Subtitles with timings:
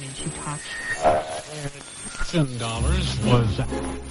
[0.00, 0.60] money to talk.
[1.02, 1.68] Uh,
[2.32, 4.09] $10 was.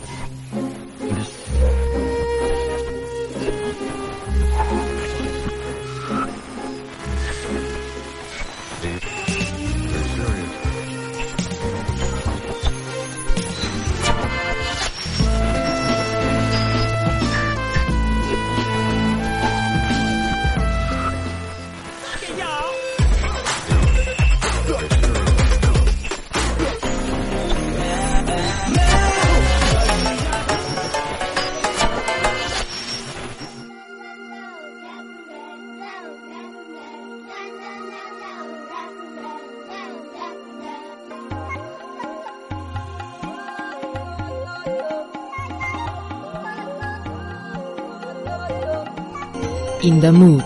[50.00, 50.42] The Mood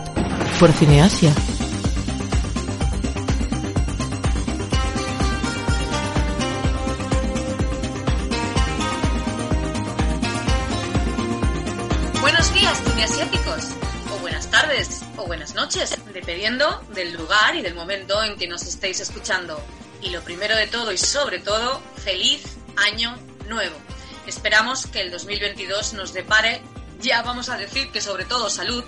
[0.59, 1.31] por Cineasia.
[12.21, 13.69] Buenos días, cineasiáticos,
[14.15, 18.63] o buenas tardes, o buenas noches, dependiendo del lugar y del momento en que nos
[18.63, 19.61] estéis escuchando.
[20.01, 23.15] Y lo primero de todo y sobre todo, feliz año
[23.47, 23.75] nuevo.
[24.25, 26.61] Esperamos que el 2022 nos depare,
[26.99, 28.83] ya vamos a decir que sobre todo salud,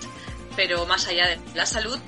[0.56, 2.00] pero más allá de la salud,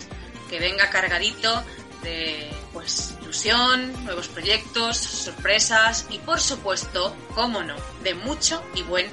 [0.49, 1.63] que venga cargadito
[2.03, 9.07] de pues ilusión, nuevos proyectos, sorpresas y por supuesto, cómo no, de mucho y buen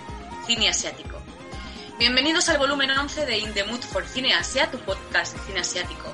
[0.47, 1.15] cine asiático.
[1.99, 6.13] Bienvenidos al volumen 11 de In Mood for Cine Asia, tu podcast de cine asiático.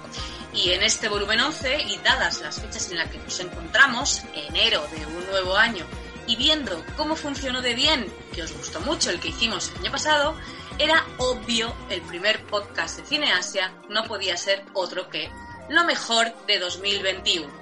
[0.52, 4.86] Y en este volumen 11, y dadas las fechas en las que nos encontramos, enero
[4.94, 5.86] de un nuevo año,
[6.30, 9.90] y viendo cómo funcionó de bien, que os gustó mucho el que hicimos el año
[9.90, 10.36] pasado,
[10.78, 15.28] era obvio el primer podcast de Cine Asia no podía ser otro que
[15.68, 17.52] lo mejor de 2021.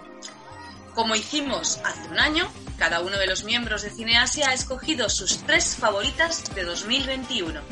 [0.95, 2.47] Como hicimos hace un año,
[2.77, 7.63] cada uno de los miembros de Cine Asia ha escogido sus tres favoritas de 2021.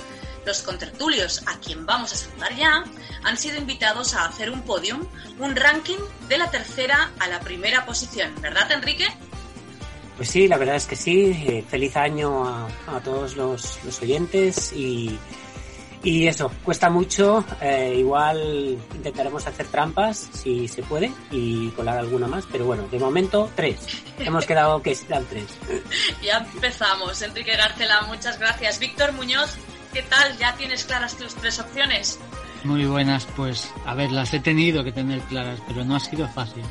[0.47, 2.85] Los contertulios, a quien vamos a saludar ya,
[3.23, 5.07] han sido invitados a hacer un podium,
[5.41, 5.99] un ranking
[6.29, 8.33] de la tercera a la primera posición.
[8.41, 9.09] ¿Verdad, Enrique?
[10.17, 11.31] Pues sí, la verdad es que sí.
[11.47, 15.19] Eh, feliz año a, a todos los, los oyentes y,
[16.03, 17.45] y eso, cuesta mucho.
[17.61, 22.99] eh, igual intentaremos hacer trampas si se puede y colar alguna más, pero bueno, de
[22.99, 23.77] momento tres.
[24.19, 25.45] Hemos quedado que serán tres.
[26.23, 27.21] Ya empezamos.
[27.23, 28.79] Enrique Garcela, muchas gracias.
[28.79, 29.55] Víctor Muñoz,
[29.93, 30.37] ¿qué tal?
[30.39, 32.19] ¿Ya tienes claras tus tres opciones?
[32.65, 36.27] Muy buenas, pues a ver, las he tenido que tener claras, pero no ha sido
[36.29, 36.63] fácil.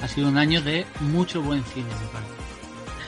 [0.00, 2.33] Ha sido un año de mucho buen cine, me parece.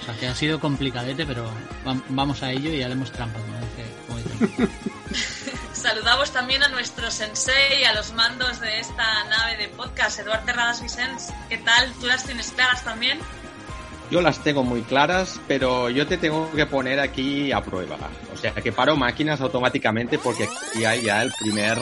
[0.07, 1.51] Sea, que ha sido complicadete, pero
[1.85, 4.69] vam- vamos a ello y haremos trampas, como dice, como dice.
[5.73, 10.81] Saludamos también a nuestro sensei, a los mandos de esta nave de podcast, Eduard Terradas
[10.83, 11.33] Vicens.
[11.49, 11.93] ¿Qué tal?
[12.01, 13.19] ¿Tú las tienes claras también?
[14.11, 17.99] Yo las tengo muy claras, pero yo te tengo que poner aquí a prueba.
[18.33, 21.77] O sea, que paro máquinas automáticamente porque aquí hay ya el primer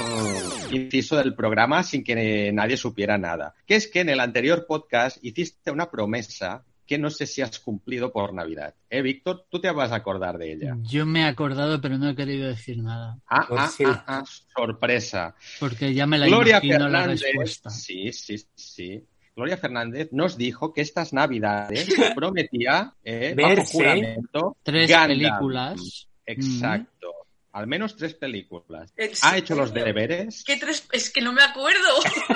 [0.71, 3.55] inciso del programa sin que nadie supiera nada.
[3.67, 7.59] Que es que en el anterior podcast hiciste una promesa que no sé si has
[7.61, 8.75] cumplido por Navidad.
[8.91, 9.47] ¿Eh, Víctor?
[9.51, 10.77] Tú te vas a acordar de ella.
[10.83, 13.85] Yo me he acordado, pero no he querido decir nada, Ah, Pues ah, sí.
[13.87, 14.25] ah, ah,
[14.57, 15.35] sorpresa.
[15.61, 17.23] porque ya me la Gloria imagino la Fernández.
[17.23, 17.71] respuesta.
[17.71, 19.05] Sí, sí, sí.
[19.37, 23.73] Gloria Fernández nos dijo que estas navidades prometía, eh, bajo Verse.
[23.73, 26.09] juramento, Tres películas.
[26.27, 27.09] Exacto.
[27.53, 28.93] Al menos tres películas.
[28.97, 30.43] ¿En ¿Ha hecho los deberes?
[30.45, 30.87] ¿Qué tres?
[30.91, 31.79] Es que no me acuerdo.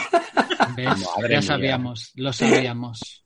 [0.77, 0.87] ¿Ves?
[0.87, 1.43] Madre ya mía.
[1.43, 3.25] sabíamos, lo sabíamos.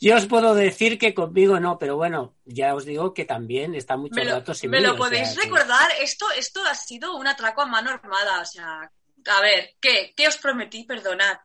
[0.00, 3.96] Yo os puedo decir que conmigo no, pero bueno, ya os digo que también está
[3.96, 5.88] mucho ¿Me lo, rato sin me mí, lo o podéis sea que- recordar?
[6.02, 8.40] Esto, esto ha sido un atraco a mano armada.
[8.40, 10.12] O sea, a ver, ¿qué?
[10.16, 10.84] ¿Qué os prometí?
[10.84, 11.36] Perdonad.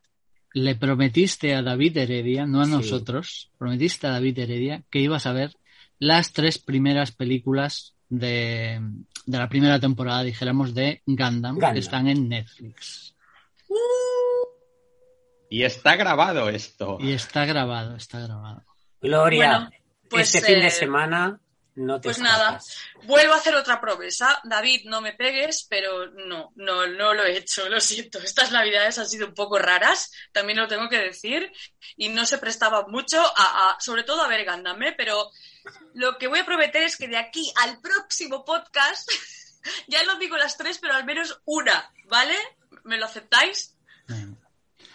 [0.52, 2.72] Le prometiste a David Heredia, no a Sí.
[2.72, 5.56] nosotros, prometiste a David Heredia que ibas a ver
[6.00, 8.80] las tres primeras películas de,
[9.26, 11.72] de la primera temporada, dijéramos, de Gundam, Gundam.
[11.74, 13.14] que están en Netflix.
[15.50, 16.96] Y está grabado esto.
[17.00, 18.64] Y está grabado, está grabado.
[19.00, 19.70] Gloria, Bueno,
[20.08, 21.40] pues, este fin eh, de semana
[21.74, 22.60] no te pues nada.
[23.04, 24.40] Vuelvo a hacer otra promesa.
[24.44, 28.18] David, no me pegues, pero no, no, no lo he hecho, lo siento.
[28.22, 31.50] Estas navidades han sido un poco raras, también lo tengo que decir,
[31.96, 34.94] y no se prestaba mucho a, a- sobre todo a ver Gundam, ¿eh?
[34.96, 35.30] pero
[35.94, 39.10] lo que voy a prometer es que de aquí al próximo podcast,
[39.88, 42.36] ya lo digo las tres, pero al menos una, ¿vale?
[42.84, 43.76] ¿Me lo aceptáis?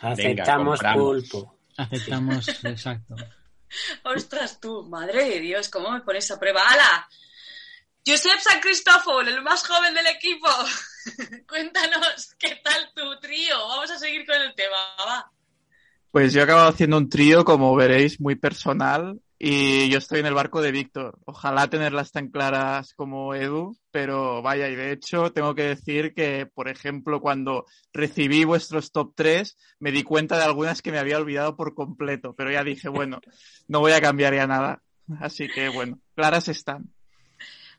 [0.06, 1.57] Aceptamos pulpo.
[1.78, 3.16] aceptamos, exacto.
[4.04, 6.62] Ostras, tú, madre de Dios, ¿cómo me pones a prueba?
[6.62, 7.07] ¡Hala!
[8.07, 10.48] Josep San Cristóforo, el más joven del equipo.
[11.50, 13.57] Cuéntanos, ¿qué tal tu trío?
[13.68, 15.31] Vamos a seguir con el tema, va.
[16.12, 20.25] Pues yo he acabado haciendo un trío, como veréis, muy personal y yo estoy en
[20.27, 21.19] el barco de Víctor.
[21.25, 26.45] Ojalá tenerlas tan claras como Edu, pero vaya, y de hecho tengo que decir que,
[26.45, 31.17] por ejemplo, cuando recibí vuestros top 3, me di cuenta de algunas que me había
[31.17, 33.19] olvidado por completo, pero ya dije, bueno,
[33.67, 34.81] no voy a cambiar ya nada.
[35.19, 36.94] Así que bueno, claras están.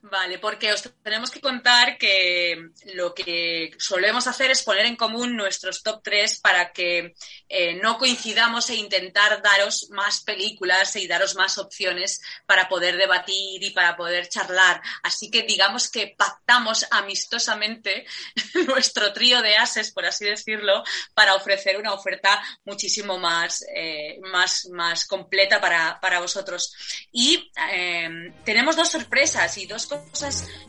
[0.08, 5.34] Vale, porque os tenemos que contar que lo que solemos hacer es poner en común
[5.36, 7.14] nuestros top 3 para que
[7.48, 13.64] eh, no coincidamos e intentar daros más películas y daros más opciones para poder debatir
[13.64, 14.80] y para poder charlar.
[15.02, 18.06] Así que digamos que pactamos amistosamente
[18.68, 24.66] nuestro trío de ases, por así decirlo, para ofrecer una oferta muchísimo más, eh, más,
[24.66, 26.72] más completa para, para vosotros.
[27.10, 29.95] Y eh, tenemos dos sorpresas y dos cosas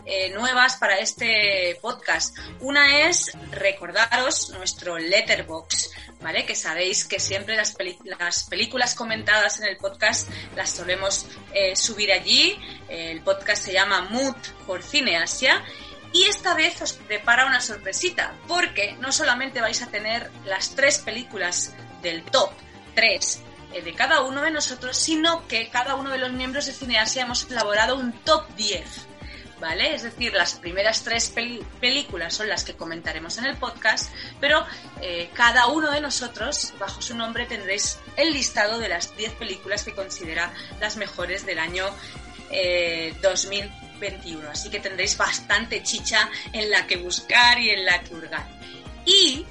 [0.05, 2.37] eh, nuevas para este podcast.
[2.61, 5.91] Una es recordaros nuestro letterbox,
[6.21, 6.45] ¿vale?
[6.45, 12.11] Que sabéis que siempre las, las películas comentadas en el podcast las solemos eh, subir
[12.11, 12.57] allí.
[12.87, 14.35] El podcast se llama Mood
[14.65, 15.63] por Cine Asia.
[16.13, 20.99] Y esta vez os prepara una sorpresita, porque no solamente vais a tener las tres
[20.99, 22.51] películas del top
[22.95, 23.41] 3
[23.73, 27.23] eh, de cada uno de nosotros, sino que cada uno de los miembros de Cineasia
[27.23, 29.06] hemos elaborado un top 10
[29.59, 29.95] ¿vale?
[29.95, 31.33] Es decir, las primeras tres
[31.79, 34.65] películas son las que comentaremos en el podcast, pero
[35.01, 39.83] eh, cada uno de nosotros, bajo su nombre, tendréis el listado de las 10 películas
[39.83, 41.85] que considera las mejores del año
[43.21, 44.43] 2021.
[44.47, 48.47] Eh, Así que tendréis bastante chicha en la que buscar y en la que hurgar.
[49.05, 49.45] Y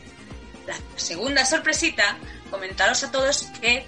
[0.66, 2.16] la segunda sorpresita,
[2.50, 3.86] comentaros a todos que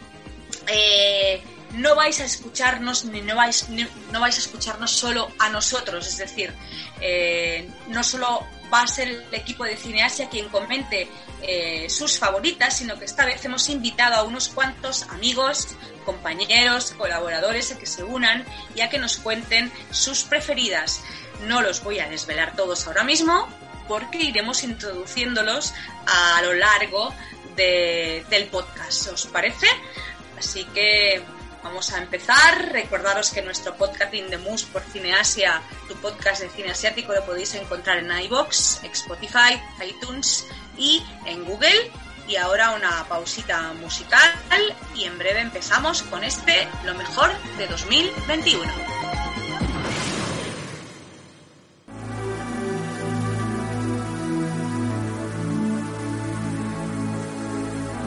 [0.66, 1.42] eh,
[1.72, 6.16] no vais a escucharnos ni no vais, no vais a escucharnos solo a nosotros, es
[6.16, 6.52] decir,
[7.00, 11.08] eh, no solo va a ser el equipo de Cineasia quien comente
[11.42, 15.68] eh, sus favoritas, sino que esta vez hemos invitado a unos cuantos amigos,
[16.04, 18.44] compañeros, colaboradores a que se unan
[18.74, 21.02] y a que nos cuenten sus preferidas.
[21.46, 23.48] No los voy a desvelar todos ahora mismo
[23.86, 25.72] porque iremos introduciéndolos
[26.06, 27.14] a lo largo
[27.56, 29.08] del podcast.
[29.08, 29.66] ¿Os parece?
[30.38, 31.22] Así que
[31.62, 32.72] Vamos a empezar.
[32.72, 37.24] Recordaros que nuestro podcast In the Moose por Cineasia, tu podcast de cine asiático, lo
[37.24, 40.46] podéis encontrar en iBox, Spotify, iTunes
[40.76, 41.90] y en Google.
[42.26, 44.30] Y ahora una pausita musical
[44.94, 48.64] y en breve empezamos con este Lo mejor de 2021.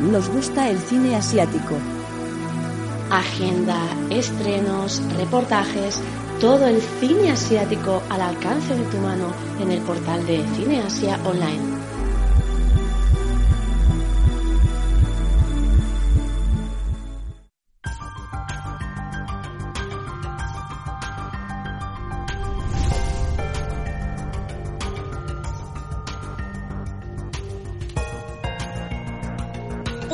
[0.02, 1.78] Nos gusta el cine asiático
[3.12, 3.78] agenda,
[4.10, 6.00] estrenos, reportajes,
[6.40, 11.20] todo el cine asiático al alcance de tu mano en el portal de Cine Asia
[11.26, 11.81] Online.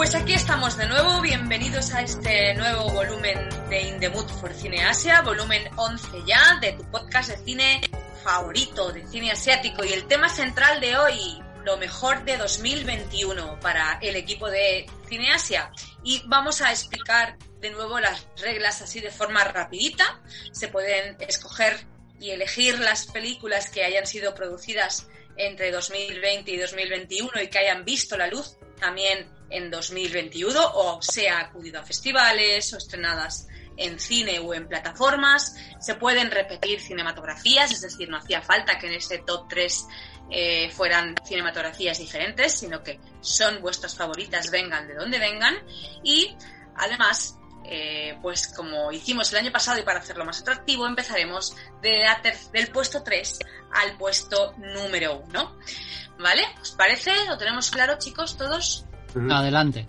[0.07, 3.37] Pues aquí estamos de nuevo, bienvenidos a este nuevo volumen
[3.69, 7.81] de In the Mood for Cine Asia, volumen 11 ya de tu podcast de cine
[8.23, 9.83] favorito, de cine asiático.
[9.83, 15.33] Y el tema central de hoy, lo mejor de 2021 para el equipo de Cine
[15.33, 15.73] Asia.
[16.05, 20.21] Y vamos a explicar de nuevo las reglas así de forma rapidita.
[20.53, 21.85] Se pueden escoger
[22.17, 27.83] y elegir las películas que hayan sido producidas entre 2020 y 2021 y que hayan
[27.83, 34.39] visto la luz también en 2021 o sea acudido a festivales o estrenadas en cine
[34.39, 35.55] o en plataformas.
[35.79, 39.87] Se pueden repetir cinematografías, es decir, no hacía falta que en ese top 3
[40.29, 45.55] eh, fueran cinematografías diferentes, sino que son vuestras favoritas, vengan de donde vengan.
[46.03, 46.35] Y
[46.75, 47.37] además,
[47.69, 52.03] eh, pues como hicimos el año pasado y para hacerlo más atractivo, empezaremos de
[52.53, 53.39] del puesto 3
[53.73, 55.57] al puesto número 1.
[56.19, 56.43] ¿Vale?
[56.61, 57.11] ¿Os parece?
[57.27, 58.85] ¿Lo tenemos claro, chicos, todos?
[59.29, 59.87] Adelante.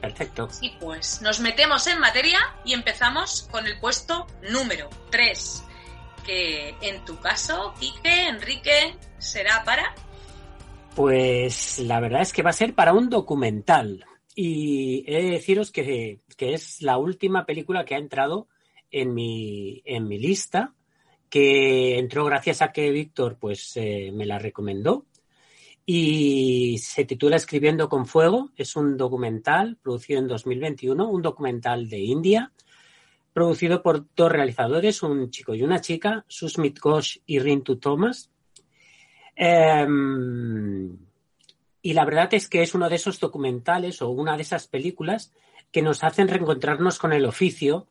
[0.00, 0.48] Perfecto.
[0.60, 5.64] Y pues nos metemos en materia y empezamos con el puesto número 3.
[6.24, 9.94] Que en tu caso, Quique, Enrique, será para.
[10.94, 14.04] Pues la verdad es que va a ser para un documental.
[14.40, 18.46] Y he de deciros que, es la última película que ha entrado
[18.88, 20.76] en mi, en mi lista,
[21.28, 25.06] que entró gracias a que Víctor pues eh, me la recomendó
[25.84, 28.52] y se titula Escribiendo con Fuego.
[28.54, 32.52] Es un documental producido en 2021, un documental de India,
[33.32, 38.30] producido por dos realizadores, un chico y una chica, Susmit Ghosh y Rintu Thomas.
[39.34, 41.07] Em,
[41.82, 45.32] y la verdad es que es uno de esos documentales o una de esas películas
[45.70, 47.88] que nos hacen reencontrarnos con el oficio,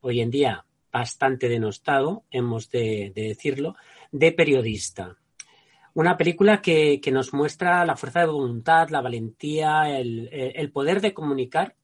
[0.00, 3.74] hoy en día bastante denostado, hemos de, decirlo,
[4.12, 5.16] de periodista.
[5.94, 11.74] Una película que, nos muestra la fuerza de voluntad, la valentía, el, poder de comunicar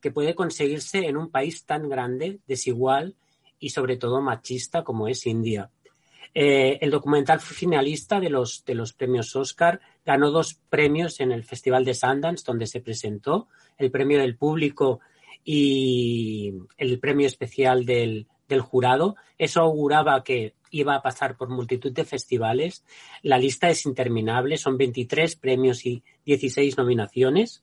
[0.00, 3.16] que puede conseguirse en un país tan grande, desigual
[3.58, 5.70] y sobre todo machista como es India.
[6.34, 11.30] Eh, el documental fue finalista de los, de los premios Oscar, ganó dos premios en
[11.30, 13.48] el Festival de Sundance, donde se presentó,
[13.78, 15.00] el premio del público
[15.44, 19.16] y el premio especial del, del jurado.
[19.38, 22.84] Eso auguraba que iba a pasar por multitud de festivales.
[23.22, 27.62] La lista es interminable, son 23 premios y 16 nominaciones.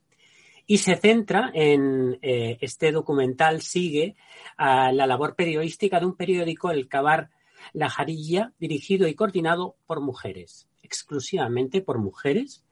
[0.65, 4.15] Y se centra en eh, este documental, sigue
[4.55, 7.29] a la labor periodística de un periódico, el Cabar
[7.73, 12.63] la Jarilla, dirigido y coordinado por mujeres, exclusivamente por mujeres,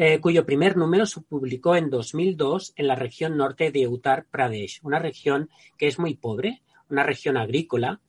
[0.00, 4.78] eh, cuyo primer número se publicó en 2002 en la región norte de Uttar Pradesh,
[4.84, 8.00] una región que es muy pobre, una región agrícola,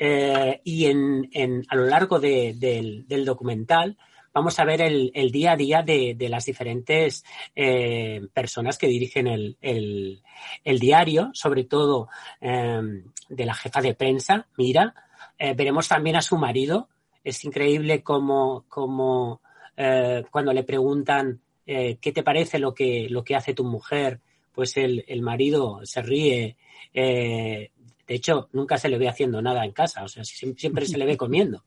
[0.00, 1.28] eh, y en,
[1.68, 3.98] a lo largo del, documental
[4.32, 9.26] vamos a ver el, día a día de, las diferentes eh, personas que dirigen
[9.60, 10.22] el,
[10.64, 12.08] diario, sobre todo
[12.40, 14.94] de la jefa de prensa, Mira,
[15.44, 16.88] eh, veremos también a su marido.
[17.22, 19.42] Es increíble como, como
[19.76, 24.20] eh, cuando le preguntan eh, qué te parece lo que, lo que hace tu mujer,
[24.54, 26.56] pues el, el marido se ríe.
[26.94, 27.70] de
[28.06, 31.18] hecho, nunca se le ve haciendo nada en casa, o sea, siempre se le ve
[31.18, 31.64] comiendo.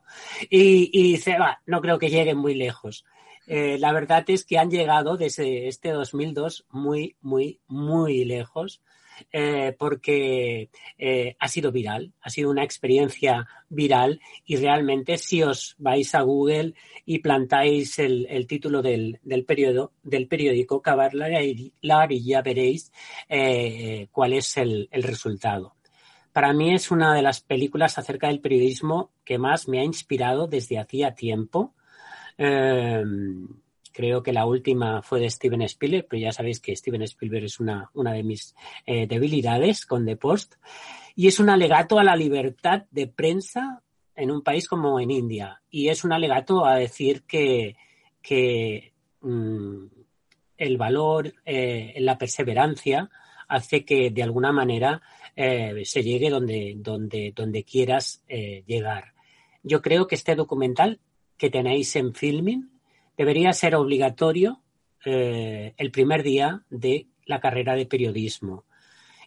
[0.49, 3.05] Y, y va, no creo que lleguen muy lejos.
[3.45, 8.81] la verdad es que han llegado desde este 2002 muy, muy, muy lejos.
[9.31, 15.75] Eh, porque eh, ha sido viral, ha sido una experiencia viral y realmente si os
[15.77, 16.73] vais a Google
[17.05, 21.29] y plantáis el, título del, del periódico Cavar la
[22.07, 22.91] ya veréis
[23.27, 25.75] eh, cuál es el, el resultado.
[26.31, 30.47] Para mí es una de las películas acerca del periodismo que más me ha inspirado
[30.47, 31.73] desde hacía tiempo.
[33.97, 37.59] Creo que la última fue de Steven Spielberg, pero ya sabéis que Steven Spielberg es
[37.59, 38.53] una, una de mis
[38.85, 40.53] eh, debilidades con The Post.
[41.15, 43.81] Y es un alegato a la libertad de prensa
[44.15, 45.63] en un país como en India.
[45.71, 47.75] Y es un alegato a decir que,
[48.21, 49.85] que mm,
[50.59, 53.09] el valor, eh, la perseverancia,
[53.47, 55.01] hace que de alguna manera
[55.35, 59.15] eh, se llegue donde, donde, donde quieras llegar.
[59.63, 60.99] Yo creo que este documental
[61.35, 62.76] que tenéis en filming
[63.17, 64.61] debería ser obligatorio
[65.05, 68.65] eh, el primer día de la carrera de periodismo.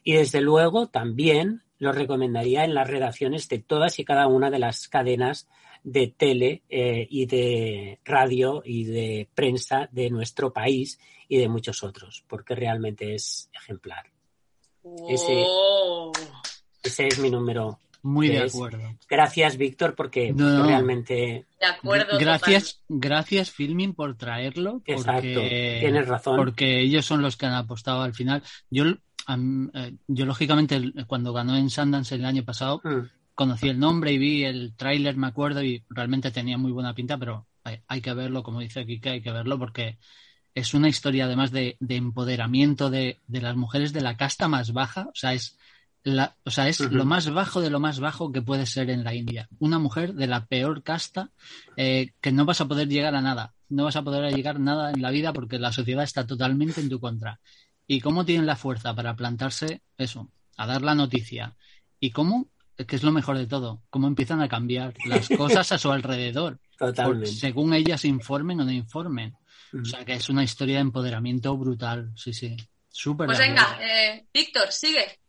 [0.03, 4.59] Y desde luego también lo recomendaría en las redacciones de todas y cada una de
[4.59, 5.49] las cadenas
[5.83, 11.83] de tele eh, y de radio y de prensa de nuestro país y de muchos
[11.83, 14.11] otros, porque realmente es ejemplar.
[15.09, 15.45] Ese,
[16.83, 18.97] ese es mi número muy de acuerdo.
[19.09, 21.47] Gracias, Víctor, porque realmente.
[21.61, 22.19] De acuerdo.
[22.19, 24.83] Gracias, gracias, Filming, por traerlo.
[24.87, 26.37] Exacto, tienes razón.
[26.37, 28.43] Porque ellos son los que han apostado al final.
[28.71, 33.09] Yo, eh, yo lógicamente, cuando ganó en Sundance el año pasado, mm.
[33.35, 37.19] conocí el nombre y vi el tráiler, me acuerdo, y realmente tenía muy buena pinta,
[37.19, 37.47] pero
[37.87, 39.99] hay, que verlo, como dice Kike, hay que verlo porque
[40.55, 44.73] es una historia además de, de empoderamiento de, de, las mujeres de la casta más
[44.73, 45.09] baja.
[45.09, 45.59] O sea, es
[46.45, 49.15] o sea, es lo más bajo de lo más bajo que puede ser en la
[49.15, 49.49] India.
[49.59, 51.31] Una mujer de la peor casta
[51.77, 53.55] eh, que no vas a poder llegar a nada.
[53.69, 56.81] No vas a poder llegar a nada en la vida porque la sociedad está totalmente
[56.81, 57.41] en tu contra.
[57.87, 61.57] ¿Y cómo tienen la fuerza para plantarse eso, a dar la noticia?
[61.99, 62.49] ¿Y cómo?
[62.77, 66.61] Que es lo mejor de todo, cómo empiezan a cambiar las cosas a su alrededor.
[67.25, 69.37] según ellas informen o no informen.
[69.73, 72.13] O sea, que es una historia de empoderamiento brutal.
[72.17, 72.57] Sí, sí.
[72.89, 73.27] Súper.
[73.27, 75.21] Pues venga, eh, Víctor, sigue.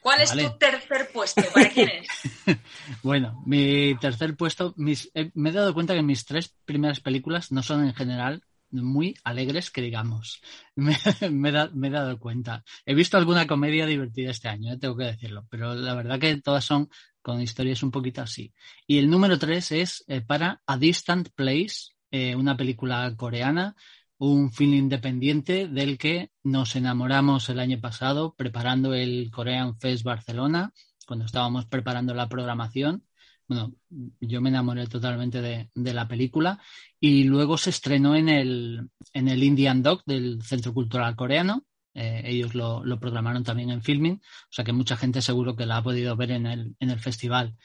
[0.00, 1.42] ¿Cuál es tu tercer puesto?
[1.52, 1.88] ¿Para quién
[2.46, 2.58] es?
[3.02, 4.74] bueno, mi tercer puesto,
[5.14, 9.14] eh, me he dado cuenta que mis tres primeras películas no son en general muy
[9.24, 10.42] alegres, que digamos.
[10.76, 12.64] Me, he dado cuenta.
[12.84, 16.36] He visto alguna comedia divertida este año, eh, tengo que decirlo, pero la verdad que
[16.40, 16.90] todas son
[17.22, 18.52] con historias un poquito así.
[18.86, 23.76] Y el número tres es eh, para A Distant Place, una película coreana
[24.18, 30.72] un film independiente del que nos enamoramos el año pasado preparando el Korean Fest Barcelona,
[31.06, 33.04] cuando estábamos preparando la programación.
[33.46, 33.72] Bueno,
[34.20, 36.60] yo me enamoré totalmente de, la película
[37.00, 41.64] y luego se estrenó en el, en el Indian Doc del Centro Cultural Coreano.
[41.94, 45.66] Eh, ellos lo, lo, programaron también en filming, o sea que mucha gente seguro que
[45.66, 47.56] la ha podido ver en el, en el festival.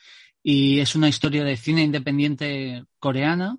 [0.41, 3.57] Y es una historia de cine independiente coreana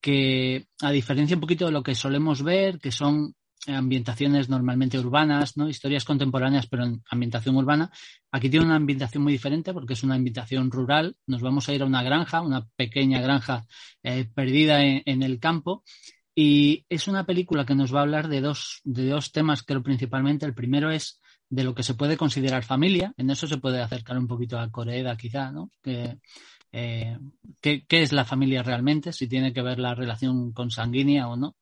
[0.00, 3.34] que a diferencia un poquito de lo que solemos ver, que son
[3.66, 5.68] ambientaciones normalmente urbanas, ¿no?
[5.68, 7.90] Historias contemporáneas, pero en ambientación urbana.
[8.30, 11.16] Aquí tiene una ambientación muy diferente porque es una ambientación rural.
[11.26, 13.66] Nos vamos a ir a una granja, una pequeña granja
[14.02, 15.82] eh, perdida en, el campo.
[16.34, 19.82] Y es una película que nos va a hablar de dos, de dos temas, creo
[19.82, 20.46] principalmente.
[20.46, 23.12] El primero es de lo que se puede considerar familia.
[23.16, 25.70] En eso se puede acercar un poquito a Corea, quizá, ¿no?
[26.72, 27.18] Eh,
[27.60, 29.12] ¿qué, ¿Qué es la familia realmente?
[29.12, 31.56] Si tiene que ver la relación consanguínea o no.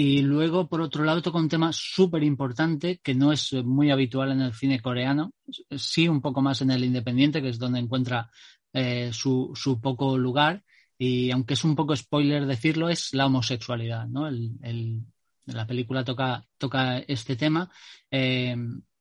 [0.00, 4.30] Y luego, por otro lado, toca un tema súper importante que no es muy habitual
[4.30, 5.32] en el cine coreano,
[5.76, 8.30] sí un poco más en el independiente, que es donde encuentra
[8.72, 10.62] eh, su, su, poco lugar.
[10.96, 14.06] Y aunque es un poco spoiler decirlo, es la homosexualidad.
[14.06, 14.28] ¿no?
[14.28, 15.02] El,
[15.46, 17.68] la película toca, toca este tema.
[18.08, 18.56] Eh,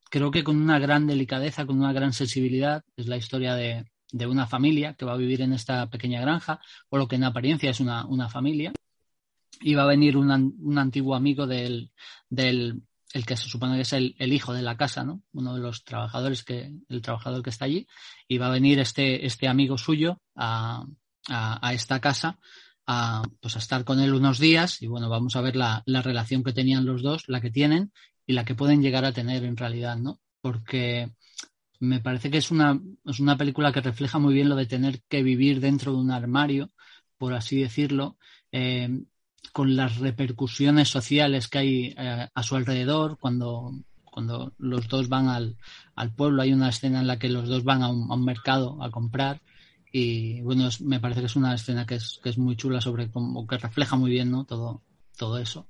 [0.09, 2.83] creo que con una gran delicadeza, con una gran sensibilidad.
[2.95, 6.59] Es la historia de, de, una familia que va a vivir en esta pequeña granja,
[6.89, 8.73] o lo que en apariencia es una, una familia
[9.61, 11.91] iba a venir un, antiguo amigo del,
[12.29, 12.81] del
[13.13, 15.23] el que se supone que es el, hijo de la casa, ¿no?
[15.33, 17.87] Uno de los trabajadores que, el trabajador que está allí,
[18.27, 20.85] y va a venir este, este amigo suyo a,
[21.29, 22.37] a, esta casa
[22.85, 26.01] a, pues a estar con él unos días y bueno, vamos a ver la, la,
[26.01, 27.91] relación que tenían los dos, la que tienen
[28.25, 30.19] y la que pueden llegar a tener en realidad, ¿no?
[30.41, 31.11] Porque
[31.79, 35.01] me parece que es una, es una película que refleja muy bien lo de tener
[35.03, 36.71] que vivir dentro de un armario,
[37.17, 38.17] por así decirlo,
[38.51, 39.03] eh,
[39.53, 43.71] con las repercusiones sociales que hay eh, a su alrededor cuando,
[44.03, 45.57] cuando los dos van al,
[45.95, 46.41] al, pueblo.
[46.41, 49.41] Hay una escena en la que los dos van a un, mercado a comprar
[49.91, 53.09] y bueno, me parece que es una escena que es, que es muy chula sobre
[53.09, 54.43] cómo que refleja muy bien ¿no?
[54.45, 54.83] todo,
[55.17, 55.67] todo eso.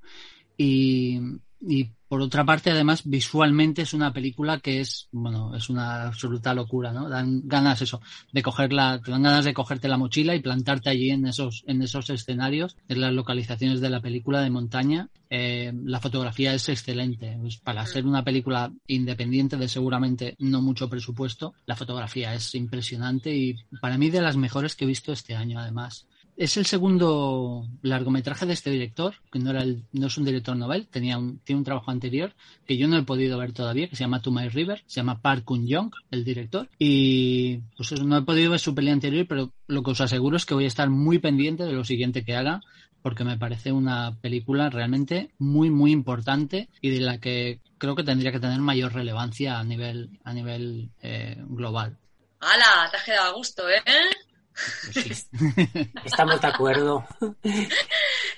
[0.57, 1.19] Y,
[1.59, 6.53] y por otra parte, además, visualmente es una película que es, bueno, es una absoluta
[6.53, 7.09] locura, ¿no?
[7.09, 11.09] Dan ganas eso, de cogerla, te dan ganas de cogerte la mochila y plantarte allí
[11.09, 15.09] en esos, en esos escenarios, en las localizaciones de la película de montaña.
[15.29, 17.37] Eh, la fotografía es excelente.
[17.41, 23.35] Pues para ser una película independiente de seguramente no mucho presupuesto, la fotografía es impresionante
[23.35, 27.67] y para mí de las mejores que he visto este año, además es el segundo
[27.81, 31.57] largometraje de este director, que no, era no es un director novel, tenía un, tiene
[31.57, 32.33] un trabajo anterior
[32.65, 35.45] que yo no he podido ver todavía, que se llama To River, se llama Park
[35.45, 39.91] Kun-young, el director, y pues no he podido ver su peli anterior, pero lo que
[39.91, 42.61] os aseguro es que voy a estar muy pendiente de lo siguiente que haga,
[43.01, 48.03] porque me parece una película realmente muy, muy importante y de la que creo que
[48.03, 51.97] tendría que tener mayor relevancia a nivel, a nivel eh, global.
[52.39, 52.89] ¡Hala!
[52.91, 53.81] Te has quedado a gusto, ¿eh?
[54.93, 55.29] Pues
[56.05, 57.05] Estamos de acuerdo.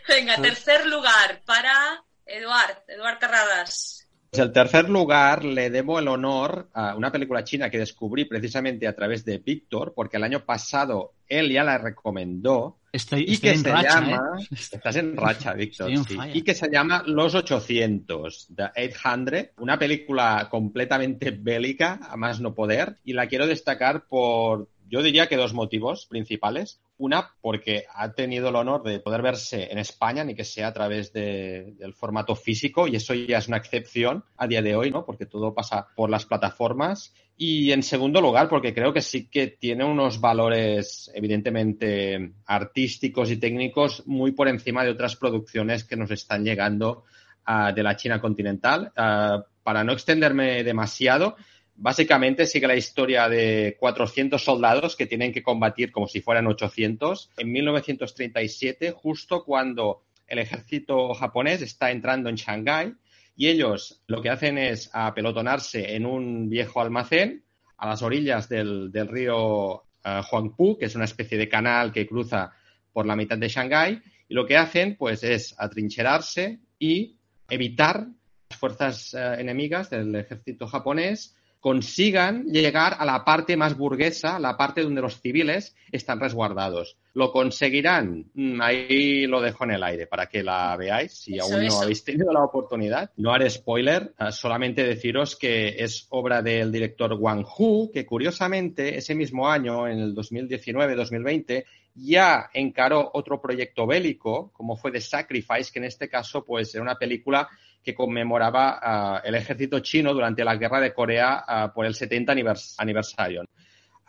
[0.07, 3.99] Venga, tercer lugar para Eduard, Eduard Carradas.
[4.31, 8.87] Pues el tercer lugar le debo el honor a una película china que descubrí precisamente
[8.87, 12.77] a través de Víctor, porque el año pasado él ya la recomendó.
[12.91, 14.47] Estoy, y que en se racha, llama, ¿eh?
[14.51, 20.47] estás en racha, Víctor, sí, y que se llama Los 800, The 800, una película
[20.49, 25.53] completamente bélica, a más no poder, y la quiero destacar por yo diría que dos
[25.53, 26.81] motivos principales.
[26.97, 30.73] Una, porque ha tenido el honor de poder verse en España, ni que sea a
[30.73, 34.91] través de, del formato físico, y eso ya es una excepción a día de hoy,
[34.91, 35.05] ¿no?
[35.05, 37.13] Porque todo pasa por las plataformas.
[37.37, 43.37] Y en segundo lugar, porque creo que sí que tiene unos valores evidentemente artísticos y
[43.37, 47.05] técnicos muy por encima de otras producciones que nos están llegando
[47.47, 48.91] uh, de la China continental.
[48.97, 51.37] Uh, para no extenderme demasiado,
[51.81, 57.31] Básicamente sigue la historia de 400 soldados que tienen que combatir como si fueran 800
[57.37, 62.95] en 1937, justo cuando el ejército japonés está entrando en Shanghái
[63.37, 67.45] y ellos lo que hacen es apelotonarse en un viejo almacén
[67.77, 69.81] a las orillas del, del río uh,
[70.29, 72.51] Huangpu, que es una especie de canal que cruza
[72.91, 77.15] por la mitad de Shanghái, y lo que hacen pues es atrincherarse y
[77.49, 78.05] evitar
[78.49, 84.55] las fuerzas uh, enemigas del ejército japonés consigan llegar a la parte más burguesa, la
[84.55, 86.97] parte donde los civiles están resguardados.
[87.13, 88.29] ¿Lo conseguirán?
[88.33, 91.67] Mm, ahí lo dejo en el aire para que la veáis si Eso, aún no
[91.67, 91.81] eso.
[91.81, 93.11] habéis tenido la oportunidad.
[93.17, 98.97] No haré spoiler, eh, solamente deciros que es obra del director Wang Hu, que curiosamente
[98.97, 105.71] ese mismo año, en el 2019-2020, ya encaró otro proyecto bélico, como fue The Sacrifice,
[105.73, 107.49] que en este caso pues era una película
[107.89, 112.31] que conmemoraba uh, el ejército chino durante la guerra de Corea uh, por el 70
[112.31, 113.45] anivers aniversario.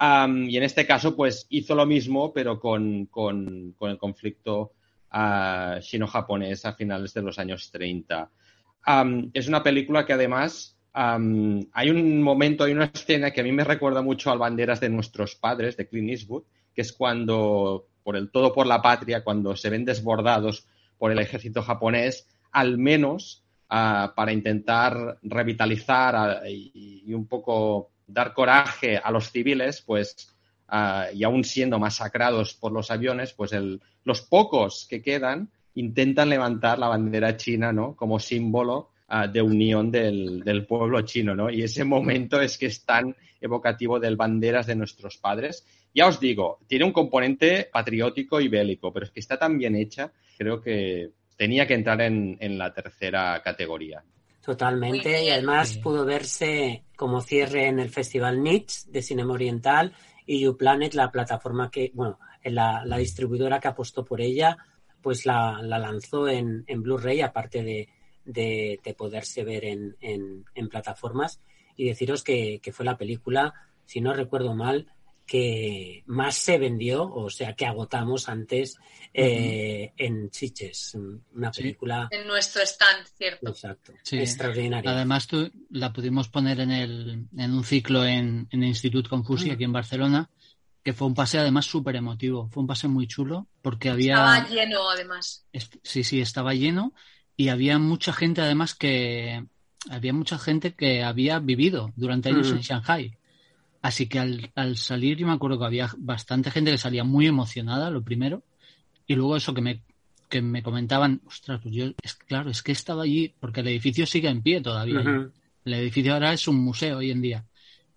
[0.03, 4.73] Y en este caso, pues hizo lo mismo, pero con, con, el conflicto
[5.12, 8.31] uh, chino-japonés a finales de los años 30.
[8.87, 13.53] Um, es una película que además hay un momento, hay una escena que a mí
[13.53, 18.16] me recuerda mucho al Banderas de nuestros padres, de Clint Eastwood, que es cuando por
[18.16, 20.66] el todo por la patria, cuando se ven desbordados
[20.99, 28.35] por el ejército japonés, al menos ah, para intentar revitalizar ah, y, un poco dar
[28.35, 30.35] coraje a los civiles, pues,
[30.68, 33.52] ah, y aún siendo masacrados por los aviones, pues
[34.04, 37.94] los pocos que quedan intentan levantar la bandera china, ¿no?
[37.94, 38.90] Como símbolo
[39.33, 41.50] de unión del, del, pueblo chino, ¿no?
[41.50, 45.66] Y ese momento es que es tan evocativo del banderas de nuestros padres.
[45.92, 49.74] Ya os digo, tiene un componente patriótico y bélico, pero es que está tan bien
[49.74, 54.05] hecha, creo que tenía que entrar en, en la tercera categoría.
[54.44, 59.94] Totalmente, y además pudo verse como cierre en el Festival Nietzsche de Cinema Oriental
[60.26, 64.59] y YouPlanet, la plataforma que, bueno, la, la distribuidora que apostó por ella,
[65.00, 67.88] pues la, la lanzó en, en Blu-ray, aparte de,
[68.26, 71.40] de, poderse ver en, en, plataformas.
[71.74, 73.55] Y deciros que, fue la película,
[73.87, 74.92] si no recuerdo mal,
[75.31, 78.77] que más se vendió, o sea, que agotamos antes
[79.14, 80.97] eh, en Chiches,
[81.33, 82.09] una película...
[82.11, 83.51] En nuestro stand, ¿cierto?
[83.51, 84.90] Exacto, extraordinaria.
[84.90, 89.51] Además, tú, la pudimos poner en, el, en un ciclo en, en el Institut Confusi,
[89.51, 89.53] mm.
[89.53, 90.29] aquí en Barcelona,
[90.83, 94.14] que fue un pase además súper emotivo, fue un pase muy chulo, porque había...
[94.14, 95.47] Estaba lleno, además.
[95.85, 96.93] Sí, sí, estaba lleno
[97.37, 99.47] y había mucha gente además que
[99.88, 103.16] había mucha gente que había vivido durante años en Shanghai.
[103.83, 107.27] Así que al, al, salir yo me acuerdo que había bastante gente que salía muy
[107.27, 108.43] emocionada, lo primero,
[109.07, 109.83] y luego eso que me,
[110.29, 114.07] que me comentaban, ostras, pues yo, es claro, es que estaba allí, porque el edificio
[114.07, 115.31] sigue en pie todavía.
[115.64, 117.45] El edificio ahora es un museo hoy en día.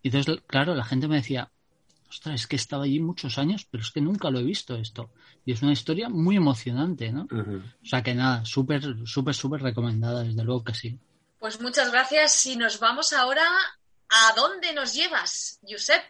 [0.01, 1.51] Y entonces, claro, la gente me decía,
[2.09, 5.11] ostras, es que estaba allí muchos años, pero es que nunca lo he visto esto.
[5.45, 7.27] Y es una historia muy emocionante, ¿no?
[7.31, 10.99] O sea que nada, súper, súper, súper recomendada, desde luego que sí.
[11.39, 13.43] Pues muchas gracias y nos vamos ahora.
[14.15, 16.03] ¿A dónde nos llevas, Josep?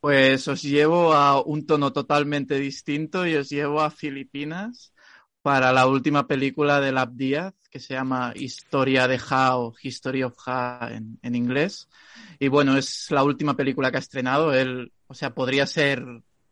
[0.00, 4.94] Pues os llevo a un tono totalmente distinto y os llevo a Filipinas
[5.42, 10.22] para la última película de Lab Díaz, que se llama Historia de Ja o History
[10.22, 11.86] of Ja en, en, inglés.
[12.38, 14.54] Y bueno, es la última película que ha estrenado.
[14.54, 16.02] Él, o sea, podría ser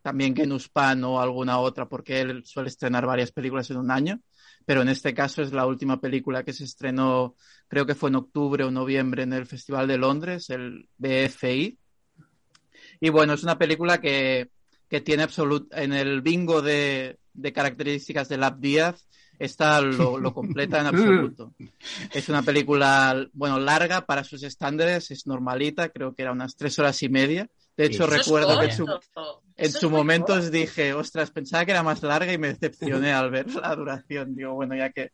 [0.03, 4.21] también Genuspan o alguna otra, porque él suele estrenar varias películas en un año,
[4.65, 7.37] pero en este caso es la última película que se estrenó,
[7.69, 11.79] creo que fue en octubre o noviembre en el Festival de Londres, el BFI.
[13.01, 14.51] Y bueno, es una película que,
[14.89, 19.07] que tiene absoluto, en el bingo de, de características de Lab Díaz,
[19.39, 21.55] está lo, lo, completa en absoluto.
[22.13, 26.79] Es una película, bueno, larga para sus estándares, es normalita, creo que era unas tres
[26.79, 27.49] horas y media.
[27.77, 28.87] De hecho, recuerdo que en su,
[29.57, 33.31] en su momento os dije, ostras, pensaba que era más larga y me decepcioné al
[33.31, 34.35] ver la duración.
[34.35, 35.13] Digo, bueno, ya que,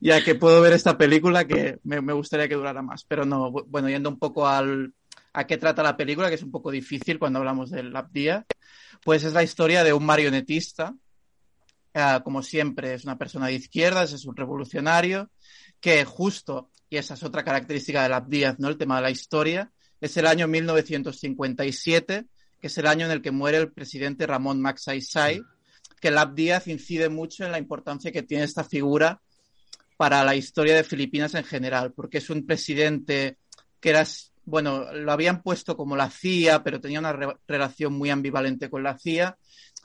[0.00, 3.04] ya que puedo ver esta película, que me, me gustaría que durara más.
[3.04, 4.92] Pero no, bueno, yendo un poco al,
[5.32, 8.44] a qué trata la película, que es un poco difícil cuando hablamos del Abdía,
[9.02, 10.94] pues es la historia de un marionetista
[11.96, 15.30] Uh, como siempre, es una persona de izquierdas, es un revolucionario,
[15.78, 18.68] que justo, y esa es otra característica de Abdíaz, ¿no?
[18.68, 22.26] El tema de la historia, es el año 1957,
[22.60, 25.42] que es el año en el que muere el presidente Ramón Magsaysay,
[26.00, 29.22] que el Díaz incide mucho en la importancia que tiene esta figura
[29.96, 33.38] para la historia de Filipinas en general, porque es un presidente
[33.80, 34.04] que era,
[34.44, 38.82] bueno, lo habían puesto como la CIA, pero tenía una re relación muy ambivalente con
[38.82, 39.38] la CIA,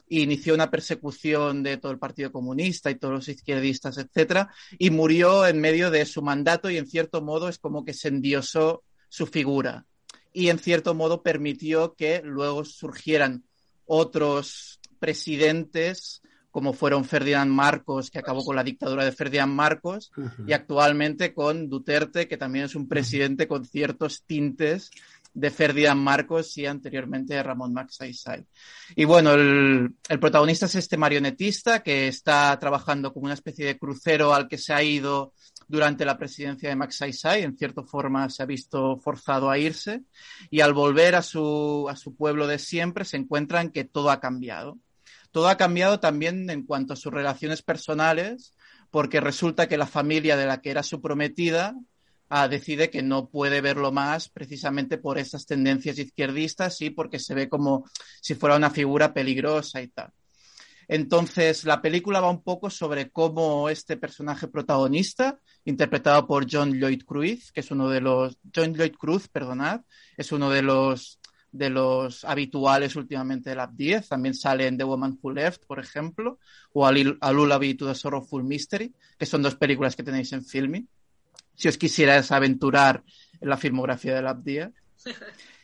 [0.09, 5.45] inició una persecución de todo el Partido Comunista y todos los izquierdistas, etcétera, y murió
[5.45, 9.27] en medio de su mandato y en cierto modo es como que se endiosó su
[9.27, 9.85] figura
[10.33, 13.43] y en cierto modo permitió que luego surgieran
[13.85, 20.21] otros presidentes como fueron Ferdinand Marcos, que acabó con la dictadura de Ferdinand Marcos, uh
[20.21, 20.49] -huh.
[20.49, 24.89] y actualmente con Duterte, que también es un presidente con ciertos tintes
[25.33, 28.45] de Ferdinand Marcos y anteriormente Ramón Magsaysay.
[28.95, 33.77] Y bueno, el, el, protagonista es este marionetista que está trabajando como una especie de
[33.77, 35.33] crucero al que se ha ido
[35.69, 37.43] durante la presidencia de Magsaysay.
[37.43, 40.01] En cierta forma se ha visto forzado a irse
[40.49, 44.19] y al volver a su, a su pueblo de siempre se encuentran que todo ha
[44.19, 44.77] cambiado.
[45.31, 48.55] Todo ha cambiado también en cuanto a sus relaciones personales,
[48.89, 51.75] porque resulta que la familia de la que era su prometida
[52.29, 57.35] ah, decide que no puede verlo más precisamente por esas tendencias izquierdistas y porque se
[57.35, 57.85] ve como
[58.21, 60.11] si fuera una figura peligrosa y tal.
[60.91, 67.03] Entonces, la película va un poco sobre cómo este personaje protagonista, interpretado por John Lloyd
[67.03, 69.81] Cruz, que es uno de los, John Lloyd Cruz, perdonad,
[70.17, 71.19] es uno de los,
[71.51, 75.79] de los habituales últimamente de la 10, también sale en The Woman Who Left, por
[75.79, 76.39] ejemplo,
[76.73, 80.87] o Alulabi to the Sorrowful Mystery, que son dos películas que tenéis en Filming
[81.53, 83.03] si os quisierais aventurar
[83.39, 84.71] en la filmografía de Abdía.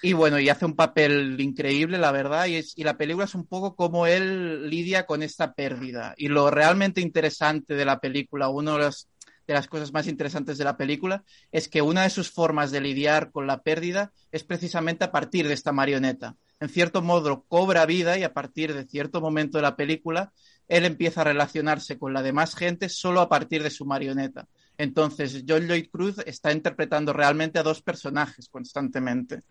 [0.00, 3.74] Y bueno, y hace un papel increíble, la verdad, y, la película es un poco
[3.74, 6.14] como él lidia con esta pérdida.
[6.16, 10.64] Y lo realmente interesante de la película, uno de, de las cosas más interesantes de
[10.64, 15.04] la película, es que una de sus formas de lidiar con la pérdida es precisamente
[15.04, 16.36] a partir de esta marioneta.
[16.60, 20.32] En cierto modo cobra vida y a partir de cierto momento de la película,
[20.68, 24.46] él empieza a relacionarse con la demás gente solo a partir de su marioneta.
[24.76, 29.42] Entonces, John Lloyd Cruz está interpretando realmente a dos personajes constantemente.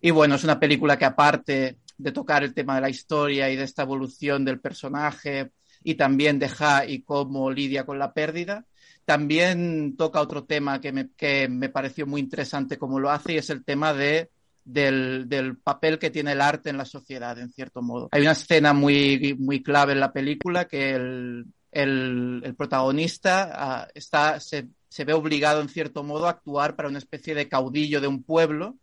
[0.00, 3.56] Y bueno, es una película que aparte de tocar el tema de la historia y
[3.56, 8.64] de esta evolución del personaje y también de Ja y cómo lidia con la pérdida,
[9.04, 13.38] también toca otro tema que me, que me pareció muy interesante como lo hace y
[13.38, 14.30] es el tema de
[14.64, 18.08] del, del, papel que tiene el arte en la sociedad, en cierto modo.
[18.12, 24.40] Hay una escena muy, muy clave en la película que el, el, protagonista uh, está,
[24.40, 28.06] se, se, ve obligado, en cierto modo, a actuar para una especie de caudillo de
[28.06, 28.78] un pueblo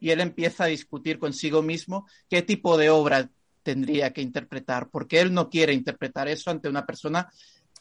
[0.00, 3.30] y él empieza a discutir consigo mismo qué tipo de obra
[3.62, 7.28] tendría que interpretar, porque él no quiere interpretar eso ante una persona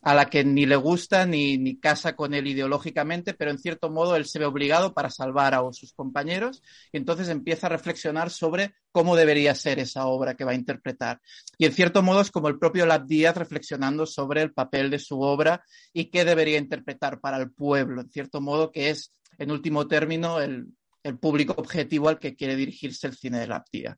[0.04, 3.90] a la que ni le gusta ni, ni, casa con él ideológicamente, pero en cierto
[3.90, 8.30] modo él se ve obligado para salvar a sus compañeros y entonces empieza a reflexionar
[8.30, 11.22] sobre cómo debería ser esa obra que va a interpretar.
[11.58, 15.00] Y en cierto modo es como el propio Lab Díaz reflexionando sobre el papel de
[15.00, 19.52] su obra y qué debería interpretar para el pueblo, en cierto modo que es, en
[19.52, 20.68] último término, el,
[21.04, 23.98] el público objetivo al que quiere dirigirse el cine de Lab Díaz.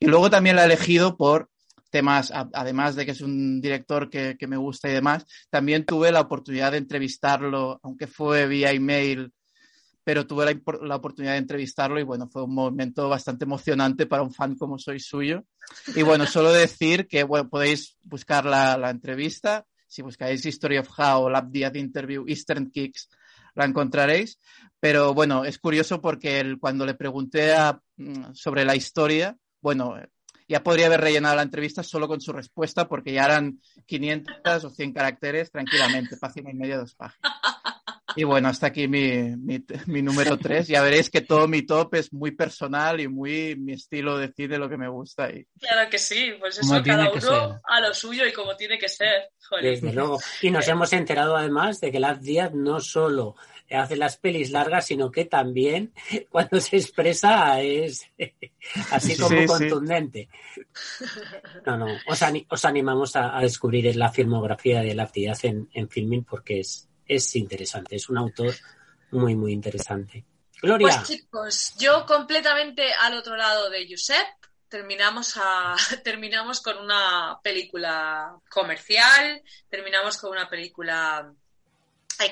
[0.00, 1.50] Y luego también la ha elegido por
[1.90, 6.12] temas, además de que es un director que, que, me gusta y demás, también tuve
[6.12, 9.32] la oportunidad de entrevistarlo, aunque fue vía email,
[10.04, 14.22] pero tuve la, la, oportunidad de entrevistarlo y bueno, fue un momento bastante emocionante para
[14.22, 15.44] un fan como soy suyo.
[15.94, 20.88] Y bueno, solo decir que bueno, podéis buscar la, la entrevista, si buscáis History of
[20.96, 23.08] How, Lab Díaz Interview, Eastern Kicks,
[23.54, 24.38] la encontraréis.
[24.80, 27.52] Pero bueno, es curioso porque él, cuando le pregunté
[27.96, 29.96] mm, sobre la historia, bueno,
[30.48, 34.70] ya podría haber rellenado la entrevista solo con su respuesta porque ya eran 500 o
[34.70, 37.32] 100 caracteres tranquilamente, página y media, dos páginas.
[38.16, 40.68] Y bueno, hasta aquí mi, mi, mi número 3.
[40.68, 44.58] Ya veréis que todo mi top es muy personal y muy mi estilo de cine,
[44.58, 45.30] lo que me gusta.
[45.30, 45.46] Y...
[45.58, 49.30] Claro que sí, pues eso cada uno a lo suyo y como tiene que ser.
[49.48, 49.64] Joder.
[49.64, 50.18] Desde luego.
[50.42, 53.36] Y nos hemos enterado además de que Laz Díaz no solo
[53.70, 55.92] hace las pelis largas, sino que también
[56.30, 58.06] cuando se expresa es
[58.90, 60.28] así como sí, contundente.
[60.54, 60.62] Sí.
[61.66, 65.68] No, no, os, ani os animamos a, a, descubrir la filmografía de Laz Díaz en,
[65.72, 68.54] en Filming porque es, es interesante, es un autor
[69.10, 70.24] muy, muy interesante.
[70.62, 70.86] Gloria.
[70.86, 74.26] Pues chicos, yo completamente al otro lado de Josep,
[74.68, 81.32] terminamos, a, terminamos con una película comercial, terminamos con una película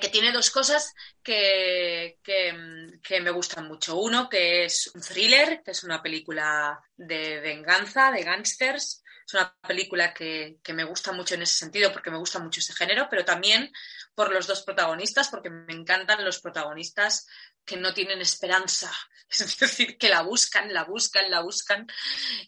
[0.01, 3.97] que tiene dos cosas que, que, que, me gustan mucho.
[3.97, 9.03] Uno, que es un thriller, que es una película de venganza, de gángsters.
[9.29, 12.73] Es una película que, me gusta mucho en ese sentido porque me gusta mucho ese
[12.73, 13.71] género, pero también
[14.15, 17.27] por los dos protagonistas, porque me encantan los protagonistas
[17.63, 18.91] que no tienen esperanza,
[19.29, 21.87] es decir, que la buscan, la buscan, la buscan,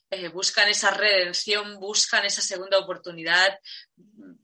[0.09, 3.59] eh, buscan esa redención, buscan esa segunda oportunidad,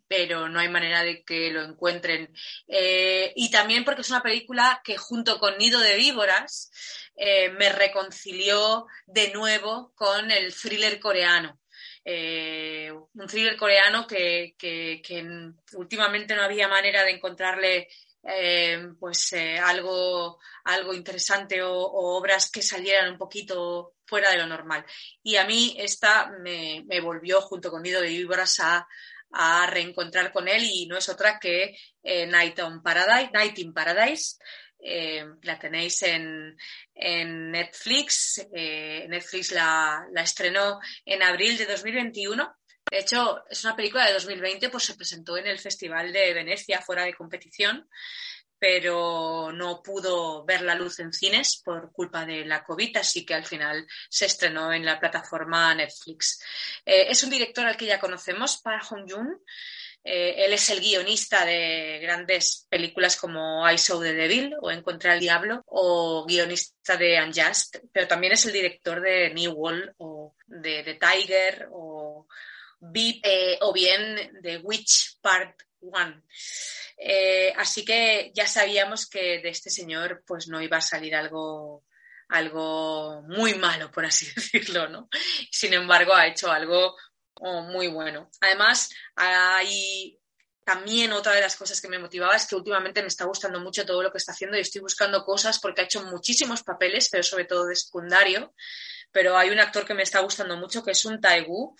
[0.07, 2.31] pero no hay manera de que lo encuentren.
[2.69, 6.71] Eh, y también porque es una película que junto con Nido de Víboras
[7.17, 11.59] eh, me reconcilió de nuevo con el thriller coreano.
[12.09, 15.27] Eh, un thriller coreano que, que, que,
[15.73, 17.89] últimamente no había manera de encontrarle
[18.23, 24.47] eh, pues eh, algo, algo interesante o, obras que salieran un poquito fuera de lo
[24.47, 24.87] normal.
[25.21, 28.87] Y a mí esta me, me volvió junto con Nido de Víboras a,
[29.33, 34.39] a, reencontrar con él y no es otra que Night, on Paradise, Night in Paradise.
[34.79, 36.57] Eh, la tenéis en,
[36.95, 38.47] Netflix.
[38.53, 42.57] Eh, Netflix la, estrenó en abril de 2021.
[42.91, 46.81] De hecho, es una película de 2020, pues se presentó en el Festival de Venecia
[46.81, 47.89] fuera de competición,
[48.59, 53.35] pero no pudo ver la luz en cines por culpa de la COVID, así que
[53.35, 56.41] al final se estrenó en la plataforma Netflix.
[56.85, 59.43] Eh, es un director al que ya conocemos, Park Hong-joon.
[60.09, 65.11] Eh, él es el guionista de grandes películas como I Saw the Devil o Encontré
[65.11, 70.37] al Diablo o guionista de Unjust, pero también es el director de New Wall o
[70.47, 72.29] de The Tiger o
[72.95, 76.23] eh, o bien de Witch Part One.
[76.97, 81.85] Eh, así que ya sabíamos que de este señor pues no iba a salir algo
[82.29, 85.09] algo muy malo, por así decirlo, ¿no?
[85.51, 86.97] Sin embargo, ha hecho algo
[87.41, 88.31] oh, muy bueno.
[88.41, 90.19] Además, hay
[90.65, 93.87] también otra de las cosas que me motivaba es que últimamente me está gustando mucho
[93.87, 97.23] todo lo que está haciendo y estoy buscando cosas porque ha hecho muchísimos papeles, pero
[97.23, 98.53] sobre todo de secundario.
[99.13, 101.77] Pero hay un actor que me está gustando mucho que es un Taegu.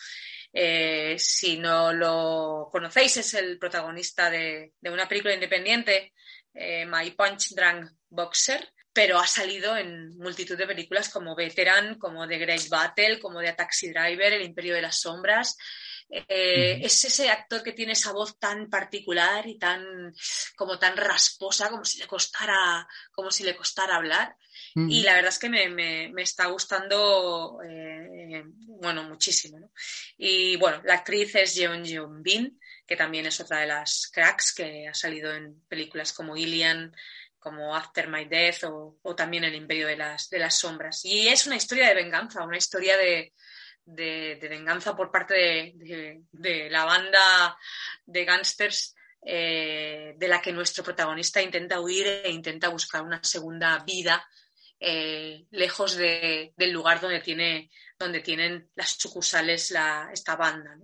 [0.53, 6.15] Eh, si no lo conocéis, es el protagonista de, una película independiente,
[6.55, 12.27] eh, My Punch Drunk Boxer, pero ha salido en multitud de películas como Veteran, como
[12.27, 15.59] The Great Battle, como The Taxi Driver, El Imperio de las Sombras.
[16.09, 20.15] Eh, es ese actor que tiene esa voz tan particular y tan
[20.57, 24.35] como tan rasposa como si le costara como si le costara hablar.
[24.75, 29.71] Y la verdad es que me, me, está gustando eh, bueno muchísimo
[30.17, 34.55] y bueno la actriz es Jeon Jeon Bin que también es otra de las cracks
[34.55, 36.95] que ha salido en películas como Ilian
[37.47, 41.05] como After My Death o, también El Imperio de las, de las Sombras.
[41.05, 43.35] Y es una historia de venganza, una historia de,
[43.85, 47.57] de, venganza por parte de, la banda
[48.05, 53.79] de gángsters eh, de la que nuestro protagonista intenta huir e intenta buscar una segunda
[53.87, 54.29] vida
[54.81, 60.77] eh, lejos del lugar donde, tiene, donde tienen las sucursales la, esta banda.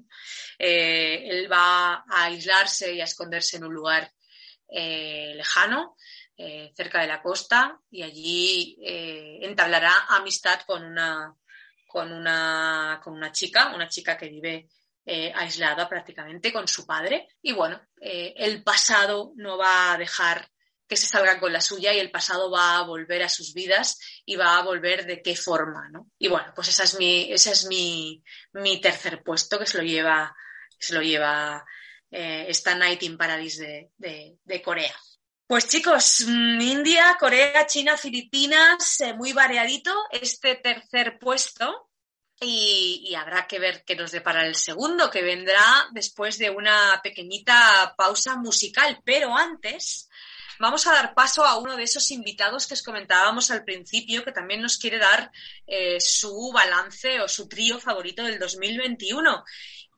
[0.57, 4.13] Eh, él va a aislarse y a esconderse en un lugar
[4.69, 5.97] lejano,
[6.75, 8.77] cerca de la costa, y allí
[9.43, 11.35] entablará amistad con una,
[11.87, 14.69] con una, con una chica, una chica que vive
[15.05, 17.29] eh, aislada prácticamente con su padre.
[17.43, 20.49] Y bueno, eh, el pasado no va a dejar
[20.89, 23.99] que se salga con la suya y el pasado va a volver a sus vidas
[24.25, 26.09] y va a volver de qué forma, ¿no?
[26.19, 29.85] Y bueno, pues esa es mi, ese es mi, mi tercer puesto que se lo
[29.85, 30.35] lleva,
[30.79, 31.65] se lo lleva
[32.11, 34.95] eh, esta Night in Paradise de, de, Corea.
[35.53, 41.91] Pues chicos, mm, India, Corea, China, Filipinas, muy variadito este tercer puesto
[42.41, 47.95] y, habrá que ver qué nos depara el segundo, que vendrá después de una pequeñita
[47.99, 49.03] pausa musical.
[49.05, 50.09] Pero antes,
[50.59, 54.33] vamos a dar paso a uno de esos invitados que os comentábamos al principio, que
[54.33, 55.31] también nos quiere dar
[55.67, 59.45] eh, su balance o su trío favorito del 2021.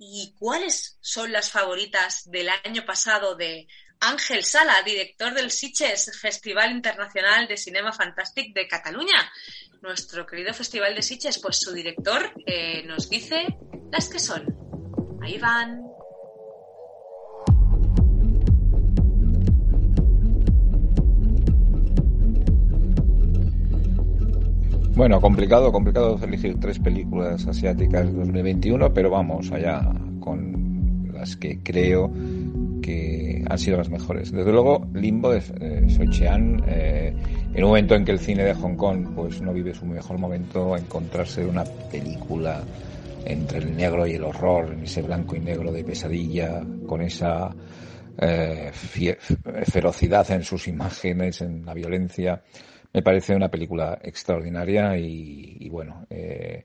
[0.00, 3.68] ¿Y cuáles son las favoritas del año pasado de
[4.00, 9.30] Ángel Sala, director del Sitges Festival Internacional de Cinema Fantastic de Cataluña?
[9.84, 13.58] nuestro querido Festival de Sitges, pues su director eh, nos dice
[13.92, 14.42] las que son.
[15.20, 15.82] Ahí van.
[24.96, 29.82] Bueno, complicado, complicado elegir tres películas asiáticas de 2021, pero vamos allá
[30.20, 32.10] con las que creo
[32.84, 34.30] que han sido las mejores.
[34.30, 37.14] Desde luego, Limbo de eh, Soichean, eh,
[37.54, 40.18] en un momento en que el cine de Hong Kong pues no vive su mejor
[40.18, 42.62] momento, encontrarse una película
[43.24, 47.54] entre el negro y el horror, en ese blanco y negro de pesadilla, con esa
[48.18, 52.42] eh, ferocidad en sus imágenes, en la violencia,
[52.92, 56.64] me parece una película extraordinaria y, bueno, eh,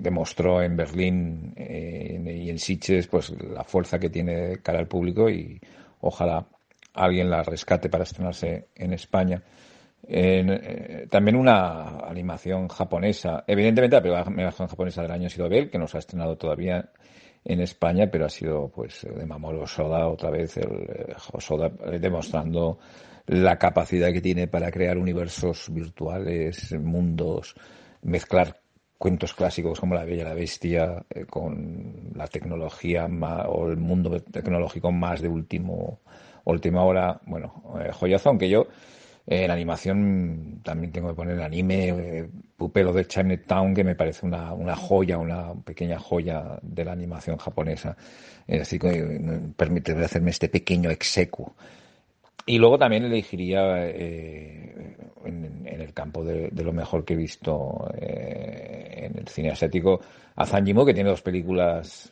[0.00, 5.28] demostró en Berlín eh, y en Sitges pues la fuerza que tiene cara al público
[5.28, 5.60] y
[6.00, 6.46] ojalá
[6.94, 9.42] alguien la rescate para estrenarse en España.
[10.06, 13.44] Eh, también una animación japonesa.
[13.46, 16.36] Evidentemente la primera animación japonesa del año ha sido Bell, que no se ha estrenado
[16.36, 16.90] todavía
[17.44, 22.78] en España, pero ha sido pues de Mamoru Soda otra vez, el Soda demostrando
[23.26, 27.54] la capacidad que tiene para crear universos virtuales, mundos
[28.02, 28.60] mezclar
[28.98, 33.08] cuentos clásicos como La Bella y la Bestia eh, con la tecnología
[33.48, 36.00] o el mundo tecnológico más de último
[36.44, 38.66] última hora, bueno, eh, joyazón que yo
[39.26, 44.24] eh, en animación también tengo que poner el anime Pupelo de Chinatown que me parece
[44.24, 47.96] una, una joya, una pequeña joya de la animación japonesa.
[48.48, 51.54] así que me permite hacerme este pequeño execuo
[52.48, 59.04] y luego también elegiría eh, en, el campo de, lo mejor que he visto eh,
[59.04, 60.00] en el cine asiático
[60.34, 62.10] a Zhang Yimou, que tiene dos películas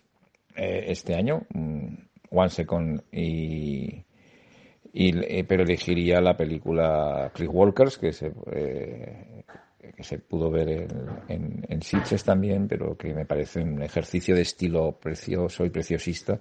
[0.55, 1.87] eh, este año, mm,
[2.31, 4.05] One Second y,
[4.93, 10.91] y, pero elegiría la película Click Walkers, que se, que se pudo ver en,
[11.29, 16.39] en, en también, pero que me parece un ejercicio de estilo precioso y preciosista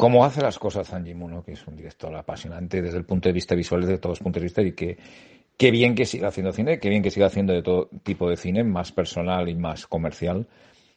[0.00, 3.34] cómo hace las cosas Zanji Muno, que es un director apasionante desde el punto de
[3.34, 4.96] vista visual, desde todos los puntos de vista, y que
[5.58, 8.38] qué bien que siga haciendo cine, qué bien que siga haciendo de todo tipo de
[8.38, 10.46] cine, más personal y más comercial.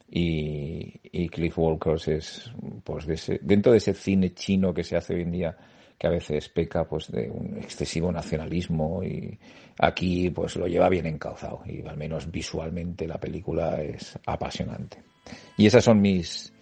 [0.09, 2.51] Y, Cliff Walkers es,
[2.85, 3.05] pues,
[3.41, 5.57] dentro de ese cine chino que se hace hoy en día,
[5.97, 9.37] que a veces peca pues de un excesivo nacionalismo y
[9.79, 15.03] aquí pues lo lleva bien encauzado y al menos visualmente la película es apasionante.
[15.57, 16.52] Y esas son mis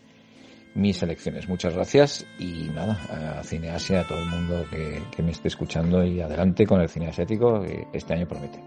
[0.75, 1.47] mis elecciones.
[1.47, 6.03] Muchas gracias y nada, a Cineasia, a todo el mundo que, que me esté escuchando
[6.03, 8.61] y adelante con el cine asiático, que este año promete.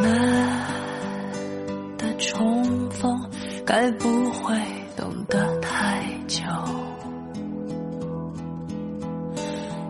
[0.00, 3.30] 我们的重逢
[3.66, 4.56] 该不会
[4.96, 6.42] 等得太久。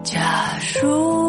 [0.02, 1.19] 假如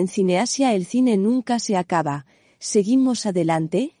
[0.00, 2.24] En Cineasia el cine nunca se acaba.
[2.58, 3.92] ¿Seguimos adelante?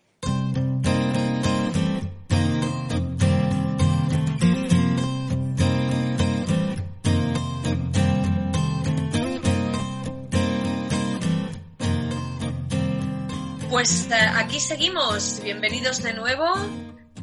[13.68, 15.42] Pues eh, aquí seguimos.
[15.44, 16.46] Bienvenidos de nuevo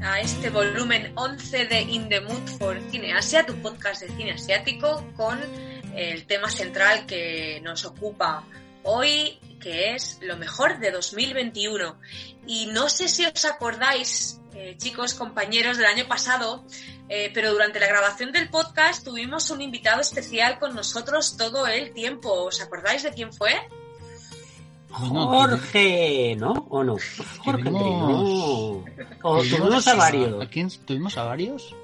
[0.04, 5.04] a este volumen 11 de In the Mood for Cineasia, tu podcast de cine asiático,
[5.16, 5.40] con
[5.96, 8.46] el tema central que nos ocupa
[8.88, 12.00] hoy, que es lo mejor de 2021.
[12.48, 16.66] Y no sé si os acordáis, eh, chicos, compañeros del año pasado,
[17.10, 21.94] eh, pero durante la grabación del podcast tuvimos un invitado especial con nosotros todo el
[21.94, 22.32] tiempo.
[22.46, 23.52] ¿Os acordáis de quién fue?
[24.90, 26.54] Jorge, ¿no?
[26.70, 26.98] ¿O no?
[27.44, 28.84] Jorge, no.
[29.22, 30.42] O tuvimos a varios.
[30.42, 31.76] ¿A quién tuvimos a varios?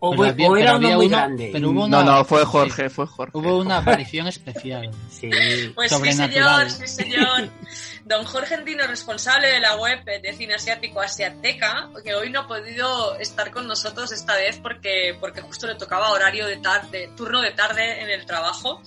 [0.00, 0.24] O,
[0.56, 1.50] era uno muy grande.
[1.52, 3.36] Pero no, no, fue Jorge, fue Jorge.
[3.36, 4.90] Hubo una aparición especial.
[5.10, 5.30] Sí.
[5.74, 7.48] Pues sí, señor, sí, señor.
[8.06, 12.46] Don Jorge Endino, responsable de la web de cine asiático Asiateca, que hoy no ha
[12.46, 17.42] podido estar con nosotros esta vez porque, porque justo le tocaba horario de tarde, turno
[17.42, 18.80] de tarde en el trabajo.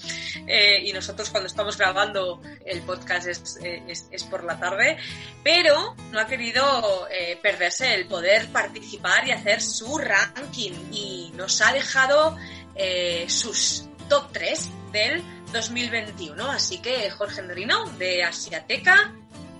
[0.48, 4.96] Eh, y nosotros cuando estamos grabando el podcast es, es, es, por la tarde.
[5.44, 10.94] Pero no ha querido eh, perderse el poder participar y hacer su ranking.
[10.94, 12.38] Y nos ha dejado
[12.74, 16.52] eh, sus top 3 del 2021.
[16.52, 19.14] Así que, Jorge Endrino, de Asiateca,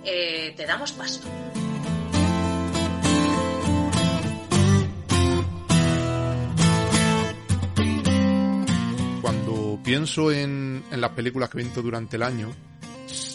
[0.04, 1.20] eh, te damos paso.
[9.20, 12.50] Cuando pienso en, en las películas que he visto durante el año,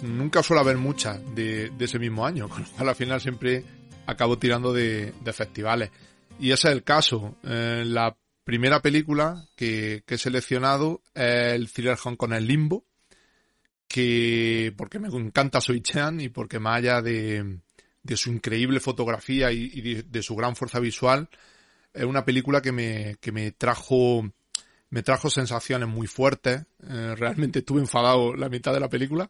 [0.04, 3.64] nunca suelo haber muchas de, de, ese mismo año, con lo cual al final siempre
[4.06, 5.92] acabo tirando de, festivales.
[6.40, 7.36] Y ese es el caso.
[7.44, 8.16] Eh, la
[8.46, 12.86] primera película que, he seleccionado es el thriller Hong Kong El Limbo,
[13.90, 17.60] que porque me encanta Soy Chan y porque más allá de,
[18.16, 21.28] su increíble fotografía y, de, su gran fuerza visual,
[21.94, 24.24] es una película que me, que me trajo
[24.92, 26.66] me trajo sensaciones muy fuertes.
[26.88, 29.30] Eh, realmente estuve enfadado la mitad de la película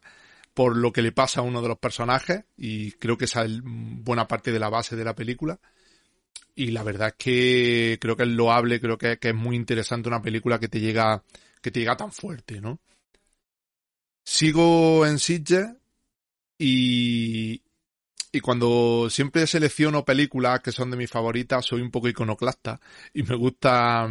[0.54, 3.60] por lo que le pasa a uno de los personajes y creo que esa es
[3.62, 5.58] buena parte de la base de la película.
[6.54, 10.22] Y la verdad es que creo que es loable, creo que, es muy interesante una
[10.22, 11.22] película que te llega,
[11.60, 12.80] que te llega tan fuerte, ¿no?
[14.24, 15.68] Sigo en Sitges
[16.58, 17.62] y,
[18.32, 22.80] y cuando siempre selecciono películas que son de mis favoritas, soy un poco iconoclasta
[23.12, 24.08] y me gusta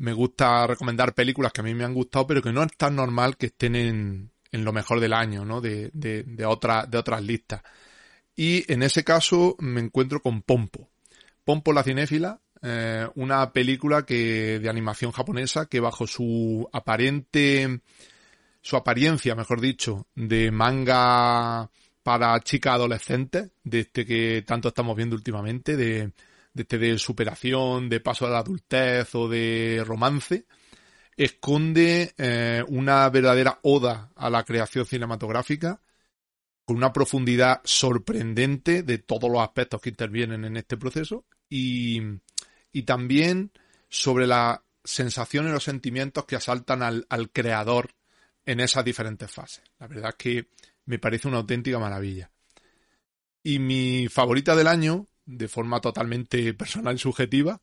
[0.00, 2.96] me gusta recomendar películas que a mí me han gustado, pero que no es tan
[2.96, 5.60] normal que estén en, en lo mejor del año, ¿no?
[5.60, 7.62] De, de, de, otra, de otras listas.
[8.40, 10.88] Y en ese caso me encuentro con Pompo.
[11.44, 17.82] Pompo la cinéfila, eh, una película que de animación japonesa que bajo su aparente
[18.62, 21.68] su apariencia, mejor dicho, de manga
[22.02, 26.12] para chicas adolescentes, de este que tanto estamos viendo últimamente, de,
[26.54, 30.46] de este de superación, de paso a la adultez o de romance,
[31.14, 35.82] esconde eh, una verdadera oda a la creación cinematográfica,
[36.70, 42.00] con una profundidad sorprendente de todos los aspectos que intervienen en este proceso y,
[42.70, 43.50] y también
[43.88, 47.90] sobre las sensaciones y los sentimientos que asaltan al, al creador
[48.46, 49.64] en esas diferentes fases.
[49.80, 50.48] La verdad es que
[50.84, 52.30] me parece una auténtica maravilla.
[53.42, 57.60] Y mi favorita del año, de forma totalmente personal y subjetiva,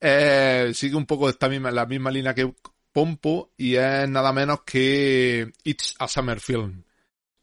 [0.00, 2.54] eh, sigue un poco esta misma, la misma línea que
[2.90, 6.84] Pompo y es nada menos que It's a Summer Film,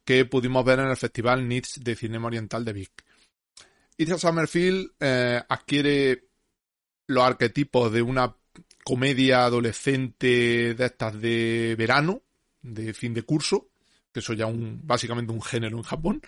[0.04, 2.92] que pudimos ver en el Festival NITS de Cinema Oriental de Vic.
[3.98, 6.26] It's a Summer Film eh, adquiere
[7.08, 8.36] los arquetipos de una
[8.84, 12.22] comedia adolescente de estas de verano,
[12.62, 13.70] de fin de curso,
[14.12, 16.22] que eso ya básicamente un género en Japón,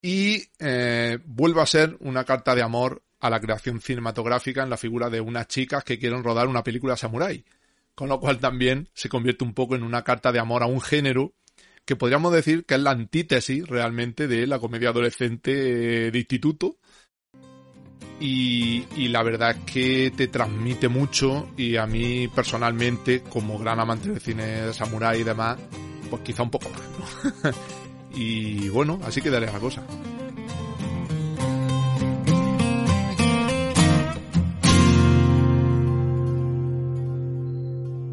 [0.00, 4.76] y eh, vuelve a ser una carta de amor a la creación cinematográfica en la
[4.76, 7.44] figura de unas chicas que quieren rodar una película samurai,
[7.94, 10.80] con lo cual también se convierte un poco en una carta de amor a un
[10.80, 11.32] género
[11.84, 16.76] que podríamos decir que es la antítesis realmente de la comedia adolescente de instituto.
[18.20, 24.10] Y, la verdad es que te transmite mucho y a mí personalmente, como gran amante
[24.10, 25.58] del cine de samurai y demás,
[26.08, 27.54] pues quizá un poco más,
[28.14, 29.82] y bueno, así quedaría la cosa.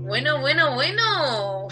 [0.07, 1.68] Bueno, bueno, bueno.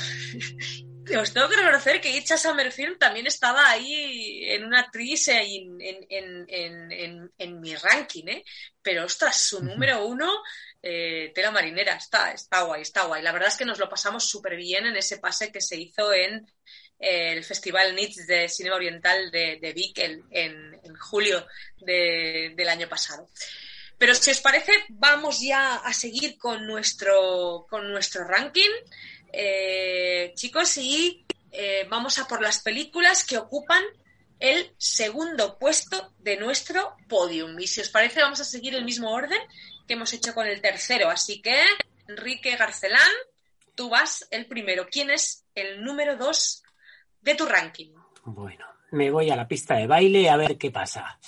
[1.22, 7.62] Os tengo que reconocer que Icha Summerfield también estaba ahí en una actriz en, en,
[7.62, 8.44] mi ranking, ¿eh?
[8.82, 10.42] Pero ostras, su número uno
[10.82, 13.22] eh, tela marinera, está, está guay, está guay.
[13.22, 16.14] La verdad es que nos lo pasamos súper bien en ese pase que se hizo
[16.14, 16.46] en
[17.00, 21.46] eh, el Festival NITS de Cine Oriental de, de Vic en, julio
[21.78, 23.30] del año pasado.
[23.98, 28.70] Pero si os parece, vamos ya a seguir con nuestro, con nuestro ranking,
[29.32, 31.26] eh, chicos, y
[31.90, 33.84] vamos a por las películas que ocupan
[34.40, 37.60] el segundo puesto de nuestro podium.
[37.60, 39.40] Y si os parece, vamos a seguir el mismo orden
[39.88, 41.10] que hemos hecho con el tercero.
[41.10, 41.60] Así que,
[42.08, 43.12] Enrique Garcelán,
[43.76, 44.88] tú vas el primero.
[44.92, 46.64] ¿Quién es el número dos
[47.22, 47.94] de tu ranking?
[48.26, 51.20] Bueno, me voy a la pista de baile a ver qué pasa.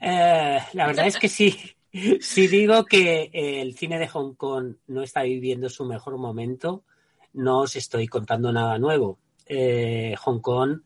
[0.00, 1.56] Eh, la verdad es que sí.
[2.20, 6.82] Si digo que el cine de Hong Kong no está viviendo su mejor momento,
[7.34, 9.18] no os estoy contando nada nuevo.
[9.46, 10.80] Eh, Hong Kong,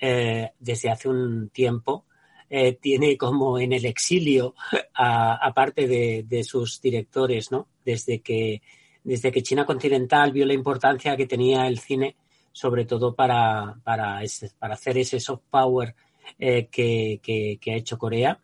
[0.00, 2.06] eh, desde hace un tiempo,
[2.50, 4.54] eh, tiene como en el exilio,
[4.94, 7.68] aparte de, sus directores, ¿no?
[7.84, 8.60] Desde que,
[9.02, 12.16] desde que China continental vio la importancia que tenía el cine,
[12.52, 14.20] sobre todo para, para,
[14.58, 15.94] para hacer ese soft power
[16.38, 18.38] eh, que, ha hecho Corea.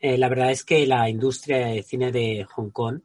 [0.00, 3.00] La verdad es que la industria de cine de Hong Kong,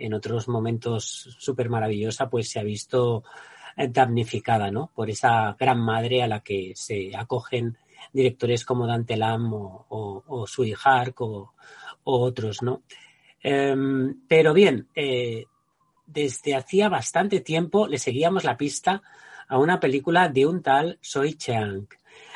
[0.00, 3.22] en otros momentos súper maravillosa, pues se ha visto
[3.76, 4.90] damnificada, ¿no?
[4.94, 7.78] Por esa gran madre a la que se acogen
[8.12, 9.86] directores como Dante Lam o,
[10.26, 11.52] o, Sui Hark o,
[12.04, 12.82] otros, ¿no?
[13.42, 15.44] Em, pero bien, eh,
[16.06, 19.02] desde hacía bastante tiempo le seguíamos la pista
[19.48, 21.86] a una película de un tal Soi Chang.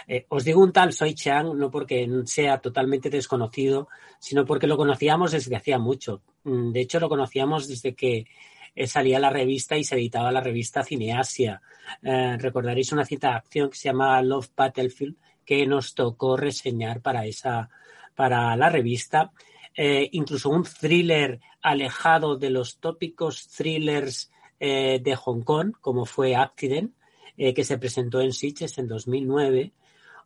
[0.07, 3.89] Eh, os digo un tal Soi Chang no porque sea totalmente desconocido,
[4.19, 6.23] sino porque lo conocíamos desde hacía mucho.
[6.45, 8.27] Mm, de hecho, lo conocíamos desde que
[8.75, 11.63] eh, salía la revista y se editaba la revista Cineasia.
[12.03, 17.27] recordaréis una cita de acción que se llama Love Battlefield, que nos tocó reseñar para
[17.27, 17.69] esa,
[18.15, 19.33] para la revista,
[19.77, 24.31] eh, incluso un thriller alejado de los tópicos thrillers
[24.61, 26.95] eh, de Hong Kong, como fue Accident,
[27.37, 29.73] eh, que se presentó en Sitges en 2009,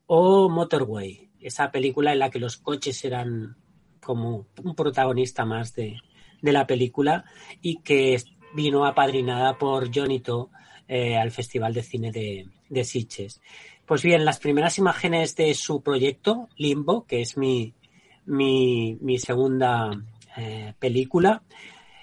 [0.09, 3.57] o Motorway, esa película en la que los coches eran
[4.01, 6.01] como un protagonista más de,
[6.41, 7.25] de la película
[7.61, 8.21] y que
[8.55, 10.51] vino apadrinada por Johnny To
[10.89, 13.41] eh, al Festival de Cine de, de Sitges.
[13.85, 17.75] Pues bien, las primeras imágenes de su proyecto, Limbo, que es mi,
[18.25, 19.91] mi, mi segunda
[20.37, 21.43] eh, película,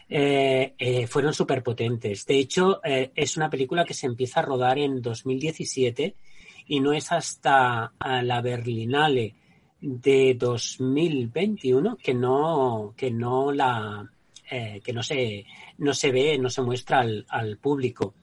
[0.08, 2.26] eh, eh, fueron súper potentes.
[2.28, 6.16] De hecho, es una película que se empieza a rodar en 2017
[6.68, 9.36] y no es hasta la Berlinale
[9.82, 14.10] de 2021 que no, que no la
[14.50, 15.46] eh, que no se,
[15.80, 18.14] no se ve, no se muestra al, al público.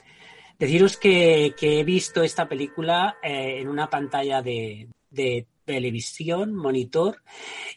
[0.56, 7.22] Deciros que, que, he visto esta película eh, en una pantalla de, de, televisión, monitor,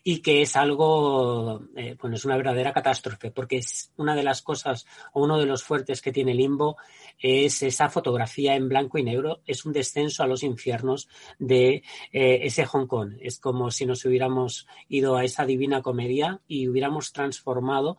[0.04, 4.42] y que es algo, eh, bueno, es una verdadera catástrofe, porque es una de las
[4.42, 6.78] cosas o uno de los fuertes que tiene Limbo
[7.20, 11.08] es esa fotografía en blanco y negro, es un descenso a los infiernos
[11.40, 13.14] de eh, ese Hong Kong.
[13.22, 17.98] Es como si nos hubiéramos ido a esa divina comedia y hubiéramos transformado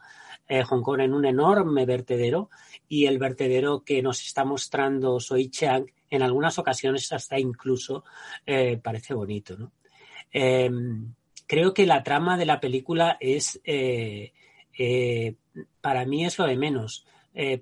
[0.49, 2.51] eh, Hong Kong en un enorme vertedero
[2.89, 8.05] y el vertedero que nos está mostrando Soi Chiang en algunas ocasiones hasta incluso
[8.45, 9.57] eh, parece bonito.
[9.57, 9.73] ¿no?
[10.33, 10.71] Eh,
[11.47, 14.33] creo que la trama de la película es, eh,
[15.81, 17.07] para mí es lo de menos.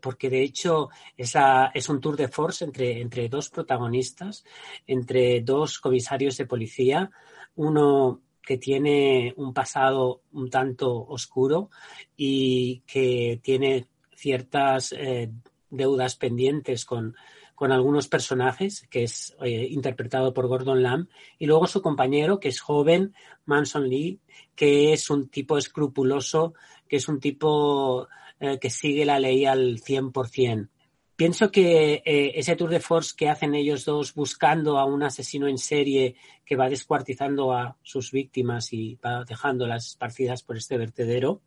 [0.00, 1.34] porque de hecho es,
[1.74, 4.44] es, un tour de force entre, entre dos protagonistas,
[4.86, 7.10] entre dos comisarios de policía,
[7.56, 11.70] uno que tiene un pasado un tanto oscuro
[12.16, 15.30] y que tiene ciertas eh,
[15.70, 17.16] deudas pendientes con,
[17.54, 22.48] con, algunos personajes, que es eh, interpretado por Gordon Lamb, y luego su compañero, que
[22.48, 23.14] es joven,
[23.46, 24.20] Manson Lee,
[24.54, 26.54] que es un tipo escrupuloso,
[26.88, 28.08] que es un tipo
[28.40, 30.68] eh, que sigue la ley al 100%.
[31.16, 35.46] Pienso que eh, ese tour de force que hacen ellos dos buscando a un asesino
[35.46, 41.40] en serie que va descuartizando a sus víctimas y va dejándolas esparcidas por este vertedero,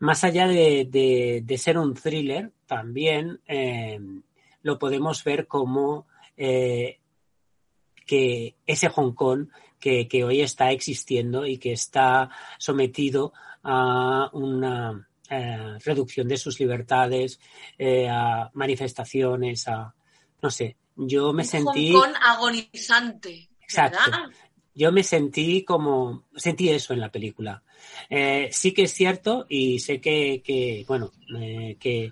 [0.00, 3.98] más allá de, de, ser un thriller, también eh,
[4.62, 6.06] lo podemos ver como
[6.36, 6.98] eh,
[8.04, 9.48] que ese Hong Kong
[9.80, 12.28] que, que, hoy está existiendo y que está
[12.58, 13.32] sometido
[13.62, 17.40] a una eh, reducción de sus libertades,
[17.78, 19.94] eh, a manifestaciones, a
[20.42, 20.76] no sé.
[20.96, 21.92] Yo me Un sentí.
[21.92, 23.48] Hong Kong agonizante.
[23.62, 23.98] Exacto.
[24.04, 24.26] ¿verdad?
[24.74, 26.24] Yo me sentí como.
[26.36, 27.62] Sentí eso en la película.
[28.10, 31.12] Eh, sí que es cierto y sé que, que bueno,
[31.78, 32.10] que,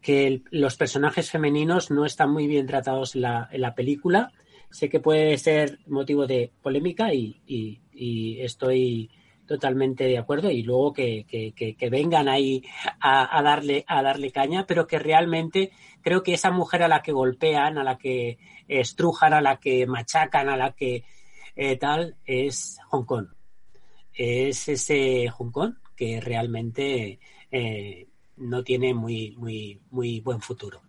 [0.00, 4.32] que el, los personajes femeninos no están muy bien tratados en la, en la película.
[4.70, 9.10] Sé que puede ser motivo de polémica y, y, y estoy
[9.50, 12.62] totalmente de acuerdo y luego que, que, vengan ahí
[13.00, 15.72] a, a, darle a darle caña, pero que realmente
[16.02, 18.38] creo que esa mujer a la que golpean, a la que
[18.68, 21.02] estrujan, a la que machacan, a la que
[21.56, 23.26] eh, tal, es Hong Kong.
[24.14, 27.18] Es ese Hong Kong que realmente
[27.50, 30.80] eh, no tiene muy, muy, muy buen futuro.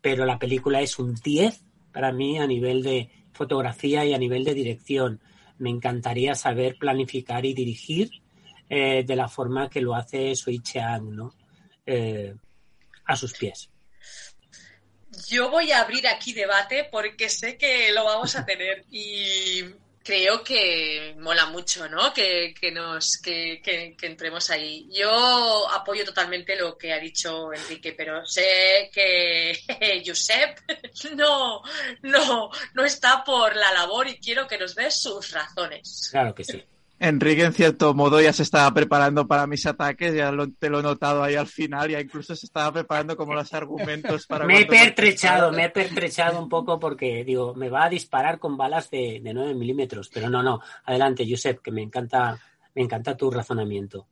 [0.00, 4.44] Pero la película es un 10 para mí a nivel de fotografía y a nivel
[4.44, 5.20] de dirección
[5.58, 8.10] me encantaría saber planificar y dirigir
[8.68, 11.34] eh, de la forma que lo hace Sui Cheang, ¿no?
[11.84, 12.34] Eh,
[13.04, 13.70] a sus pies.
[15.28, 19.62] Yo voy a abrir aquí debate porque sé que lo vamos a tener y
[20.06, 22.14] creo que mola mucho, ¿no?
[22.14, 24.88] Que, que nos que, que, entremos ahí.
[24.92, 29.58] Yo apoyo totalmente lo que ha dicho Enrique, pero sé que
[30.06, 30.60] Josep
[31.16, 31.60] no,
[32.02, 36.08] no, no está por la labor y quiero que nos dé sus razones.
[36.12, 36.64] Claro que sí.
[36.98, 40.80] Enrique, en cierto modo, ya se estaba preparando para mis ataques, ya lo, te lo
[40.80, 44.46] he notado ahí al final, ya incluso se estaba preparando como los argumentos para...
[44.46, 48.56] me he pertrechado, me he pertrechado un poco porque, digo, me va a disparar con
[48.56, 52.38] balas de, de 9 milímetros, pero no, no, adelante, Josep, que me encanta,
[52.74, 54.06] me encanta tu razonamiento.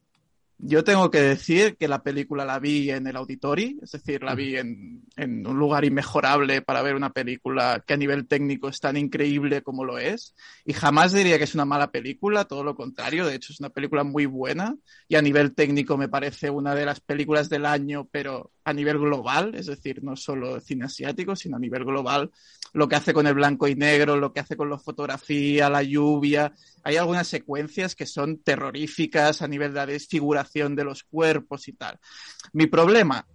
[0.59, 4.35] Yo tengo que decir que la película la vi en el Auditori, es decir, la
[4.35, 8.79] vi en, en, un lugar inmejorable para ver una película que a nivel técnico es
[8.79, 10.35] tan increíble como lo es.
[10.65, 13.71] Y jamás diría que es una mala película, todo lo contrario, de hecho es una
[13.71, 14.77] película muy buena
[15.09, 18.99] y a nivel técnico me parece una de las películas del año, pero a nivel
[18.99, 22.31] global, es decir, no solo cine asiático, sino a nivel global,
[22.75, 25.83] lo que hace con el blanco y negro, lo que hace con la fotografía, la
[25.83, 26.53] lluvia.
[26.83, 31.99] Hay algunas secuencias que son terroríficas a nivel de desfiguración de los cuerpos y tal.
[32.53, 33.27] Mi problema,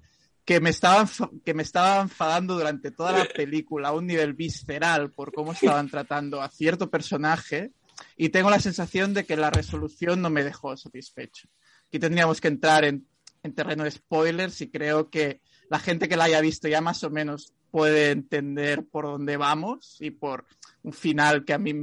[0.43, 1.09] que me estaba,
[1.45, 5.89] que me estaba enfadando durante toda la película a un nivel visceral por cómo estaban
[5.89, 7.71] tratando a cierto personaje,
[8.15, 11.47] y tengo la sensación de que la resolución no me dejó satisfecho.
[11.87, 13.07] Aquí tendríamos que entrar en,
[13.43, 17.03] en terreno de spoilers y creo que la gente que la haya visto ya más
[17.03, 20.45] o menos puede entender por dónde vamos y por
[20.83, 21.73] un final que a mí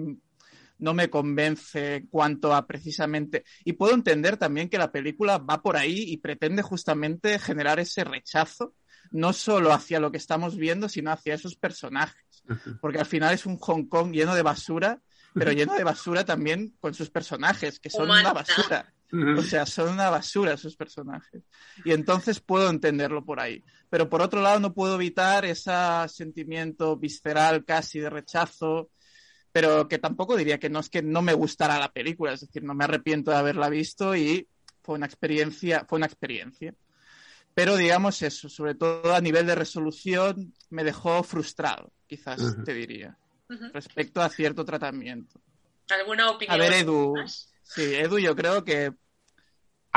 [0.78, 3.44] no me convence en cuanto a precisamente...
[3.64, 8.04] Y puedo entender también que la película va por ahí y pretende justamente generar ese
[8.04, 8.74] rechazo,
[9.10, 12.44] no solo hacia lo que estamos viendo, sino hacia esos personajes.
[12.80, 15.00] Porque al final es un Hong Kong lleno de basura,
[15.32, 18.92] pero lleno de basura también con sus personajes, que son una basura.
[19.12, 21.42] O sea, son una basura esos personajes.
[21.84, 23.64] Y entonces puedo entenderlo por ahí.
[23.88, 25.72] Pero por otro lado, no puedo evitar ese
[26.08, 28.90] sentimiento visceral casi de rechazo
[29.56, 32.62] pero que tampoco diría que no es que no me gustara la película, es decir,
[32.62, 34.46] no me arrepiento de haberla visto y
[34.82, 36.74] fue una experiencia, fue una experiencia.
[37.54, 43.16] Pero digamos eso, sobre todo a nivel de resolución, me dejó frustrado, quizás te diría,
[43.72, 45.40] respecto a cierto tratamiento.
[45.88, 46.54] ¿Alguna opinión?
[46.54, 47.14] A ver, Edu,
[47.66, 48.92] sí, Edu, yo creo que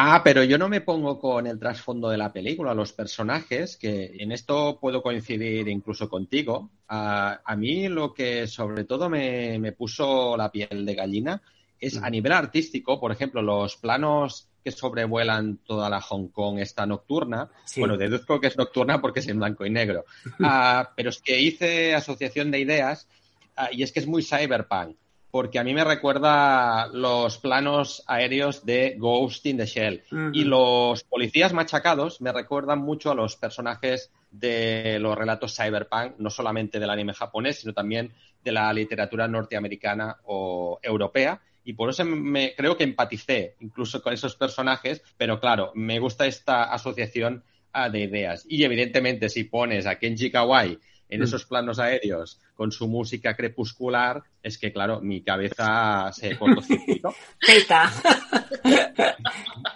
[0.01, 4.15] Ah, pero yo no me pongo con el trasfondo de la película, los personajes, que
[4.17, 6.72] en esto puedo coincidir incluso contigo.
[6.88, 11.41] A, mí lo que sobre todo me, puso la piel de gallina
[11.78, 16.86] es a nivel artístico, por ejemplo, los planos que sobrevuelan toda la Hong Kong esta
[16.86, 17.49] nocturna.
[17.76, 20.05] Bueno, deduzco que es nocturna porque es en blanco y negro.
[20.41, 23.09] Ah, pero es que hice asociación de ideas
[23.57, 24.95] ah, y es que es muy cyberpunk
[25.32, 30.03] porque a mí me recuerda los planos aéreos de Ghost in the Shell.
[30.34, 36.30] Y los policías machacados me recuerdan mucho a los personajes de los relatos cyberpunk, no
[36.30, 38.11] solamente del anime japonés, sino también
[38.43, 41.41] de la literatura norteamericana o europea.
[41.63, 46.25] Y por eso me, creo que empaticé incluso con esos personajes, pero claro, me gusta
[46.25, 48.45] esta asociación ah, de ideas.
[48.49, 50.80] Y evidentemente, si pones a Kenji Kawai
[51.10, 51.24] en mm.
[51.24, 57.14] esos planos aéreos con su música crepuscular, es que, claro, mi cabeza se cortocircuitó.
[57.45, 57.91] Peta.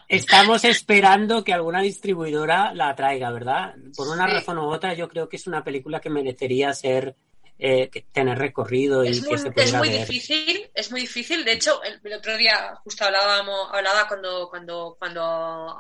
[0.08, 3.74] Estamos esperando que alguna distribuidora la traiga, ¿verdad?
[3.96, 7.16] Por una razón u otra, yo creo que es una película que merecería ser
[7.60, 11.46] eh, tener recorrido y es que se pueda Es muy difícil, es muy difícil.
[11.46, 15.78] De hecho, el, otro día justo hablábamos, hablaba cuando, cuando, cuando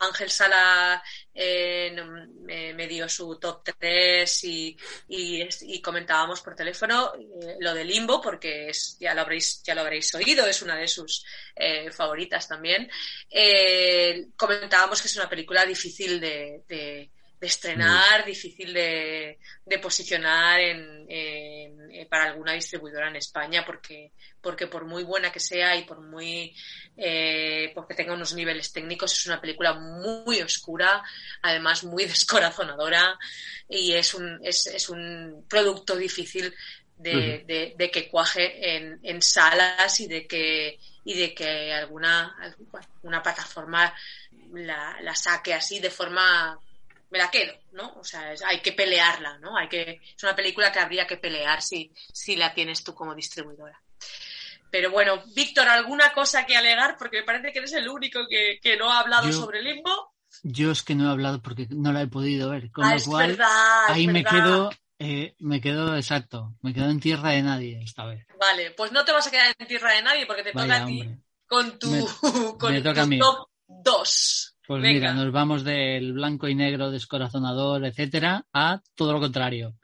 [0.00, 1.02] Ángel Sala
[1.34, 1.96] eh,
[2.74, 4.76] me, dio su top 3 y,
[5.08, 9.80] y, comentábamos por teléfono eh, lo de Limbo, porque es, ya lo habréis, ya lo
[9.80, 11.24] habréis oído, es una de sus
[11.92, 12.88] favoritas también.
[14.36, 17.10] comentábamos que es una película difícil de de
[17.46, 24.84] estrenar, difícil de, de posicionar en, eh, para alguna distribuidora en España, porque, porque por
[24.84, 26.54] muy buena que sea y por muy
[26.96, 31.02] eh, porque tenga unos niveles técnicos, es una película muy oscura,
[31.42, 33.18] además muy descorazonadora,
[33.68, 36.54] y es un, es, es un producto difícil
[36.98, 42.36] de, de, que cuaje en, en, salas y de que y de que alguna
[43.02, 43.94] una plataforma
[44.52, 46.60] la, la saque así de forma
[47.10, 47.94] me la quedo, ¿no?
[47.96, 49.56] O sea, hay que pelearla, ¿no?
[49.56, 53.14] Hay que, es una película que habría que pelear si, si la tienes tú como
[53.14, 53.80] distribuidora.
[54.70, 56.96] Pero bueno, Víctor, ¿alguna cosa que alegar?
[56.96, 60.14] Porque me parece que eres el único que, no ha hablado sobre Limbo.
[60.44, 62.70] Yo es que no he hablado porque no la he podido ver.
[62.70, 63.38] Con ah, lo cual,
[63.88, 68.24] ahí me quedo, eh, me quedo exacto, me quedo en tierra de nadie esta vez.
[68.38, 70.86] Vale, pues no te vas a quedar en tierra de nadie porque te toca a
[70.86, 71.04] ti
[71.46, 71.90] con tu,
[72.58, 74.49] con tu top 2.
[74.70, 79.74] Pues mira, nos vamos del blanco y negro descorazonador, etcétera, a todo lo contrario,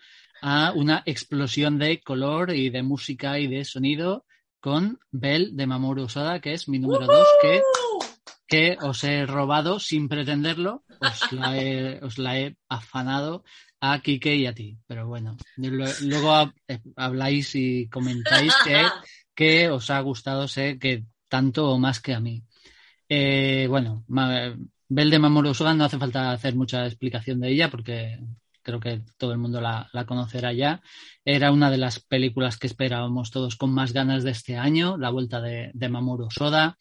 [0.40, 4.26] a una explosión de color y de música y de sonido
[4.60, 7.62] con Bell de Mamoru Osoda, que es mi número dos, que,
[8.46, 13.42] que os he robado sin pretenderlo, os la he, os la he afanado
[13.80, 14.78] a Kike y a ti.
[14.86, 18.86] Pero bueno, luego eh, habláis y comentáis que,
[19.34, 22.44] que os ha gustado, sé que tanto o más que a mí.
[23.08, 24.04] Eh, bueno,
[24.88, 28.18] Bel de Mamoru no hace falta hacer mucha explicación de ella porque
[28.62, 30.82] creo que todo el mundo la, conocerá ya.
[31.24, 35.10] Era una de las películas que esperábamos todos con más ganas de este año, la
[35.10, 36.76] vuelta de, Mamoru Soda.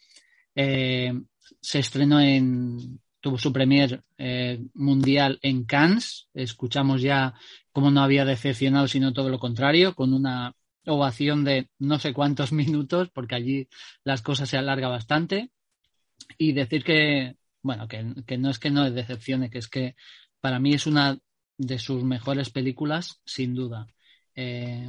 [0.56, 1.14] Eh,
[1.62, 6.28] se estrenó en, tuvo su premier eh, mundial en Cannes.
[6.34, 7.34] Escuchamos ya
[7.72, 10.56] cómo no había decepcionado, sino todo lo contrario, con una
[10.88, 13.68] ovación de no sé cuántos minutos, porque allí
[14.04, 15.52] las cosas se alarga bastante.
[16.38, 17.36] Y decir que
[17.66, 18.04] bueno, que,
[18.38, 19.96] no es que no decepcione, que es que
[20.40, 21.18] para mí es una
[21.58, 23.88] de sus mejores películas, sin duda.
[24.36, 24.88] Eh,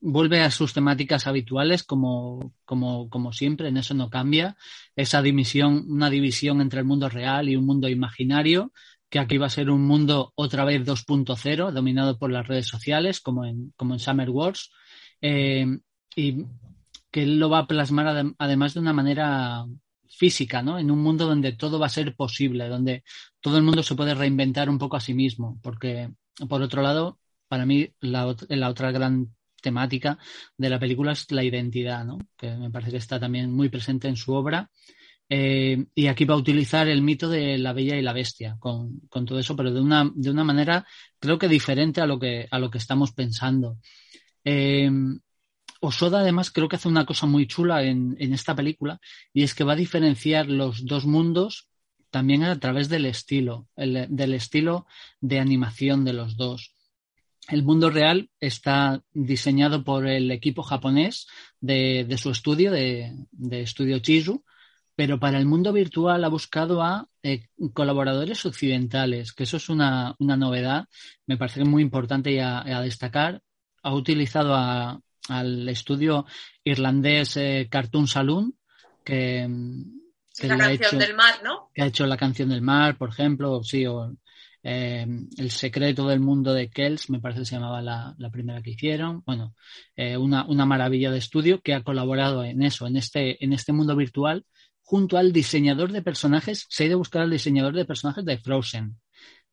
[0.00, 4.56] vuelve a sus temáticas habituales como, como, como, siempre, en eso no cambia.
[4.96, 8.72] Esa división, una división entre el mundo real y un mundo imaginario,
[9.10, 13.20] que aquí va a ser un mundo otra vez 2.0, dominado por las redes sociales,
[13.20, 14.70] como en, como en Summer Wars.
[15.20, 15.66] Eh,
[16.16, 16.46] y
[17.10, 19.66] que él lo va a plasmar adem- además de una manera
[20.16, 20.78] física, ¿no?
[20.78, 23.02] En un mundo donde todo va a ser posible, donde
[23.40, 26.10] todo el mundo se puede reinventar un poco a sí mismo, porque
[26.48, 30.18] por otro lado, para mí la, ot- la otra gran temática
[30.56, 32.18] de la película es la identidad, ¿no?
[32.36, 34.70] Que me parece que está también muy presente en su obra.
[35.28, 39.00] Eh, y aquí va a utilizar el mito de la bella y la bestia con,
[39.08, 40.86] con todo eso, pero de una, de una manera
[41.18, 43.78] creo que diferente a lo que, a lo que estamos pensando.
[44.44, 44.90] Eh,
[45.86, 49.00] Osoda además creo que hace una cosa muy chula en, en esta película
[49.32, 51.68] y es que va a diferenciar los dos mundos
[52.10, 54.86] también a través del estilo, el- del estilo
[55.20, 56.72] de animación de los dos.
[57.48, 61.26] El mundo real está diseñado por el equipo japonés
[61.60, 63.12] de, de su estudio, de,
[63.62, 64.42] Estudio Chizu,
[64.96, 70.14] pero para el mundo virtual ha buscado a eh, colaboradores occidentales, que eso es una,
[70.18, 70.86] una novedad,
[71.26, 73.42] me parece muy importante y a destacar.
[73.82, 76.26] Ha utilizado a- al estudio
[76.62, 78.54] irlandés eh, Cartoon Saloon,
[79.04, 79.48] que,
[80.38, 81.70] que la canción hecho- del mar, ¿no?
[81.74, 84.14] que ha hecho la canción del mar, por ejemplo, sí, o
[84.62, 85.06] eh,
[85.36, 88.70] El secreto del mundo de Kells, me parece que se llamaba la, la primera que
[88.70, 89.22] hicieron.
[89.26, 89.54] Bueno,
[89.94, 93.72] eh, una, una maravilla de estudio que ha colaborado en eso, en este, en este
[93.74, 94.46] mundo virtual,
[94.82, 96.66] junto al diseñador de personajes.
[96.70, 98.98] Se ha ido a buscar al diseñador de personajes de Frozen,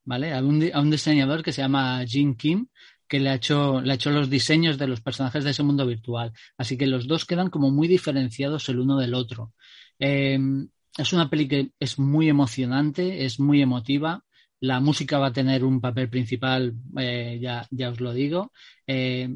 [0.05, 0.33] ¿vale?
[0.33, 2.67] A un, a un diseñador que se llama Jim Kim,
[3.11, 5.85] que le ha, hecho, le ha hecho los diseños de los personajes de ese mundo
[5.85, 6.31] virtual.
[6.57, 9.51] Así que los dos quedan como muy diferenciados el uno del otro.
[9.99, 10.39] Eh,
[10.97, 14.23] es una peli que es muy emocionante, es muy emotiva.
[14.61, 18.53] La música va a tener un papel principal, eh, ya, ya os lo digo.
[18.87, 19.27] Eh,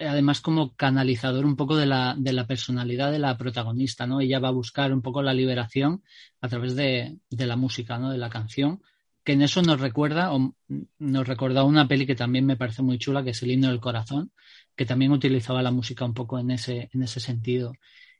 [0.00, 4.20] además, como canalizador un poco de la, de la personalidad de la protagonista, ¿no?
[4.20, 6.02] Ella va a buscar un poco la liberación
[6.40, 8.10] a través de, de la música, ¿no?
[8.10, 8.82] De la canción.
[9.30, 10.56] Que en eso nos recuerda, o
[10.98, 13.78] nos recuerda una peli que también me parece muy chula, que es El himno del
[13.78, 14.32] corazón,
[14.74, 17.72] que también utilizaba la música un poco en ese, en ese sentido.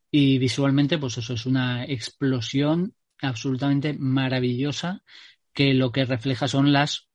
[0.08, 5.02] Y visualmente, pues eso es una explosión absolutamente maravillosa
[5.52, 7.08] que lo que refleja son las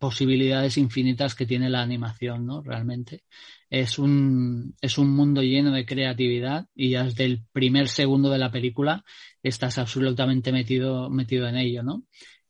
[0.00, 2.62] posibilidades infinitas que tiene la animación, ¿no?
[2.62, 3.22] Realmente.
[3.70, 8.50] Es un, es un mundo lleno de creatividad y desde el primer segundo de la
[8.50, 9.04] película
[9.40, 12.02] estás absolutamente metido, metido en ello, ¿no?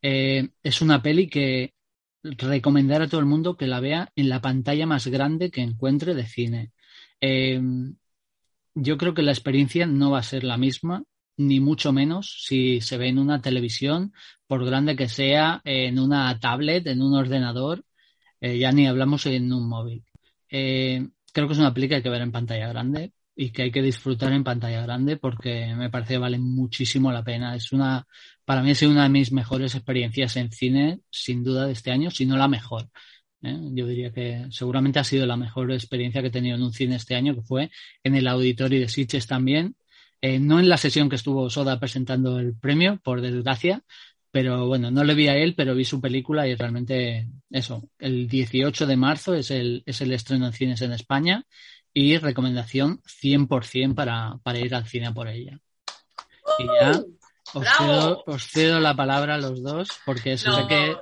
[0.02, 1.74] Eh, es una peli que
[2.22, 6.14] recomendar a todo el mundo que la vea en la pantalla más grande que encuentre
[6.14, 6.72] de cine.
[7.20, 7.60] Eh,
[8.74, 11.04] yo creo que la experiencia no va a ser la misma,
[11.38, 14.12] ni mucho menos si se ve en una televisión,
[14.46, 17.84] por grande que sea, en una tablet, en un ordenador,
[18.40, 20.04] eh, ya ni hablamos en un móvil.
[20.50, 23.82] Eh, creo que es una hay que ver en pantalla grande y que hay que
[23.82, 27.54] disfrutar en pantalla grande porque me parece que vale muchísimo la pena.
[27.54, 28.06] Es una,
[28.46, 31.90] para mí ha sido una de mis mejores experiencias en cine, sin duda, de este
[31.90, 32.88] año, si no la mejor.
[33.42, 33.58] ¿eh?
[33.72, 36.96] Yo diría que seguramente ha sido la mejor experiencia que he tenido en un cine
[36.96, 37.70] este año, que fue
[38.02, 39.76] en el auditorio de Sitges también.
[40.22, 43.84] Eh, no en la sesión que estuvo Soda presentando el premio, por desgracia,
[44.30, 48.28] pero bueno, no le vi a él, pero vi su película y realmente eso, el
[48.28, 51.44] 18 de marzo es el, es el estreno en cines en España
[51.98, 55.58] y recomendación 100% para, para ir al cine a por ella.
[56.58, 57.02] Y ya
[57.54, 60.96] os cedo, os cedo la palabra a los dos porque eso No, sé que,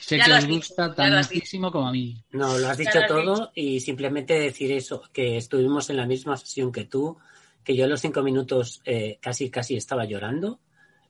[0.00, 2.24] sé que os dicho, gusta tantísimo como a mí.
[2.30, 6.06] No, lo has dicho lo has todo y simplemente decir eso, que estuvimos en la
[6.06, 7.18] misma sesión que tú,
[7.62, 10.58] que yo a los cinco minutos eh, casi casi estaba llorando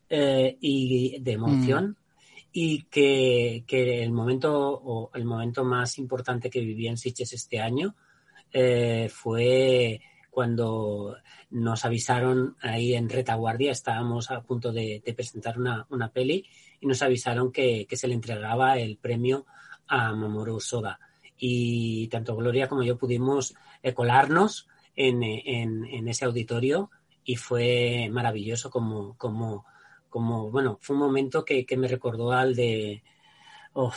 [0.08, 1.96] eh, y de emoción
[2.52, 7.60] y que, que el momento o el momento más importante que viví en Sitges este
[7.60, 7.94] año
[8.52, 11.16] eh, fue cuando
[11.50, 16.46] nos avisaron ahí en retaguardia, estábamos a punto de, de presentar una, una peli
[16.80, 19.46] y nos avisaron que, que se le entregaba el premio
[19.88, 20.98] a Mamoru Soda.
[21.36, 26.90] Y tanto Gloria como yo pudimos eh, colarnos en, en, en ese auditorio
[27.24, 29.64] y fue maravilloso como, como,
[30.08, 33.02] como bueno, fue un momento que, que me recordó al de,
[33.72, 33.92] oh,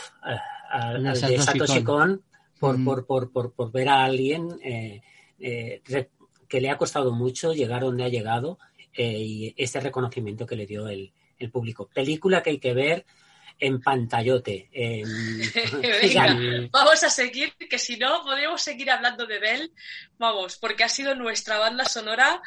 [0.70, 2.22] al de Satoshi Kon.
[2.64, 2.84] Por, Mm.
[2.84, 5.02] por, por, por, por ver a alguien eh,
[5.38, 5.82] eh,
[6.48, 8.58] que le ha costado mucho llegar donde ha llegado
[8.94, 11.88] eh, y ese reconocimiento que le dio el, el público.
[11.92, 13.04] Película que hay que ver
[13.58, 14.68] en pantallote.
[14.72, 15.40] en-
[16.02, 19.72] Venga, vamos a seguir, que si no podemos seguir hablando de Bell,
[20.18, 22.42] vamos, porque ha sido nuestra banda sonora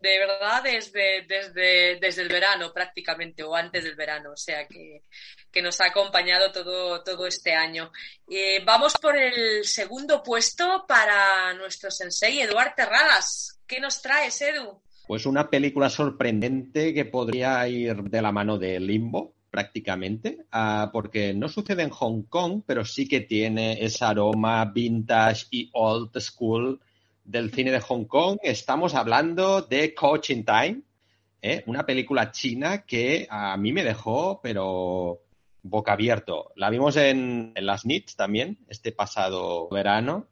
[0.00, 5.02] de verdad desde, desde, desde el verano prácticamente, o antes del verano, o sea que,
[5.50, 7.92] que nos ha acompañado todo, todo este año.
[8.28, 13.60] Eh, vamos por el segundo puesto para nuestro sensei Eduard Terradas.
[13.66, 14.80] ¿Qué nos traes, Edu?
[15.06, 21.32] Pues una película sorprendente que podría ir de la mano de Limbo, prácticamente, ah, porque
[21.32, 26.78] no sucede en Hong Kong, pero sí que tiene ese aroma vintage y old school
[27.24, 28.36] del cine de Hong Kong.
[28.42, 30.82] Estamos hablando de Coaching Time,
[31.40, 31.64] ¿eh?
[31.68, 35.22] una película china que a mí me dejó, pero
[35.62, 36.52] boca abierto.
[36.54, 40.28] La vimos en, las NITs también, este pasado verano.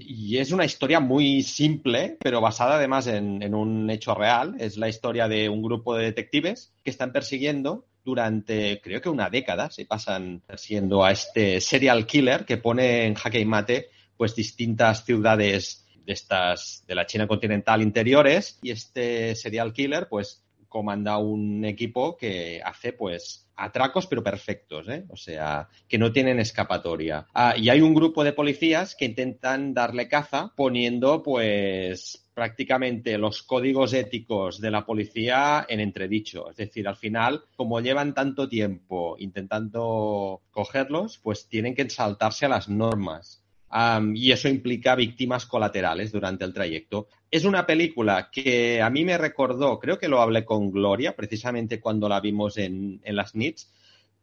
[0.00, 4.54] Y es una historia muy simple, pero basada además en, un hecho real.
[4.58, 9.30] Es la historia de un grupo de detectives que están persiguiendo durante, creo que una
[9.30, 14.34] década, se pasan persiguiendo a este serial killer que pone en jaque y mate pues
[14.34, 21.18] distintas ciudades de estas de la China continental interiores y este serial killer pues comanda
[21.18, 25.04] un equipo que hace pues atracos pero perfectos, ¿eh?
[25.08, 27.26] o sea, que no tienen escapatoria.
[27.34, 33.42] Ah, y hay un grupo de policías que intentan darle caza poniendo pues prácticamente los
[33.42, 36.50] códigos éticos de la policía en entredicho.
[36.50, 42.50] Es decir, al final, como llevan tanto tiempo intentando cogerlos, pues tienen que saltarse a
[42.50, 43.42] las normas.
[43.72, 47.08] Um, y eso implica víctimas colaterales durante el trayecto.
[47.30, 51.80] Es una película que a mí me recordó, creo que lo hablé con Gloria, precisamente
[51.80, 53.72] cuando la vimos en, en las NITs,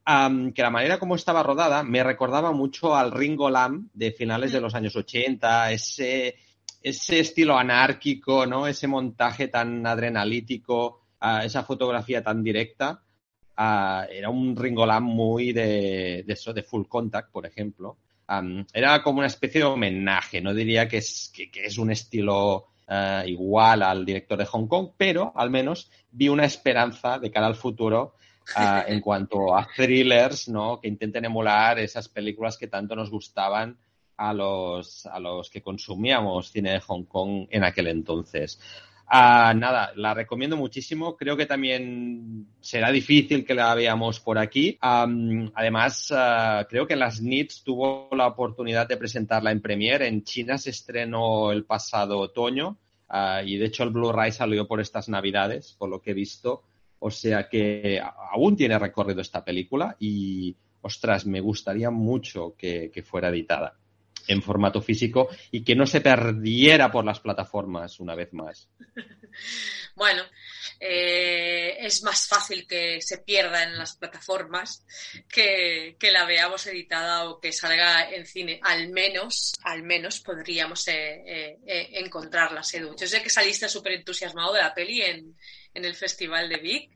[0.08, 4.52] um, que la manera como estaba rodada me recordaba mucho al Ringo Lam de finales
[4.52, 6.36] de los años 80, ese,
[6.82, 8.68] ese estilo anárquico, ¿no?
[8.68, 13.02] ese montaje tan adrenalítico, uh, esa fotografía tan directa.
[13.58, 17.98] Uh, era un Ringo Lam muy de, eso, de full contact, por ejemplo.
[18.30, 22.68] Um, era como una especie de homenaje, no diría que es, que, es un estilo
[22.88, 27.48] uh, igual al director de Hong Kong, pero al menos vi una esperanza de cara
[27.48, 28.14] al futuro
[28.56, 30.80] uh, en cuanto a thrillers, ¿no?
[30.80, 33.78] Que intenten emular esas películas que tanto nos gustaban
[34.20, 38.60] a los, a los que consumíamos cine de Hong Kong en aquel entonces.
[39.08, 41.16] Uh, nada, la recomiendo muchísimo.
[41.16, 44.78] Creo que también será difícil que la veamos por aquí.
[44.82, 50.08] Además, uh, creo que las NITs tuvo la oportunidad de presentarla en Premiere.
[50.08, 52.78] En China se estrenó el pasado otoño
[53.10, 56.64] uh, y de hecho el Blu-ray salió por estas navidades, por lo que he visto.
[57.00, 58.02] O sea que
[58.34, 63.80] aún tiene recorrido esta película y, ostras, me gustaría mucho que fuera editada
[64.30, 68.70] en formato físico y que no se perdiera por las plataformas una vez más.
[69.96, 70.24] Bueno,
[70.80, 74.86] eh, es más fácil que se pierda en las plataformas
[75.28, 78.62] que, que, la veamos editada o que salga en cine.
[78.64, 82.96] Al menos, al menos podríamos eh, eh, eh encontrarla, Edu.
[82.96, 85.36] Yo sé que saliste súper entusiasmado de la peli en,
[85.74, 86.92] en el Festival de Vic.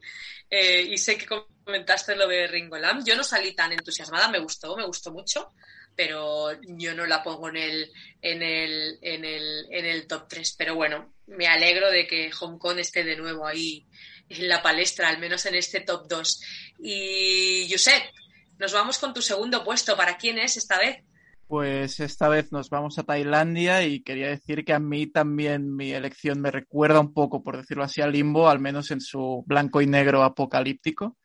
[0.49, 3.03] Eh, y sé que comentaste lo de Ringo Lam.
[3.03, 5.51] Yo no salí tan entusiasmada, me gustó, me gustó mucho
[5.95, 7.91] pero yo no la pongo en el,
[8.21, 10.55] en el, en el, en el top 3.
[10.57, 13.85] Pero bueno, me alegro de que Hong Kong esté de nuevo ahí
[14.29, 16.41] en la palestra, al menos en este top 2.
[16.79, 18.03] Y Josep,
[18.59, 19.95] nos vamos con tu segundo puesto.
[19.95, 21.03] ¿Para quién es esta vez?
[21.47, 25.91] Pues esta vez nos vamos a Tailandia y quería decir que a mí también mi
[25.91, 29.81] elección me recuerda un poco, por decirlo así, a Limbo, al menos en su blanco
[29.81, 31.17] y negro apocalíptico.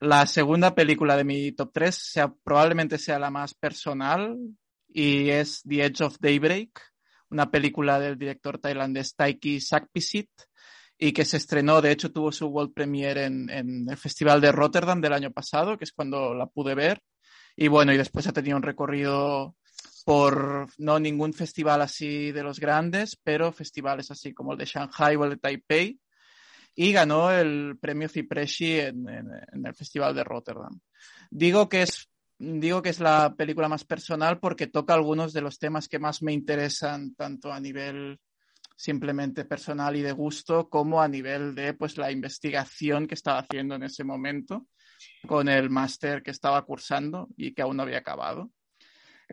[0.00, 4.34] La segunda película de mi top 3 sea, probablemente sea la más personal
[4.88, 6.70] y es The Edge of Daybreak,
[7.28, 10.30] una película del director tailandés Taiki Sakpisit
[10.96, 14.52] y que se estrenó, de hecho tuvo su world premiere en, en, el Festival de
[14.52, 17.02] Rotterdam del año pasado, que es cuando la pude ver.
[17.54, 19.54] Y bueno, y después ha tenido un recorrido
[20.06, 25.16] por no ningún festival así de los grandes, pero festivales así como el de Shanghai
[25.16, 26.00] o el de Taipei
[26.82, 30.80] y ganó el premio Cipresci en, en, el Festival de Rotterdam.
[31.30, 32.08] Digo que es
[32.38, 36.22] digo que es la película más personal porque toca algunos de los temas que más
[36.22, 38.18] me interesan tanto a nivel
[38.74, 43.74] simplemente personal y de gusto como a nivel de pues la investigación que estaba haciendo
[43.74, 44.66] en ese momento
[45.26, 48.50] con el máster que estaba cursando y que aún no había acabado.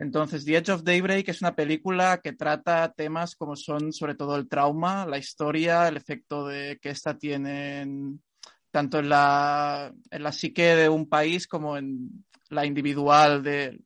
[0.00, 4.36] Entonces, The Edge of Daybreak es una película que trata temas como son sobre todo
[4.36, 8.22] el trauma, la historia, el efecto que esta tiene en,
[8.70, 13.80] tanto en la, en la psique de un país como en la individual de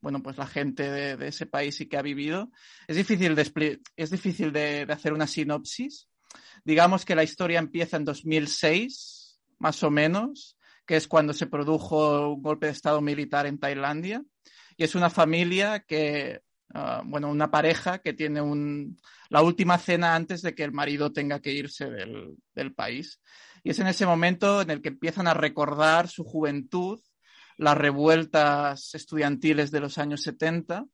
[0.00, 2.52] bueno, pues la gente de, ese país y que ha vivido.
[2.86, 6.08] Es difícil, de, es difícil de hacer una sinopsis.
[6.64, 10.56] Digamos que la historia empieza en 2006, más o menos,
[10.86, 14.22] que es cuando se produjo un golpe de Estado militar en Tailandia
[14.76, 16.42] y es una familia que,
[16.74, 18.98] uh, bueno, una pareja que tiene un,
[19.28, 23.20] la última cena antes de que el marido tenga que irse del, del país.
[23.62, 27.00] Y es en ese momento en el que empiezan a recordar su juventud,
[27.56, 30.86] las revueltas estudiantiles de los años 70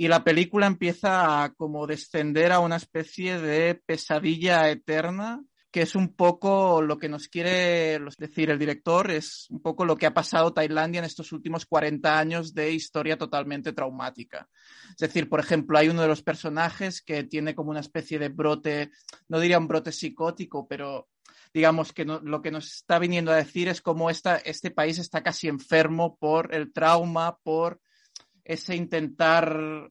[0.00, 5.94] y la película empieza a como descender a una especie de pesadilla eterna que es
[5.94, 10.14] un poco lo que nos quiere decir el director, es un poco lo que ha
[10.14, 14.48] pasado Tailandia en estos últimos 40 años de historia totalmente traumática.
[14.90, 18.28] Es decir, por ejemplo, hay uno de los personajes que tiene como una especie de
[18.28, 18.90] brote,
[19.28, 21.08] no diría un brote psicótico, pero
[21.54, 25.22] digamos que lo que nos está viniendo a decir es cómo esta, este país está
[25.22, 27.80] casi enfermo por el trauma, por
[28.44, 29.90] ese intentar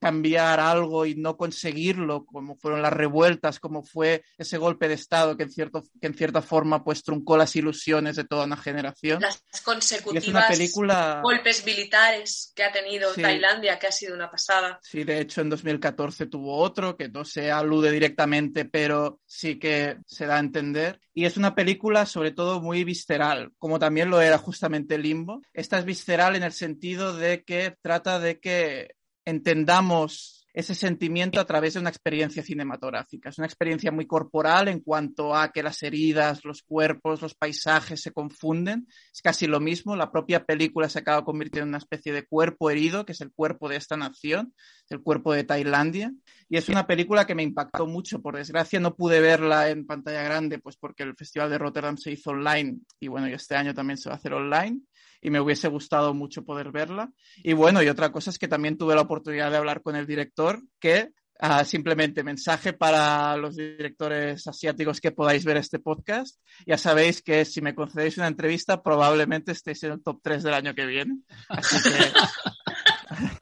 [0.00, 5.36] cambiar algo y no conseguirlo, como fueron las revueltas, como fue ese golpe de Estado
[5.36, 9.20] que en, cierto, que en cierta forma pues truncó las ilusiones de toda una generación.
[9.20, 11.20] Las consecutivas película...
[11.22, 14.78] golpes militares que ha tenido Tailandia, que ha sido una pasada.
[14.82, 19.98] Sí, de hecho en 2014 tuvo otro, que no se alude directamente, pero sí que
[20.06, 21.00] se da a entender.
[21.14, 25.42] Y es una película sobre todo muy visceral, como también lo era justamente Limbo.
[25.52, 28.94] Esta es visceral en el sentido de que trata de que
[29.28, 33.28] entendamos ese sentimiento a través de una experiencia cinematográfica.
[33.28, 38.00] Es una experiencia muy corporal en cuanto a que las heridas, los cuerpos, los paisajes
[38.00, 38.88] se confunden.
[39.12, 39.94] Es casi lo mismo.
[39.94, 43.30] La propia película se acaba convirtiendo en una especie de cuerpo herido, que es el
[43.30, 44.52] cuerpo de esta nación,
[44.88, 46.12] el cuerpo de Tailandia.
[46.48, 48.20] Y es una película que me impactó mucho.
[48.20, 52.10] Por desgracia no pude verla en pantalla grande, pues porque el Festival de Rotterdam se
[52.10, 54.80] hizo online y bueno, y este año también se va a hacer online
[55.20, 57.10] y me hubiese gustado mucho poder verla.
[57.36, 60.06] Y bueno, y otra cosa es que también tuve la oportunidad de hablar con el
[60.06, 61.10] director, que
[61.40, 66.40] uh, simplemente mensaje para los directores asiáticos que podáis ver este podcast.
[66.66, 70.54] Ya sabéis que si me concedéis una entrevista, probablemente estéis en el top 3 del
[70.54, 71.18] año que viene.
[71.48, 71.98] Así que...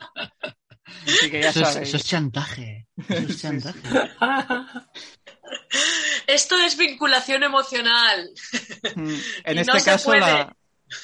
[1.07, 1.77] Así que ya eso, sabéis.
[1.77, 2.89] Es, eso es chantaje.
[3.09, 3.79] Eso es chantaje.
[6.27, 8.31] Esto es vinculación emocional.
[9.45, 10.57] En Y este no caso, la,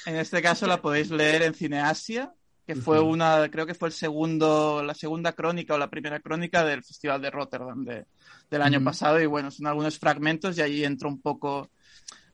[0.06, 2.32] en este caso la podéis leer en Cineasia,
[2.66, 6.64] que fue una, creo que fue el segundo, la segunda crónica o la primera crónica
[6.64, 8.06] del Festival de Rotterdam de-
[8.50, 8.84] del año Ujú.
[8.84, 9.20] pasado.
[9.20, 11.70] Y bueno, son algunos fragmentos y allí entro un poco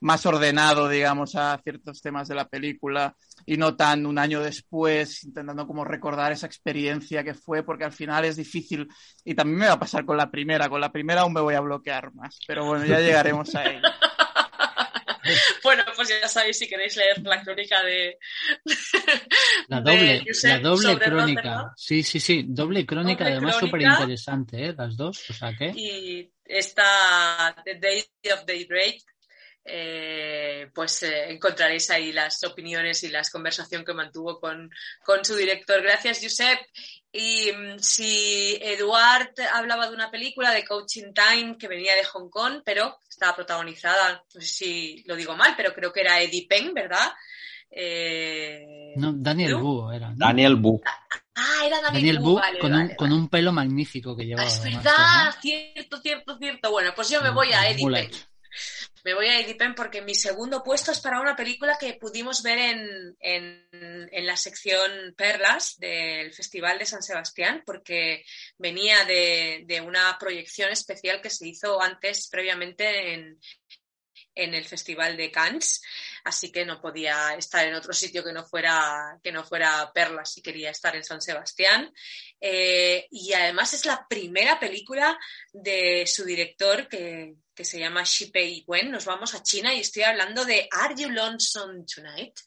[0.01, 5.25] más ordenado, digamos, a ciertos temas de la película y no tan un año después,
[5.25, 8.87] intentando como recordar esa experiencia que fue, porque al final es difícil
[9.25, 11.55] y también me va a pasar con la primera, con la primera aún me voy
[11.55, 13.81] a bloquear más, pero bueno, ya llegaremos a ello.
[15.63, 18.19] Bueno, pues ya sabéis si queréis leer la crónica de.
[19.69, 21.43] La doble, la doble crónica.
[21.43, 21.73] Rotterdam.
[21.77, 24.75] Sí, sí, sí, doble crónica, Doble además súper interesante, ¿eh?
[24.77, 25.73] Las dos, o sea que...
[25.75, 29.03] Y está The Day of Daybreak.
[29.65, 34.71] eh, pues eh, encontraréis ahí las opiniones y las conversación que mantuvo con,
[35.05, 35.83] con su director.
[35.83, 36.59] Gracias, Josep.
[37.13, 42.29] Y mm, si Eduard hablaba de una película de Coaching Time que venía de Hong
[42.29, 46.47] Kong, pero estaba protagonizada, no sé si lo digo mal, pero creo que era Eddie
[46.49, 47.11] Peng, ¿verdad?
[47.71, 49.59] Eh, No, Daniel ¿Lu?
[49.59, 50.09] Wu era.
[50.11, 50.15] ¿no?
[50.17, 50.81] Daniel Bu.
[51.35, 52.97] Ah, era Daniel, Daniel Wu, Wu vale, con, vale, un, vale.
[52.97, 54.49] con un pelo magnífico que llevaba.
[54.49, 56.71] Es además, verdad, cierto, cierto, cierto.
[56.71, 58.11] Bueno, pues yo me voy a Eddie Mullet.
[59.05, 62.43] Me voy a Eddie Penn porque mi segundo puesto es para una película que pudimos
[62.43, 68.25] ver en, en- la sección Perlas del Festival de San Sebastián, porque
[68.59, 73.41] venía de, de una proyección especial que se hizo antes, previamente, en,
[74.35, 75.83] en el Festival de Cannes,
[76.25, 80.37] así que no podía estar en otro sitio que no fuera, que no fuera Perlas
[80.39, 81.93] y quería estar en San Sebastián.
[82.41, 85.19] Eh, y además es la primera película
[85.53, 88.93] de su director que, que se llama Shipei Wen.
[88.93, 92.39] Nos vamos a China y estoy hablando de Are You Lonesome Tonight?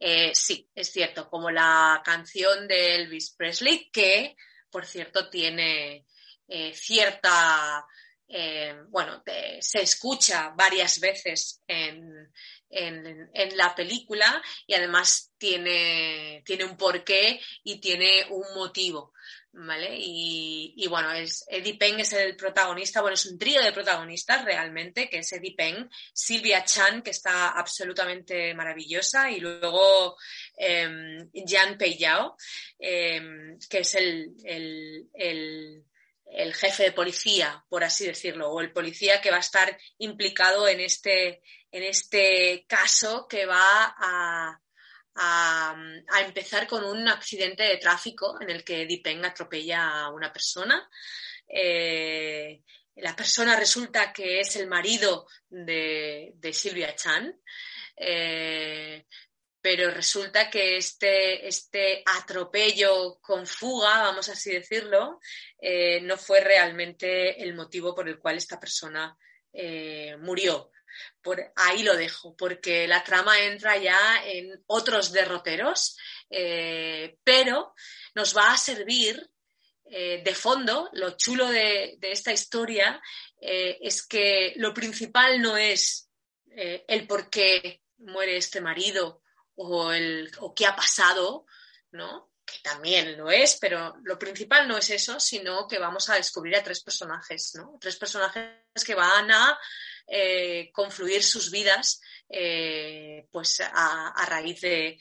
[0.00, 4.36] Eh, sí, es cierto, como la canción de Elvis Presley, que
[4.70, 6.06] por cierto tiene
[6.48, 7.84] eh, cierta,
[8.26, 9.22] eh, bueno,
[9.60, 12.32] se escucha varias veces en,
[12.70, 19.12] en- en la película y además tiene, tiene un porqué y tiene un motivo.
[19.50, 19.96] ¿Vale?
[19.98, 24.44] Y, y bueno, es, Eddie Peng es el protagonista, bueno, es un trío de protagonistas
[24.44, 30.16] realmente, que es Eddie Peng, Silvia Chan, que está absolutamente maravillosa, y luego
[30.56, 32.36] eh, Jan Peiyao,
[32.78, 35.84] eh, que es el, el, el-
[36.30, 40.68] el jefe de policía, por así decirlo, o el policía que va a estar implicado
[40.68, 41.42] en este,
[41.72, 44.60] en este caso que va a,
[45.18, 45.76] a,
[46.24, 50.88] empezar con un accidente de tráfico en el que Dipeng atropella a una persona.
[51.46, 52.62] Eh,
[52.96, 57.40] la persona resulta que es el marido de, de Silvia Chan.
[57.96, 59.06] Eh,
[59.60, 65.18] pero resulta que este, este atropello con fuga, vamos así decirlo,
[65.60, 69.16] eh, no fue realmente el motivo por el cual esta persona
[70.20, 70.70] murió.
[71.22, 75.96] Por ahí lo dejo, porque la trama entra ya en otros derroteros,
[76.30, 77.74] eh, pero
[78.14, 79.30] nos va a servir
[79.90, 83.00] eh, de fondo, lo chulo de, de esta historia
[83.40, 86.04] eh, es que lo principal no es
[86.50, 89.22] el por qué muere este marido
[89.54, 91.46] o, el, o qué ha pasado,
[91.92, 92.32] ¿no?
[92.48, 96.56] que también lo es, pero lo principal no es eso, sino que vamos a descubrir
[96.56, 97.76] a tres personajes, ¿no?
[97.80, 98.54] Tres personajes
[98.84, 99.58] que van a
[100.08, 104.98] eh, confluir sus vidas eh, pues a, raíz de,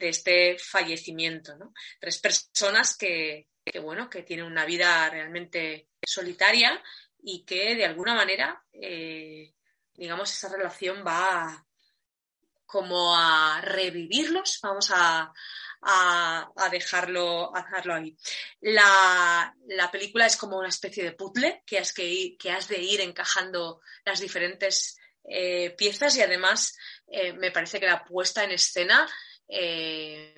[0.00, 1.52] este fallecimiento.
[2.00, 6.82] Tres personas que, que, bueno, que tienen una vida realmente solitaria
[7.22, 9.52] y que de alguna manera, eh,
[9.94, 11.64] digamos, esa relación va
[12.66, 15.32] como a revivirlos, vamos a,
[15.84, 18.16] a, a, dejarlo, a dejarlo ahí.
[18.60, 22.68] La, la, película es como una especie de puzzle que has, que, ir, que has
[22.68, 28.44] de ir encajando las diferentes eh, piezas y además eh, me parece que la puesta
[28.44, 29.08] en escena
[29.46, 30.34] eh,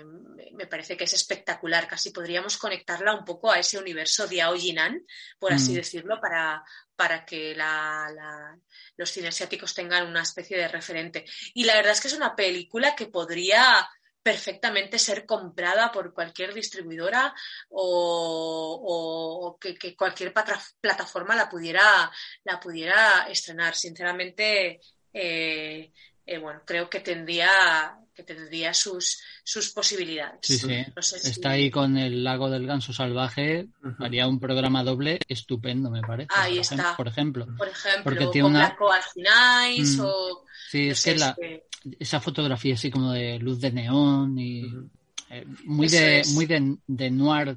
[0.53, 1.87] me parece que es espectacular.
[1.87, 5.07] Casi podríamos conectarla un poco a ese universo de Aojinan,
[5.39, 5.77] por así mm.
[5.77, 6.65] decirlo, para,
[6.97, 8.59] para que la, la,
[8.97, 11.25] los cines asiáticos tengan una especie de referente.
[11.55, 13.89] Y la verdad es que es una película que podría
[14.27, 17.33] perfectamente ser comprada por cualquier distribuidora
[17.69, 20.33] o, o, o que, que, cualquier
[20.81, 22.11] plataforma la pudiera,
[22.43, 23.77] la pudiera estrenar.
[23.77, 24.81] Sinceramente,
[25.13, 25.93] eh,
[26.27, 30.41] eh, bueno, creo que tendría que tendría sus, sus posibilidades.
[30.43, 30.85] Sí, sí.
[30.97, 31.31] No sé si...
[31.31, 34.07] Está ahí con el lago del ganso salvaje, uh -huh.
[34.07, 36.31] haría un programa doble estupendo, me parece.
[36.35, 36.75] Ahí por está.
[36.75, 37.47] Ejemplo, por ejemplo.
[37.59, 38.77] Por ejemplo, Porque tiene una...
[39.15, 40.05] Nice, mm.
[40.05, 40.45] o...
[40.71, 41.66] Sí, no es sé, que, la, que,
[41.99, 44.91] esa fotografía así como de luz de neón y uh -huh.
[45.31, 46.33] eh, muy, de, es.
[46.33, 47.57] muy de, de noir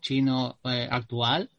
[0.00, 1.50] chino eh, actual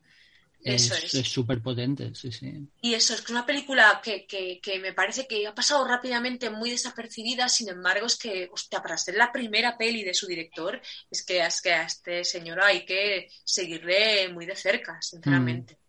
[0.64, 1.64] eso es súper es.
[1.64, 2.68] potente, sí, sí.
[2.82, 6.70] Y eso, es una película que, que, que, me parece que ha pasado rápidamente muy
[6.70, 10.80] desapercibida, sin embargo, es que, hostia, para ser la primera peli de su director,
[11.10, 15.74] es que, es que a este señor hay que seguirle muy de cerca, sinceramente.
[15.74, 15.81] Mm.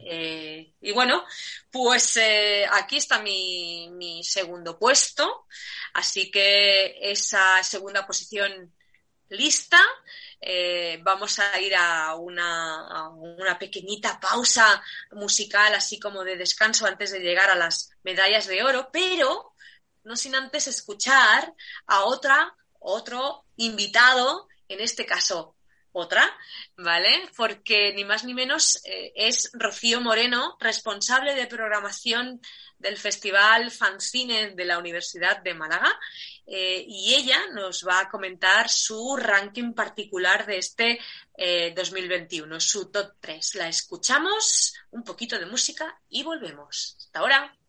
[0.00, 1.24] Eh, y bueno,
[1.70, 5.46] pues eh, aquí está mi, mi, segundo puesto,
[5.94, 8.72] así que esa segunda posición
[9.30, 9.80] lista
[10.40, 14.82] eh, vamos a ir a una, a una, pequeñita pausa
[15.12, 19.54] musical, así como de descanso antes de llegar a las medallas de oro, pero
[20.04, 21.54] no sin antes escuchar
[21.86, 25.56] a otra, otro invitado, en este caso
[25.94, 26.28] otra,
[26.76, 27.28] ¿vale?
[27.36, 32.40] Porque ni más ni menos eh, es Rocío Moreno, responsable de programación
[32.78, 35.90] del Festival Fanzine de la Universidad de Málaga,
[36.46, 40.98] eh, y ella nos va a comentar su ranking particular de este
[41.36, 43.54] eh, 2021, su top 3.
[43.54, 46.96] La escuchamos, un poquito de música y volvemos.
[46.98, 47.63] Hasta ahora.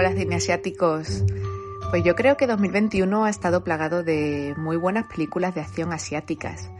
[0.00, 1.24] Hola, cineasiáticos.
[1.90, 6.70] Pues yo creo que 2021 ha estado plagado de muy buenas películas de acción asiáticas.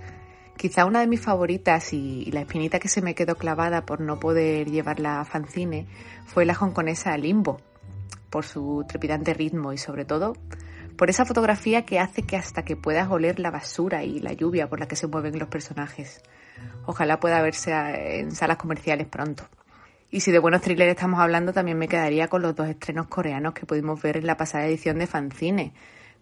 [0.57, 4.21] Quizá una de mis favoritas y, la espinita que se me quedó clavada por no
[4.21, 5.89] poder llevarla a fancine
[6.27, 7.61] fue la hongkonesa Limbo,
[8.31, 10.35] por su trepidante ritmo y sobre todo
[10.97, 14.69] por esa fotografía que hace que hasta que puedas oler la basura y la lluvia
[14.69, 16.23] por la que se mueven los personajes.
[16.87, 19.43] Ojalá pueda verse en salas comerciales pronto.
[20.11, 23.53] Y si de buenos thrillers estamos hablando, también me quedaría con los dos estrenos coreanos
[23.53, 25.75] que pudimos ver en la pasada edición de Fancine,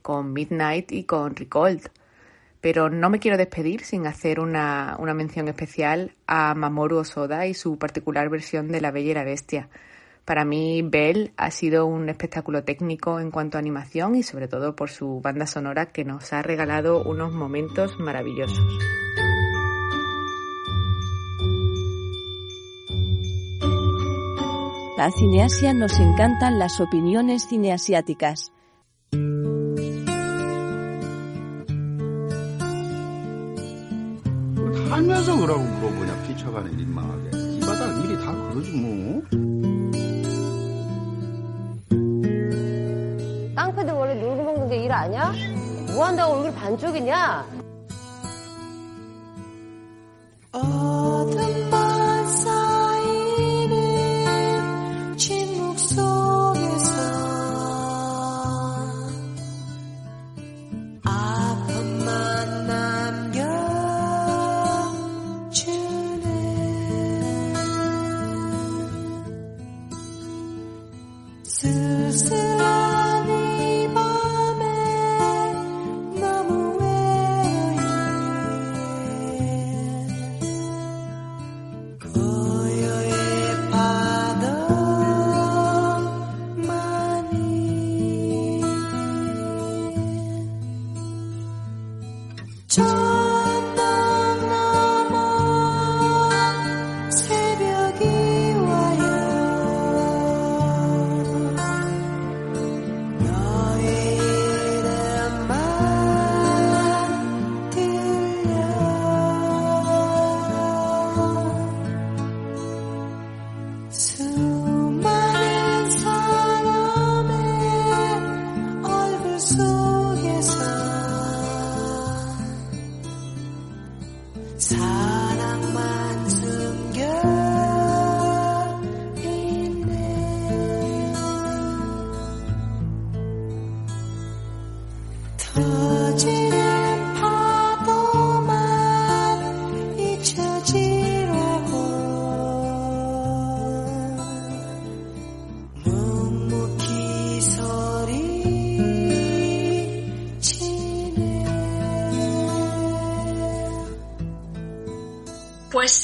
[0.03, 1.89] con Midnight y con Recold.
[2.61, 7.55] Pero no me quiero despedir sin hacer una, una mención especial a Mamoru Osoda y
[7.55, 9.69] su particular versión de La Bella y la Bestia.
[10.25, 14.75] Para mí, Belle ha sido un espectáculo técnico en cuanto a animación y sobre todo
[14.75, 18.67] por su banda sonora que nos ha regalado unos momentos maravillosos.
[24.98, 28.52] A Cineasia nos encantan las opiniones cineasiáticas.
[34.90, 39.22] 살면서 그러고 물어보냐 피쳐가는 민망하게 이 바닥 미리 다 그러지 뭐
[43.56, 45.32] 깡패들 원래 놀고 먹는 게 일 아니야?
[45.94, 47.46] 뭐 한다고 얼굴 반쪽이냐?
[50.54, 52.28] 어둠 천당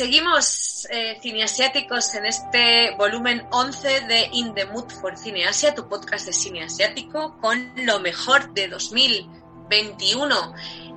[0.03, 6.27] Seguimos eh, cineasiáticos en este volumen 11 de In the Mood for Cineasia, tu podcast
[6.27, 10.55] de cine asiático, con lo mejor de 2021.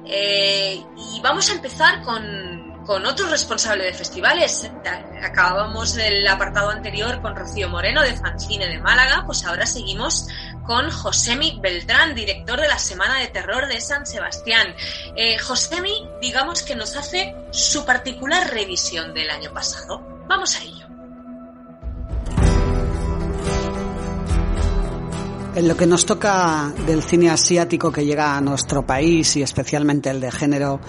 [0.07, 0.83] Eh,
[1.13, 4.71] y vamos a empezar con, con otro responsable de festivales.
[5.21, 10.27] Acabamos el apartado anterior con Rocío Moreno de Fancine de Málaga, pues ahora seguimos
[10.65, 14.75] con Josemi Beltrán, director de la Semana de Terror de San Sebastián.
[15.15, 20.01] Eh, Josemi, digamos que nos hace su particular revisión del año pasado.
[20.27, 20.85] Vamos a ello.
[25.55, 30.09] En lo que nos toca del cine asiático que llega a nuestro país y especialmente
[30.09, 30.81] el de género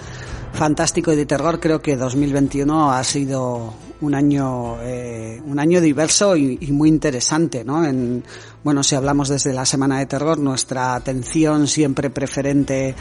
[0.51, 6.35] fantástico y de terror, creo que 2021 ha sido un año eh, un año diverso
[6.35, 7.83] y, y, muy interesante, ¿no?
[7.85, 8.23] En,
[8.63, 12.95] bueno, si hablamos desde la semana de terror, nuestra atención siempre preferente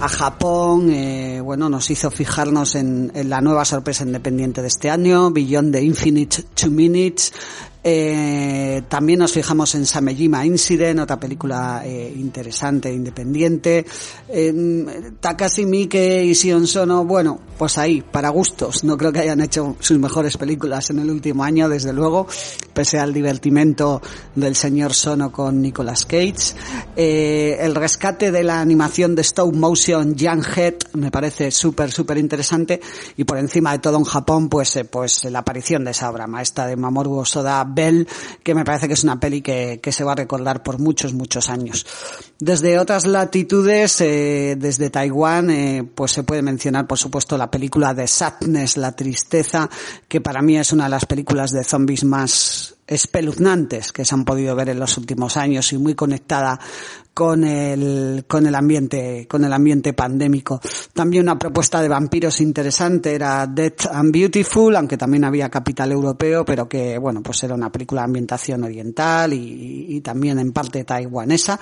[0.00, 4.90] a Japón, eh, bueno, nos hizo fijarnos en, en, la nueva sorpresa independiente de este
[4.90, 7.32] año, Beyond the Infinite Two Minutes.
[7.82, 13.86] Eh, también nos fijamos en Samejima Incident, otra película eh, interesante, independiente.
[14.28, 18.84] Eh, Takashi Miike y Sion Sono, bueno, pues ahí, para gustos.
[18.84, 22.26] No creo que hayan hecho sus mejores películas en el último año, desde luego,
[22.74, 24.02] pese al divertimento
[24.34, 26.54] del señor Sono con Nicolas Cage.
[26.96, 32.80] el rescate de la animación de stop motion Young Head me parece súper, súper interesante.
[33.16, 36.66] Y por encima de todo en Japón, pues, pues la aparición de esa obra maestra
[36.66, 38.06] de Mamoru Osoda Bell,
[38.42, 41.14] que me parece que es una peli que, que, se va a recordar por muchos,
[41.14, 41.86] muchos años.
[42.38, 47.94] Desde otras latitudes, eh, desde Taiwán, eh, pues se puede mencionar, por supuesto, la película
[47.94, 49.68] de Sadness, La Tristeza,
[50.08, 54.24] que para mí es una de las películas de zombies más espeluznantes que se han
[54.24, 56.58] podido ver en los últimos años y muy conectada
[57.14, 60.60] con el, con el ambiente, con el ambiente pandémico.
[60.92, 66.44] También una propuesta de vampiros interesante era Death and Beautiful, aunque también había capital europeo,
[66.44, 70.82] pero que, bueno, pues era una película de ambientación oriental y, y también en parte
[70.82, 71.60] taiwanesa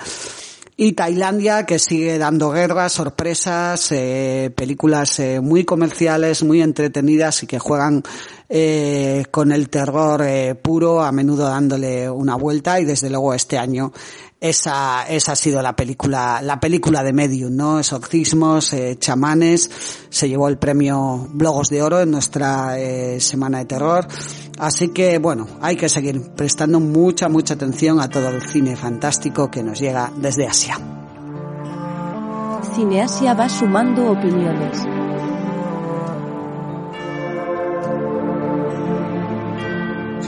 [0.81, 7.47] y Tailandia que sigue dando guerras, sorpresas, eh, películas eh, muy comerciales, muy entretenidas y
[7.47, 8.01] que juegan
[8.49, 10.25] eh, con el terror
[10.61, 13.93] puro, a menudo dándole una vuelta y desde luego este año
[14.41, 17.79] esa, esa ha sido la película, la película de Medium, ¿no?
[17.79, 19.69] Exorcismos, eh, chamanes,
[20.09, 24.07] se llevó el premio Blogos de Oro en nuestra eh, semana de terror.
[24.57, 29.51] Así que, bueno, hay que seguir prestando mucha, mucha atención a todo el cine fantástico
[29.51, 30.79] que nos llega desde Asia.
[32.75, 34.85] Cineasia va sumando opiniones.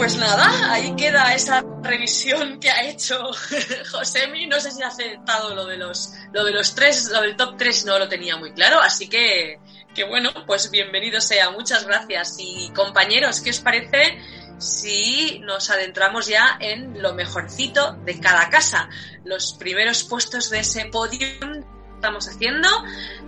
[0.02, 3.20] Pues nada, ahí queda esa revisión que ha hecho
[3.92, 4.48] Josemi.
[4.48, 7.56] No sé si ha aceptado lo de los, lo de los tres, lo del top
[7.56, 9.60] 3 no lo tenía muy claro, así que,
[9.94, 11.52] que bueno, pues bienvenido sea.
[11.52, 12.38] Muchas gracias.
[12.40, 14.18] Y compañeros, ¿qué os parece
[14.58, 18.90] si nos adentramos ya en lo mejorcito de cada casa?
[19.24, 21.64] Los primeros puestos de ese podium
[22.02, 22.68] estamos haciendo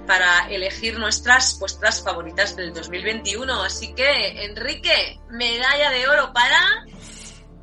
[0.05, 3.63] para elegir nuestras puestas favoritas del 2021.
[3.63, 6.59] Así que, Enrique, medalla de oro para...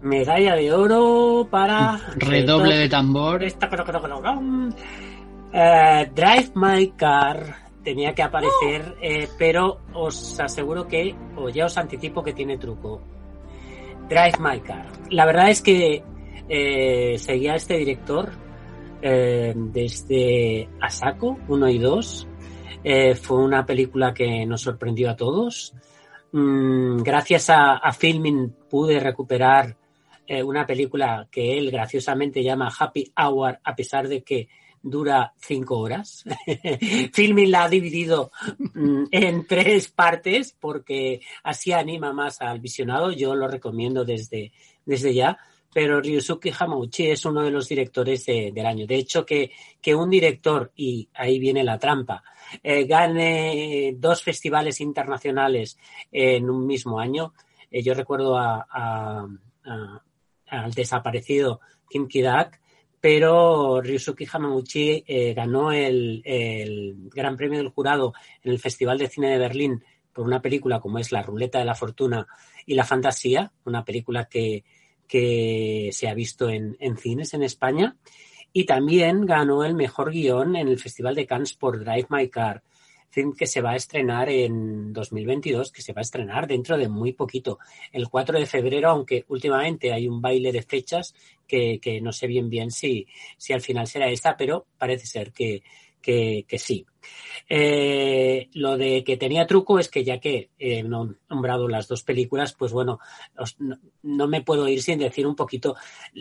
[0.02, 2.00] Medalla de oro para...
[2.16, 3.42] Redoble de tambor.
[5.52, 8.98] Uh, Drive My Car tenía que aparecer, oh.
[9.02, 13.00] eh, pero os aseguro que, o ya os anticipo que tiene truco.
[14.08, 14.86] Drive My Car.
[15.10, 16.02] La verdad es que
[16.48, 18.30] eh, seguía este director
[19.02, 22.28] eh, desde Asako 1 y 2.
[22.82, 25.74] Eh, fue una película que nos sorprendió a todos.
[26.32, 29.76] Mm, gracias a, a, Filming pude recuperar
[30.26, 34.48] eh, una película que él graciosamente llama Happy Hour, a pesar de que
[34.82, 36.24] dura cinco horas.
[37.12, 38.30] Filmin la ha dividido
[38.74, 43.12] mm, en tres partes porque así anima más al visionado.
[43.12, 44.52] Yo lo recomiendo desde,
[44.84, 45.38] desde ya.
[45.72, 48.86] Pero Ryusuke Hamauchi es uno de los directores de- del año.
[48.86, 52.22] De hecho, que, que un director, y ahí viene la trampa,
[52.62, 55.78] eh, gane dos festivales internacionales
[56.10, 57.34] en un mismo año.
[57.70, 59.28] Eh, yo recuerdo a-
[60.48, 62.60] al desaparecido Kim Kidak,
[63.00, 69.08] pero Ryusuke Hamaguchi eh, ganó el, el Gran Premio del Jurado en el Festival de
[69.08, 72.26] Cine de Berlín por una película como es La Ruleta de la Fortuna
[72.66, 74.64] y La Fantasía, una película que,
[75.10, 77.96] que se ha visto en, en cines en España.
[78.52, 82.62] Y también ganó el mejor guion en el Festival de Cannes por Drive My Car,
[83.10, 86.88] film que se va a estrenar en 2022, que se va a estrenar dentro de
[86.88, 87.58] muy poquito,
[87.92, 91.12] el 4 de febrero, aunque últimamente hay un baile de fechas
[91.46, 93.06] que, que no sé bien bien si,
[93.36, 95.62] si al final será esta, pero parece ser que,
[96.00, 96.86] que, que sí.
[97.48, 102.54] Eh, lo de que tenía truco es que ya que he nombrado las dos películas,
[102.54, 103.00] pues bueno,
[103.58, 105.76] no, no me puedo ir sin decir un poquito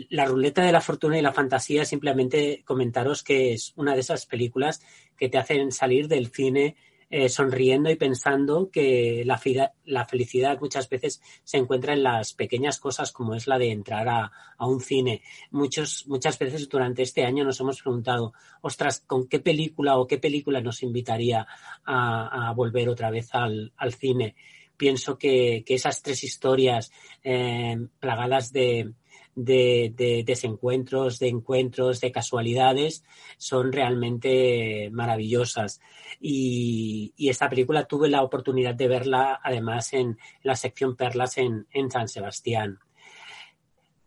[0.08, 4.26] la ruleta de la fortuna y la fantasía, simplemente comentaros que es una de esas
[4.26, 4.82] películas
[5.16, 6.76] que te hacen salir del cine
[7.10, 9.40] eh, sonriendo y pensando que la,
[9.84, 14.08] la felicidad muchas veces se encuentra en las pequeñas cosas como es la de entrar
[14.08, 15.22] a, a un cine.
[15.50, 20.18] Muchos, muchas veces durante este año nos hemos preguntado, ostras, ¿con qué película o qué
[20.18, 21.46] película nos invitaría
[21.84, 24.36] a, a volver otra vez al, al cine?
[24.76, 26.90] Pienso que, que esas tres historias
[27.22, 28.94] eh, plagadas de,
[29.44, 33.04] de, de desencuentros, de encuentros, de casualidades,
[33.36, 35.80] son realmente maravillosas.
[36.20, 42.08] Y, esta película tuve la oportunidad de verla además en la sección Perlas en, San
[42.08, 42.78] Sebastián.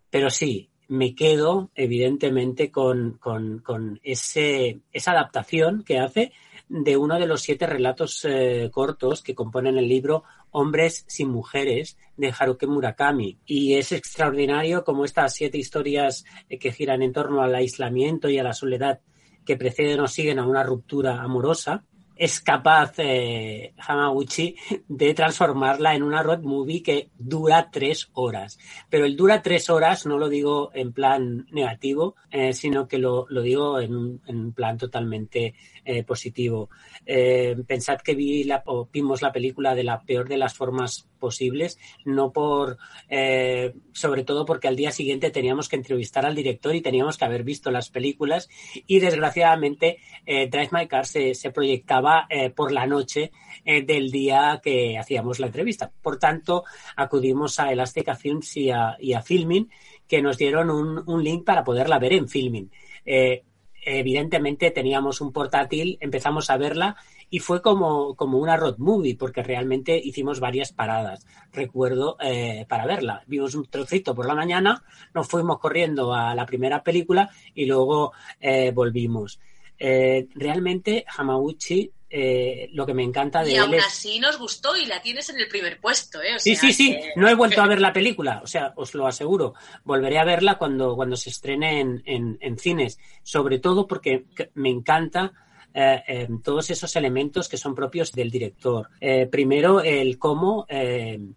[0.10, 6.34] Pero sí, me quedo evidentemente con, con, esa adaptación que hace
[6.74, 12.00] de uno de los siete relatos eh, cortos que componen el libro Hombres sin mujeres
[12.18, 13.38] de Haruki Murakami.
[13.46, 18.40] Y es extraordinario como estas siete historias eh, que giran en torno al aislamiento y
[18.40, 19.02] a la soledad
[19.46, 21.84] que preceden o siguen a una ruptura amorosa,
[22.16, 24.56] es capaz eh, Hamaguchi
[24.88, 28.58] de transformarla en una road movie que dura tres horas.
[28.90, 32.16] Pero el dura tres horas no lo digo en plan negativo,
[32.52, 35.56] sino que lo, lo digo en en plan totalmente
[35.86, 36.70] eh, positivo.
[37.06, 41.08] Eh, pensad que vi la, o vimos la película de la peor de las formas
[41.20, 42.78] posibles, no por,
[43.10, 47.26] eh, sobre todo porque al día siguiente teníamos que entrevistar al director y teníamos que
[47.26, 48.50] haber visto las películas
[48.88, 53.32] y desgraciadamente Drive My Car se, proyectaba por la noche
[53.64, 55.92] del día que hacíamos la entrevista.
[56.02, 56.64] Por tanto,
[56.96, 59.70] acudimos a Elástica Films y a, y a Filmin
[60.08, 62.72] que nos dieron un, link para poderla ver en Filmin.
[63.06, 63.44] Eh,
[63.86, 66.96] evidentemente teníamos un portátil, empezamos a verla
[67.30, 72.86] y fue como, como una road movie, porque realmente hicimos varias paradas, recuerdo, eh, para
[72.86, 73.24] verla.
[73.28, 74.84] Vimos un trocito por la mañana,
[75.14, 79.40] nos fuimos corriendo a la primera película y luego eh, volvimos.
[79.86, 83.84] Eh, realmente Hamaguchi, eh, lo que me encanta de Y él aún es...
[83.86, 86.36] así nos gustó y la tienes en el primer puesto, ¿eh?
[86.36, 86.92] O Sí, sea sí, sí.
[86.94, 89.56] que- No he vuelto a ver la película, o sea, os lo aseguro.
[89.84, 94.24] Volveré a verla cuando, cuando se estrene en, en- en cines, sobre todo porque
[94.54, 95.34] me encanta
[95.76, 98.90] eh, eh, todos esos elementos que son propios del director.
[99.02, 100.68] Eh, primero, el cómo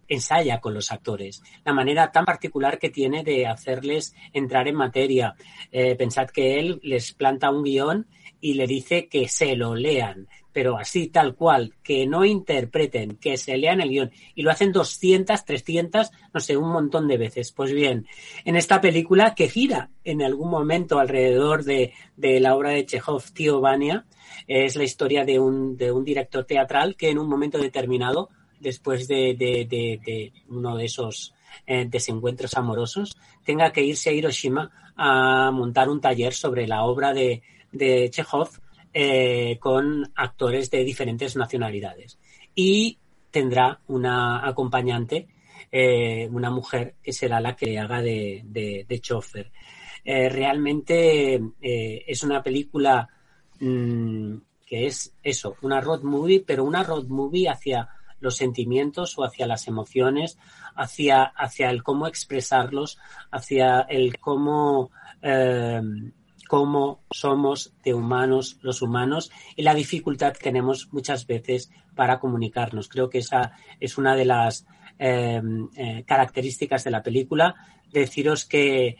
[0.07, 5.35] ensaya con los actores, la manera tan particular que tiene de hacerles entrar en materia.
[5.97, 8.05] Pensad que él les planta un guion
[8.41, 13.37] y le dice que se lo lean, pero así tal cual, que no interpreten, que
[13.37, 14.11] se lean el guion.
[14.35, 17.51] Y lo hacen 200, 300, no sé, un montón de veces.
[17.51, 18.07] Pues bien,
[18.43, 23.23] en esta película que gira en algún momento alrededor de, de la obra de Chekhov,
[23.33, 24.05] Tío Vania,
[24.47, 29.07] es la historia de un, de un director teatral que en un momento determinado, después
[29.07, 31.33] de, de- uno de esos
[31.67, 37.13] eh, desencuentros amorosos, tenga que irse a Hiroshima a montar un taller sobre la obra
[37.13, 38.49] de, de Chekhov
[38.93, 42.17] eh, con actores de diferentes nacionalidades.
[42.55, 42.97] Y
[43.29, 45.27] tendrá una acompañante,
[45.71, 49.51] eh, una mujer que será la que le haga de, de, chofer.
[50.03, 53.07] Eh, realmente es una película
[53.59, 57.89] mm, que es eso, una road movie, pero una road movie hacia
[58.19, 60.39] los sentimientos o hacia las emociones,
[60.75, 62.97] hacia, hacia el cómo expresarlos,
[63.29, 64.89] hacia el cómo,
[66.47, 72.87] cómo somos de humanos los humanos y la dificultad que tenemos muchas veces para comunicarnos.
[72.87, 74.65] Creo que esa es una de las
[74.99, 75.41] eh,
[75.75, 77.55] eh, características de la película.
[77.91, 78.95] Deciros que,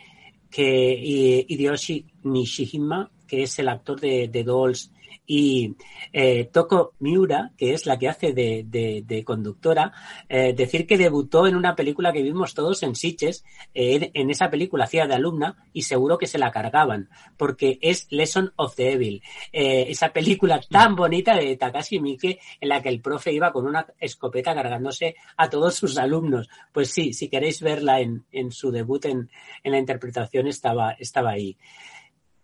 [0.49, 4.91] que Hideyoshi Nishihima que es el actor de Dolls,
[5.29, 5.75] y
[6.13, 9.91] eh, Toko Miura, que es la que hace de, de- de conductora,
[10.29, 13.43] eh, decir que debutó en una película que vimos todos en Sitges,
[13.73, 18.07] eh, en, esa película hacía de alumna y seguro que se la cargaban, porque es
[18.09, 19.21] Lesson of the Evil,
[19.51, 23.67] eh, esa película tan bonita de Takashi Miike en la que el profe iba con
[23.67, 26.49] una escopeta cargándose a todos sus alumnos.
[26.71, 29.29] Pues sí, si queréis verla en, en su debut en,
[29.63, 31.57] en la interpretación estaba, estaba ahí.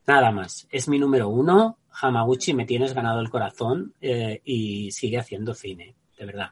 [0.07, 1.77] Nada más, es mi número uno.
[2.01, 6.51] Hamaguchi, me tienes ganado el corazón eh, y sigue haciendo cine, de verdad.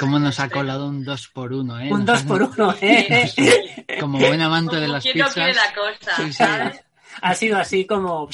[0.00, 1.92] Cómo nos ha colado un 2 por 1 ¿eh?
[1.92, 3.30] Un Nos dos ha- por uno, ¿eh?
[4.00, 5.36] Como buen amante de las pizzas.
[5.36, 6.32] la cosa, Sí, sí.
[6.32, 6.82] ¿sabes?
[7.22, 8.28] Ha sido así como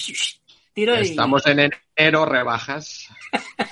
[0.73, 3.09] tiro y Estamos en enero, rebajas.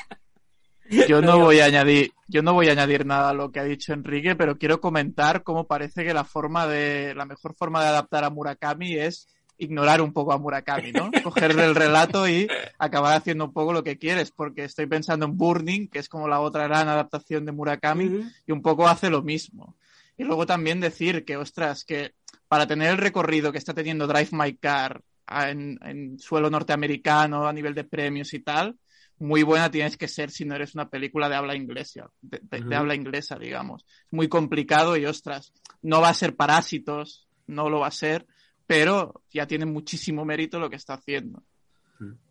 [1.09, 3.65] Yo no voy a añadir, yo no voy a añadir nada a lo que ha
[3.65, 7.89] dicho Enrique, pero quiero comentar cómo parece que la forma de, la mejor forma de
[7.91, 9.29] adaptar a Murakami es
[9.61, 11.11] ignorar un poco a Murakami, ¿no?
[11.23, 15.37] Cogerle el relato y acabar haciendo un poco lo que quieres, porque estoy pensando en
[15.37, 19.23] Burning, que es como la otra gran adaptación de Murakami, y un poco hace lo
[19.23, 19.77] mismo.
[20.17, 22.13] Y luego también decir que, ostras, que
[22.49, 27.53] para tener el recorrido que está teniendo Drive My Car en, en suelo norteamericano, a
[27.53, 28.77] nivel de premios y tal,
[29.19, 32.59] muy buena tienes que ser si no eres una película de habla inglesa, de, de-
[32.59, 32.75] de Ujú.
[32.75, 33.85] habla inglesa, digamos.
[34.11, 38.27] Muy complicado y ostras, no va a ser Parásitos, no lo va a ser,
[38.71, 41.43] pero ya tiene muchísimo mérito lo que está haciendo.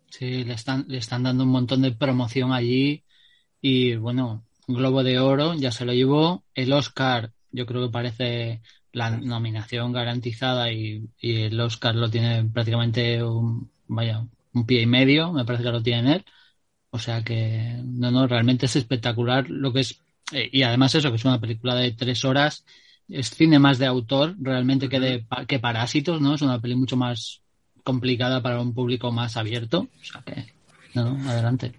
[0.09, 3.03] Sí, le están, le están dando un montón de promoción allí
[3.59, 6.45] y bueno, Globo de Oro ya se lo llevó.
[6.55, 8.61] El Oscar, yo creo que parece
[8.93, 14.85] la nominación garantizada y, y el Oscar lo tiene prácticamente un, vaya, un pie y
[14.85, 16.25] medio, me parece que lo tiene él.
[16.89, 20.01] O sea que, no, no, realmente es espectacular lo que es.
[20.31, 22.63] eh, y además eso, que es una película de tres horas,
[23.09, 26.35] es cine más de autor realmente que de que Parásitos, ¿no?
[26.35, 27.41] Es una peli mucho más
[27.83, 29.87] complicada para un público más abierto.
[30.01, 30.53] O sea que,
[30.93, 31.73] no, no, adelante.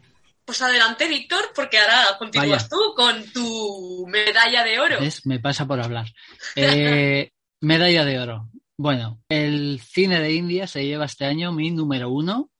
[0.44, 2.68] Pues adelante, Víctor, porque ahora continúas Vaya.
[2.68, 5.00] tú con tu medalla de oro.
[5.00, 5.24] ¿Ves?
[5.24, 6.06] Me pasa por hablar.
[6.56, 7.30] Eh,
[7.60, 8.50] medalla de oro.
[8.76, 12.50] Bueno, el cine de India se lleva este año mi número uno.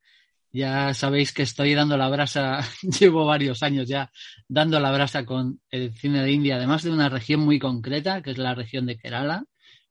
[0.52, 2.60] Ya sabéis que estoy dando la brasa,
[3.00, 4.10] llevo varios años ya
[4.48, 8.32] dando la brasa con el cine de India, además de una región muy concreta, que
[8.32, 9.44] es la región de Kerala,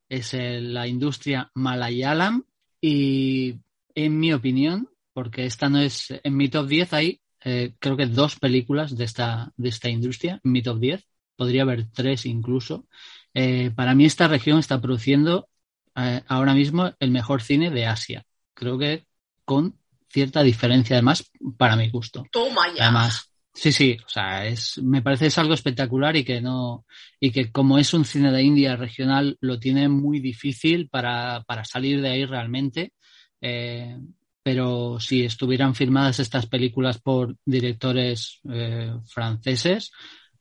[0.10, 2.44] es la industria malayalam
[2.82, 3.56] y
[3.96, 8.06] en mi opinión, porque esta no es en mi top 10 hay eh, creo que
[8.06, 12.88] dos películas de esta, de esta industria en mi top 10, podría haber tres incluso.
[13.34, 15.50] Eh, para mí esta región está produciendo
[15.96, 19.06] eh, ahora mismo el mejor cine de Asia, creo que
[19.46, 19.79] con
[20.10, 22.26] cierta diferencia además para mi gusto.
[22.32, 22.86] Toma ya.
[22.86, 26.86] Además, sí, sí, o sea, es, me parece es algo espectacular y que no,
[27.20, 31.64] y que como es un cine de India regional, lo tiene muy difícil para, para
[31.64, 32.94] salir de ahí realmente.
[33.42, 33.96] Eh,
[34.42, 39.92] pero si estuvieran firmadas estas películas por directores eh, franceses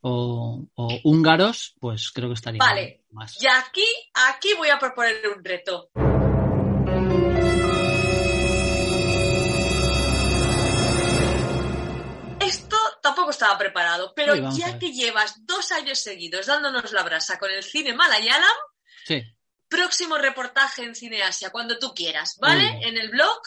[0.01, 3.37] o, o húngaros, pues creo que estaría Vale, más.
[3.43, 3.85] y aquí,
[4.31, 5.91] aquí voy a proponer un reto.
[13.03, 17.51] Tampoco estaba preparado, pero Uy, ya que llevas dos años seguidos dándonos la brasa con
[17.51, 18.51] el cine malayalam,
[19.07, 19.23] Sí,
[19.69, 22.65] próximo reportaje en Cine Asia, cuando tú quieras, ¿vale?
[22.79, 22.85] Uy.
[22.89, 23.41] En el blog,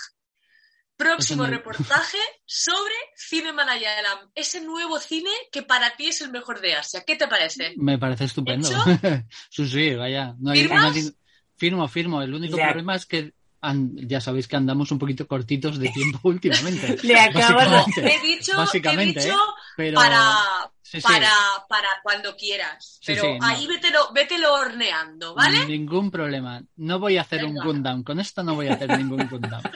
[0.98, 6.62] próximo no- reportaje sobre cine malayalam, ese nuevo cine que para ti es el mejor
[6.62, 7.04] de Asia.
[7.06, 7.74] ¿Qué te parece?
[7.78, 8.70] me parece estupendo.
[9.50, 10.36] sí, sí, vaya.
[10.40, 10.82] No hay, ¿Firmas?
[10.96, 11.12] no hay-
[11.58, 12.22] firmo, firmo.
[12.22, 13.34] El único problema es que
[13.96, 16.98] ya sabéis que andamos un poquito cortitos de tiempo últimamente.
[17.04, 18.16] Le acabas de- Básicamente.
[18.16, 19.38] He dicho, he Básicamente, dicho ¿eh?
[19.78, 20.36] Pero- para,
[20.84, 21.08] Sí, sí.
[21.08, 21.32] para,
[21.70, 22.98] para cuando quieras.
[23.00, 23.46] Sí, Pero sí, no.
[23.46, 25.66] ahí vételo, vételo horneando, ¿vale?
[25.66, 26.62] Ningún problema.
[26.76, 27.66] No voy a hacer un Venga.
[27.66, 28.04] Gundam.
[28.04, 29.62] Con esto no voy a hacer ningún Gundam.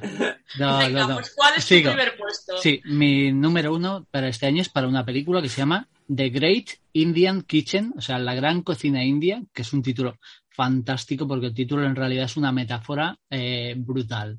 [0.58, 1.14] no, Venga, no, no.
[1.16, 1.90] pues ¿cuál es Sigo.
[1.90, 2.56] tu primer puesto?
[2.58, 6.28] Sí, mi número uno para este año es para una película que se llama The
[6.30, 10.18] Great Indian Kitchen, o sea, la gran cocina india, que es un título
[10.50, 14.38] fantástico porque el título en realidad es una metáfora eh, brutal.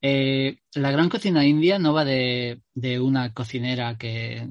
[0.00, 4.48] Eh, la gran cocina india no va de, de una cocinera que,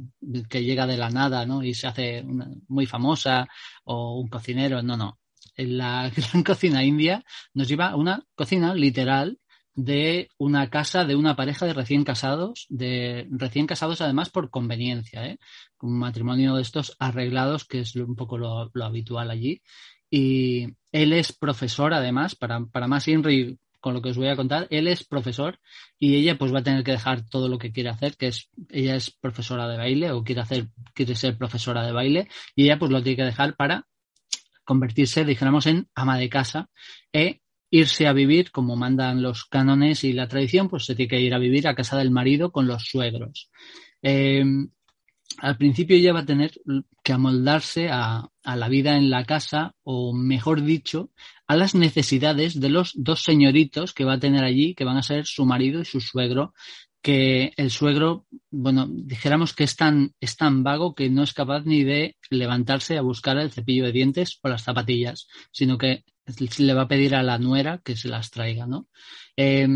[0.49, 1.63] que llega de la nada ¿no?
[1.63, 3.47] y se hace una- muy famosa
[3.85, 5.17] o un cocinero, no, no.
[5.55, 7.23] La gran cocina india
[7.55, 9.39] nos lleva a una cocina literal
[9.77, 15.27] de una casa de una pareja de recién casados, de recién casados además por conveniencia,
[15.27, 15.37] ¿eh?
[15.79, 19.61] un matrimonio de estos arreglados, que es un poco lo, lo habitual allí.
[20.09, 24.35] Y él es profesor, además, para, para más INRI, con lo que os voy a
[24.35, 25.59] contar, él es profesor
[25.99, 28.49] y ella pues va a tener que dejar todo lo que quiere hacer, que es,
[28.69, 32.79] ella es profesora de baile o quiere hacer, quiere ser profesora de baile y ella
[32.79, 33.85] pues lo tiene que dejar para
[34.65, 36.69] convertirse, dijéramos, en ama de casa
[37.13, 41.21] e irse a vivir, como mandan los cánones y la tradición, pues se tiene que
[41.21, 43.49] ir a vivir a casa del marido con los suegros.
[44.01, 44.43] Eh,
[45.39, 46.51] al principio ella va a tener
[47.03, 51.11] que amoldarse a, la vida en la casa, o mejor dicho,
[51.47, 55.03] a las necesidades de los dos señoritos que va a tener allí, que van a
[55.03, 56.53] ser su marido y su suegro,
[57.01, 61.65] que el suegro, bueno, dijéramos que es tan, es tan vago que no es capaz
[61.65, 66.03] ni de levantarse a buscar el cepillo de dientes o las zapatillas, sino que
[66.59, 68.87] le va a pedir a la nuera que se las traiga, ¿no?
[69.35, 69.67] Eh,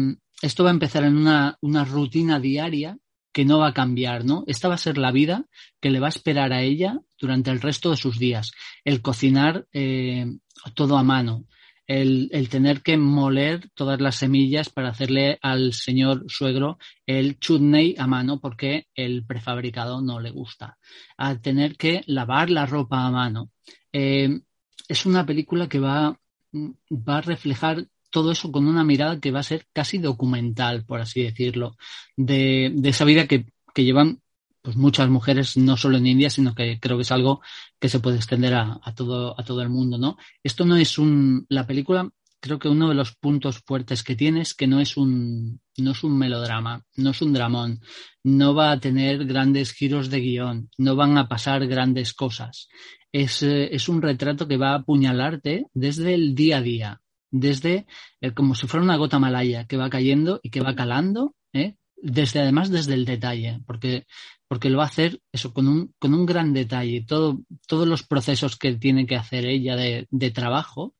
[0.41, 2.97] esto va a empezar en una, una rutina diaria
[3.31, 4.43] que no va a cambiar, ¿no?
[4.47, 5.45] Esta va a ser la vida
[5.79, 8.51] que le va a esperar a ella durante el resto de sus días.
[8.83, 10.25] El cocinar eh,
[10.73, 11.45] todo a mano,
[11.87, 17.95] el, el, tener que moler todas las semillas para hacerle al señor suegro el chutney
[17.97, 20.77] a mano porque el prefabricado no le gusta.
[21.17, 23.51] A tener que lavar la ropa a mano.
[23.93, 24.41] Eh,
[24.87, 26.19] es una película que va,
[26.53, 31.01] va a reflejar todo eso con una mirada que va a ser casi documental, por
[31.01, 31.77] así decirlo,
[32.17, 33.45] de, esa vida que,
[33.75, 34.21] llevan
[34.61, 37.41] pues muchas mujeres, no solo en India, sino que creo que es algo
[37.79, 40.17] que se puede extender a, a todo, a todo el mundo, ¿no?
[40.43, 42.11] Esto no es un, la película,
[42.41, 45.91] creo que uno de los puntos fuertes que tiene es que no es un, no
[45.91, 47.79] es un melodrama, no es un dramón,
[48.23, 52.67] no va a tener grandes giros de guion, no van a pasar grandes cosas.
[53.11, 57.85] Es, es un retrato que va a apuñalarte desde el día a día, desde
[58.21, 61.75] eh, como si fuera una gota malaya que va cayendo y que va calando, ¿eh?
[61.95, 64.05] desde además desde el detalle, porque,
[64.47, 67.05] porque lo va a hacer eso con un, con un gran detalle.
[67.07, 70.95] Todo, todos los procesos que tiene que hacer ella de, de trabajo,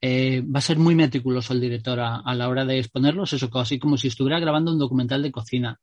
[0.00, 3.78] eh, va a ser muy meticuloso el director a, la hora de exponerlos, eso así
[3.78, 5.80] como si estuviera grabando un documental de cocina.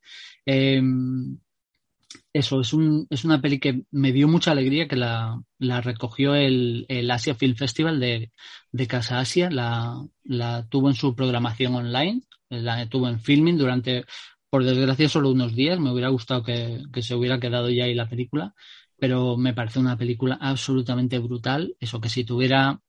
[2.33, 6.35] Eso, es, un, es una peli que me dio mucha alegría que la, la recogió
[6.35, 8.31] el, el, Asia Film Festival de,
[8.71, 14.05] de Casa Asia, la, la, tuvo en su programación online, la tuvo en filming durante,
[14.49, 15.79] por desgracia, solo unos días.
[15.79, 18.53] Me hubiera gustado que, que se hubiera quedado ya ahí la película,
[18.97, 21.75] pero me parece una película absolutamente brutal.
[21.79, 22.79] Eso que si tuviera,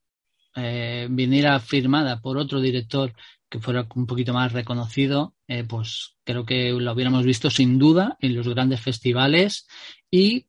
[0.56, 3.12] eh, viniera firmada por otro director
[3.48, 8.16] que fuera un poquito más reconocido, eh, pues creo que lo hubiéramos visto sin duda
[8.20, 9.66] en los grandes festivales
[10.10, 10.46] y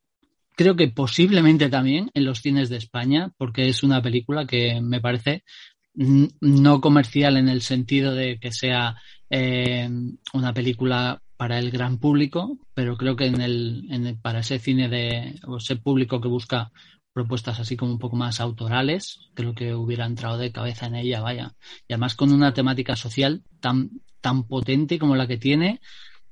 [0.55, 5.01] creo que posiblemente también en los cines de España, porque es una película que me
[5.01, 5.43] parece
[5.95, 8.97] no comercial en el sentido de que sea
[9.29, 9.89] eh,
[10.33, 14.59] una película para el gran público, pero creo que en el, en el, para ese
[14.59, 16.71] cine de o ese público que busca
[17.15, 21.21] propuestas así como un poco más autorales, creo que hubiera entrado de cabeza en ella,
[21.21, 21.55] vaya.
[21.87, 25.79] Y además con una temática social tan, tan potente como la que tiene,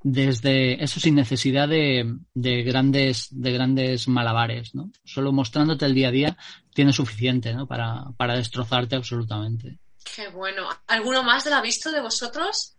[0.04, 4.92] desde eso sin necesidad de, de, grandes, de grandes malabares, ¿no?
[5.06, 6.38] Solo mostrándote el día a día
[6.74, 7.66] tiene suficiente, ¿no?
[7.66, 9.80] Para, para destrozarte absolutamente.
[10.04, 10.68] Qué bueno.
[10.88, 12.76] ¿Alguno más la ha visto de vosotros?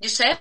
[0.00, 0.40] Josep.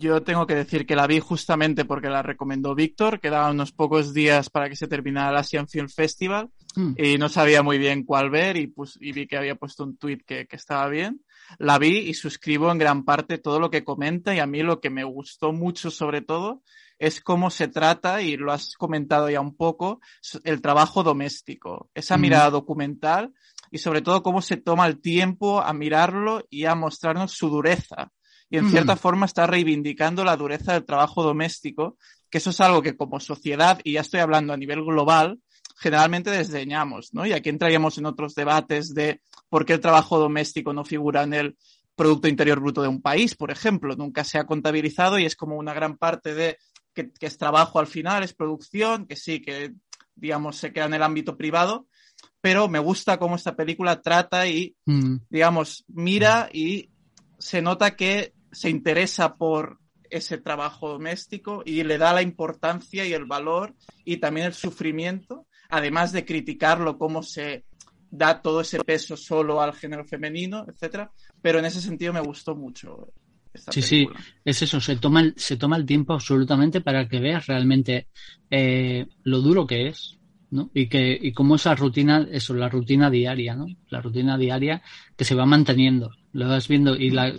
[0.00, 4.14] Yo tengo que decir que la vi justamente porque la recomendó Víctor, quedaban unos pocos
[4.14, 6.92] días para que se terminara el Asian Film Festival mm.
[6.96, 9.96] y no sabía muy bien cuál ver y, pues, y vi que había puesto un
[9.96, 11.24] tweet que, que, estaba bien.
[11.58, 14.80] La vi y suscribo en gran parte todo lo que comenta y a mí lo
[14.80, 16.62] que me gustó mucho sobre todo
[17.00, 20.00] es cómo se trata, y lo has comentado ya un poco,
[20.42, 22.20] el trabajo doméstico, esa mm.
[22.20, 23.32] mirada documental
[23.70, 28.12] y sobre todo cómo se toma el tiempo a mirarlo y a mostrarnos su dureza
[28.50, 31.98] y en cierta forma está reivindicando la dureza del trabajo doméstico,
[32.30, 35.38] que eso es algo que como sociedad, y ya estoy hablando a nivel global,
[35.76, 37.26] generalmente desdeñamos, ¿no?
[37.26, 41.34] Y aquí entraríamos en otros debates de por qué el trabajo doméstico no figura en
[41.34, 41.56] el
[41.94, 45.56] Producto Interior Bruto de un país, por ejemplo, nunca se ha contabilizado y es como
[45.56, 46.56] una gran parte de
[46.94, 49.72] que, que es trabajo al final, es producción, que sí, que
[50.14, 51.86] digamos se queda en el ámbito privado,
[52.40, 55.16] pero me gusta cómo esta película trata y, mm.
[55.28, 56.90] digamos, mira y
[57.38, 59.78] se nota que se interesa por
[60.10, 65.46] ese trabajo doméstico y le da la importancia y el valor y también el sufrimiento,
[65.68, 67.64] además de criticarlo cómo se
[68.10, 71.10] da todo ese peso solo al género femenino, etcétera.
[71.42, 73.12] Pero en ese sentido me gustó mucho.
[73.52, 74.20] Esta sí, película.
[74.20, 78.08] sí, es eso, se toma, el, se toma el tiempo absolutamente para que veas realmente
[78.50, 80.18] eh, lo duro que es,
[80.50, 80.70] ¿no?
[80.72, 83.66] Y que, y cómo esa rutina, eso, la rutina diaria, ¿no?
[83.90, 84.82] La rutina diaria
[85.16, 86.10] que se va manteniendo.
[86.32, 87.34] Lo vas viendo y la,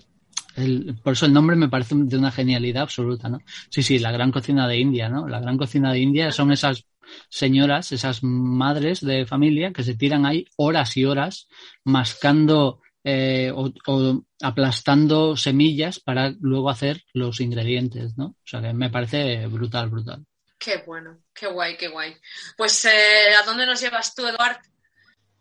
[1.04, 3.40] por eso el nombre me parece de una genialidad absoluta, ¿no?
[3.70, 5.28] Sí, sí, la gran cocina de India, ¿no?
[5.28, 6.86] La gran cocina de India son esas
[7.30, 11.48] señoras, esas madres de familia que se tiran ahí horas y horas
[11.84, 18.26] mascando eh, o, o, aplastando semillas para luego hacer los ingredientes, ¿no?
[18.26, 20.26] O sea que me parece brutal, brutal.
[20.60, 22.18] Qué bueno, qué guay, qué guay.
[22.58, 24.60] Pues, eh, ¿a dónde nos llevas tú, Eduard?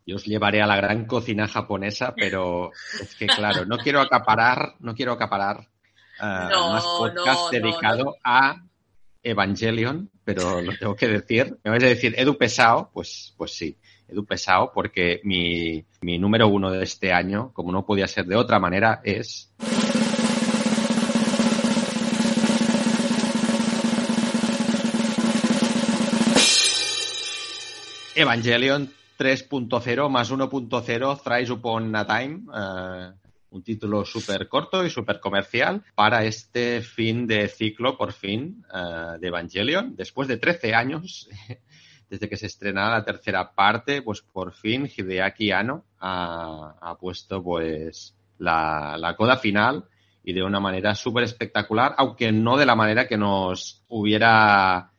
[0.08, 4.76] Yo os llevaré a la gran cocina japonesa, pero es que claro, no quiero acaparar,
[4.80, 5.68] no quiero acaparar
[6.18, 8.64] uh, No, más podcast no, dedicado no, a
[9.22, 11.58] Evangelion, pero lo tengo que decir.
[11.62, 13.76] Me vais a decir, Edu Pesao, pues, pues sí,
[14.08, 18.36] Edu Pesao, porque mi, mi número uno de este año, como no podía ser de
[18.36, 19.52] otra manera, es
[28.14, 32.40] Evangelion 3.0 más 1.0 Thrice Upon a Time.
[32.54, 33.12] eh,
[33.50, 39.18] un título súper corto y súper comercial para este fin de ciclo, por fin, eh,
[39.18, 39.96] de Evangelion.
[39.96, 41.28] Después de 13 años,
[42.10, 47.42] desde que se estrenara la tercera parte, pues por fin Hideaki Anno ha, ha puesto
[47.42, 49.84] pues la, la coda final
[50.22, 54.92] y de una manera súper espectacular, aunque no de la manera que nos hubiera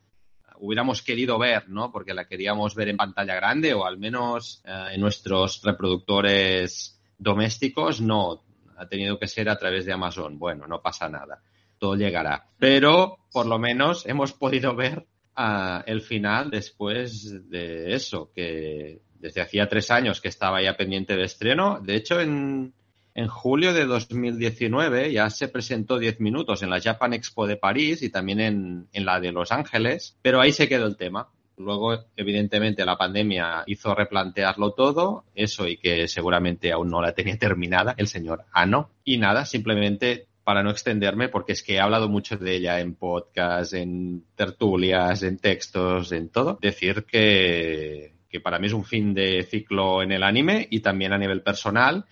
[0.60, 1.90] hubiéramos querido ver, ¿no?
[1.90, 8.00] Porque la queríamos ver en pantalla grande o al menos eh, en nuestros reproductores domésticos,
[8.00, 8.42] no.
[8.76, 10.38] Ha tenido que ser a través de Amazon.
[10.38, 11.42] Bueno, no pasa nada.
[11.78, 12.46] Todo llegará.
[12.58, 15.06] Pero por lo menos hemos podido ver
[15.36, 21.14] ah, el final después de eso, que desde hacía tres años que estaba ya pendiente
[21.14, 21.78] de estreno.
[21.80, 22.72] De hecho, en,
[23.14, 28.02] en julio de 2019 ya se presentó 10 minutos en la Japan Expo de París
[28.02, 31.28] y también en, en la de Los Ángeles, pero ahí se quedó el tema.
[31.60, 37.36] Luego, evidentemente, la pandemia hizo replantearlo todo, eso y que seguramente aún no la tenía
[37.38, 38.90] terminada el señor Ano.
[39.04, 42.94] Y nada, simplemente para no extenderme, porque es que he hablado mucho de ella en
[42.94, 49.12] podcast, en tertulias, en textos, en todo, decir que, que para mí es un fin
[49.12, 52.06] de ciclo en el anime y también a nivel personal.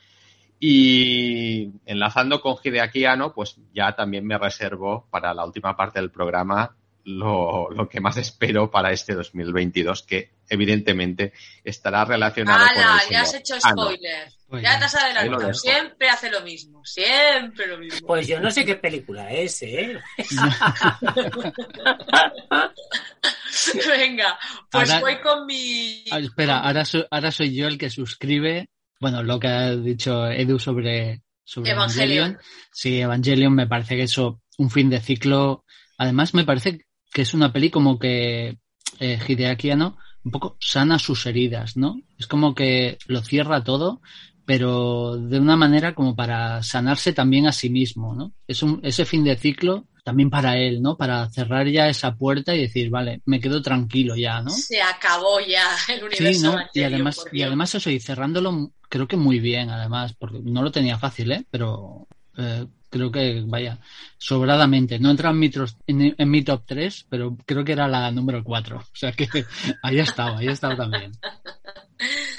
[0.61, 6.11] Y enlazando con Hideaki Anno, pues ya también me reservo para la última parte del
[6.11, 6.77] programa
[7.09, 11.33] lo, lo que más espero para este 2022, que evidentemente
[11.65, 13.03] estará relacionado con ¡Hala!
[13.05, 14.31] el Ya has hecho spoiler.
[14.47, 15.55] Pues ya te has adelantado.
[15.55, 16.85] Siempre hace lo mismo.
[16.85, 18.07] Siempre lo mismo.
[18.07, 19.99] Pues yo no sé qué película es, ¿eh?
[23.89, 24.39] Venga,
[24.71, 26.05] pues Ahora- voy con mi.
[26.11, 28.69] Ah, espera, ahora, ahora soy yo el que suscribe,
[29.01, 32.17] bueno, lo que ha dicho Edu sobre, sobre Evangelion.
[32.17, 32.39] Evangelion.
[32.73, 35.65] Sí, Evangelion me parece que eso, un fin de ciclo.
[35.97, 38.59] Además, me parece que es una peli como que
[39.01, 42.01] eh, Hideaki Anno un poco sana sus heridas, ¿no?
[42.19, 44.03] Es como que lo cierra todo,
[44.45, 48.35] pero de una manera como para sanarse también a sí mismo, ¿no?
[48.47, 50.97] Es un, ese fin de ciclo también para él, ¿no?
[50.97, 54.49] Para cerrar ya esa puerta y decir, vale, me quedo tranquilo ya, ¿no?
[54.49, 56.33] Se acabó ya el universo.
[56.33, 56.57] Sí, ¿no?
[56.73, 60.73] Y además, y además eso, y cerrándolo creo que muy bien, además, porque no lo
[60.73, 61.45] tenía fácil, ¿eh?
[61.51, 62.09] Pero
[62.39, 63.79] eh, creo que, vaya,
[64.17, 64.99] sobradamente.
[64.99, 65.51] No entra en mi,
[65.87, 68.79] en, en mi top 3, pero creo que era la número 4.
[68.79, 69.29] O sea que
[69.83, 71.13] ahí ha estado, ahí ha estado también.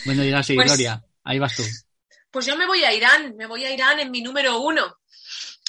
[0.06, 1.62] Bueno, y ahora sí, Pues- Gloria, ahí vas tú.
[2.32, 4.82] Pues yo me voy a Irán, me voy a Irán en mi número uno.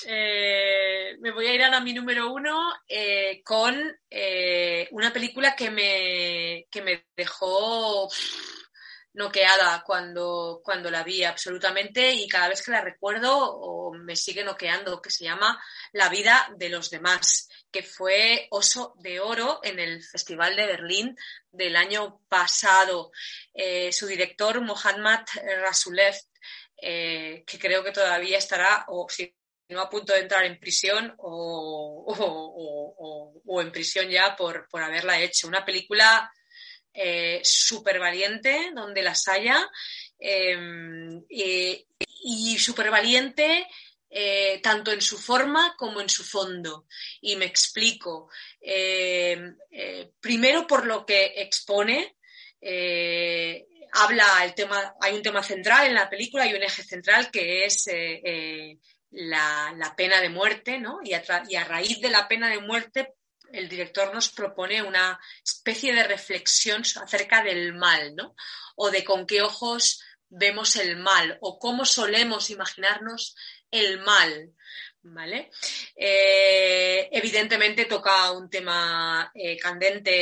[0.07, 3.77] Eh, me voy a Irán a mi número uno eh, con
[4.09, 8.09] eh, una película que me, que me dejó
[9.13, 14.45] noqueada cuando, cuando la vi absolutamente y cada vez que la recuerdo o me sigue
[14.45, 15.63] noqueando, que se llama
[15.93, 21.17] La vida de los demás, que fue Oso de Oro en el Festival de Berlín
[21.51, 23.11] del año pasado.
[23.91, 25.25] Su director, Mohammad
[25.61, 26.15] Rasulev,
[26.81, 29.09] que creo que todavía estará, o
[29.79, 32.15] a punto de entrar en prisión o,
[33.61, 35.49] en prisión ya por, haberla hecho.
[35.49, 36.33] Una película
[36.93, 39.69] eh, súper valiente, donde las haya,
[40.19, 40.59] eh,
[41.29, 41.87] eh,
[42.23, 43.67] y súper valiente
[44.13, 46.87] eh, tanto en su forma como en su fondo.
[47.21, 48.29] Y me explico.
[48.61, 49.41] Eh,
[49.71, 52.17] eh, primero por lo que expone,
[53.93, 57.65] habla el tema, hay un tema central en la película, hay un eje central que
[57.65, 57.85] es
[59.11, 61.01] la, pena de muerte, ¿no?
[61.03, 63.15] Y a, y a raíz de la pena de muerte,
[63.53, 68.35] el director nos propone una especie de reflexión acerca del mal, ¿no?
[68.77, 73.35] O de con qué ojos vemos el mal, o cómo solemos imaginarnos
[73.71, 74.53] el mal.
[75.03, 75.51] ¿Vale?
[75.97, 80.13] Eh, evidentemente toca un tema eh, candente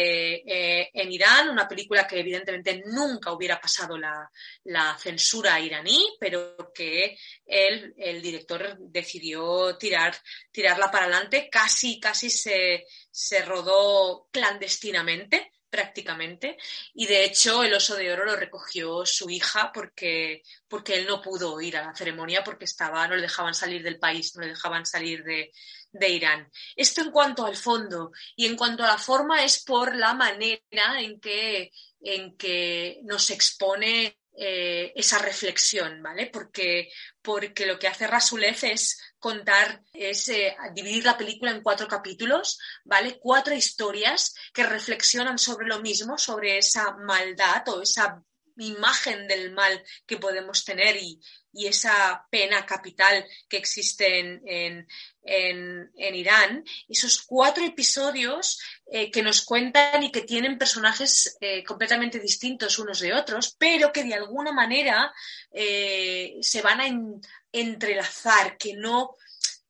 [0.46, 4.30] eh, en Irán, una película que evidentemente nunca hubiera pasado la,
[4.64, 10.16] la censura iraní, pero que él, el director decidió tirar,
[10.52, 16.56] tirarla para adelante, casi, casi se, se rodó clandestinamente prácticamente
[16.94, 21.22] y de hecho el oso de oro lo recogió su hija porque, porque él no
[21.22, 24.48] pudo ir a la ceremonia porque estaba, no le dejaban salir del país, no le
[24.48, 25.52] dejaban salir de,
[25.92, 26.50] de Irán.
[26.76, 31.00] Esto en cuanto al fondo y en cuanto a la forma es por la manera
[31.00, 31.70] en que,
[32.00, 36.26] en que nos expone eh, esa reflexión, ¿vale?
[36.32, 36.90] Porque,
[37.20, 42.56] porque lo que hace Rasulef es contar, es eh, dividir la película en cuatro capítulos,
[42.84, 43.18] ¿vale?
[43.18, 48.22] Cuatro historias que reflexionan sobre lo mismo, sobre esa maldad o esa
[48.58, 51.20] imagen del mal que podemos tener y,
[51.52, 54.86] y esa pena capital que existe en, en,
[55.22, 58.60] en, Irán, esos cuatro episodios
[58.90, 63.92] eh, que nos cuentan y que tienen personajes eh, completamente distintos unos de otros, pero
[63.92, 65.12] que de alguna manera
[65.52, 67.20] eh, se van a en-
[67.52, 69.16] entrelazar, que no,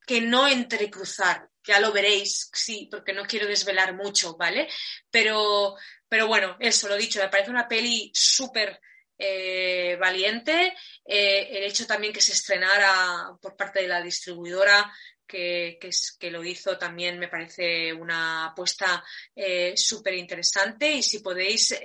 [0.05, 1.49] que no entrecruzar.
[1.63, 4.67] Ya lo veréis, sí, porque no quiero desvelar mucho, ¿vale?
[5.11, 5.75] Pero,
[6.07, 8.79] pero bueno, eso lo dicho, me parece una peli súper
[9.21, 10.73] eh, valiente.
[11.03, 14.89] Eh, el hecho también que se estrenara por parte de la distribuidora
[15.27, 15.77] que,
[16.17, 19.03] que, lo hizo también me parece una apuesta
[19.35, 21.77] eh, súper interesante y si podéis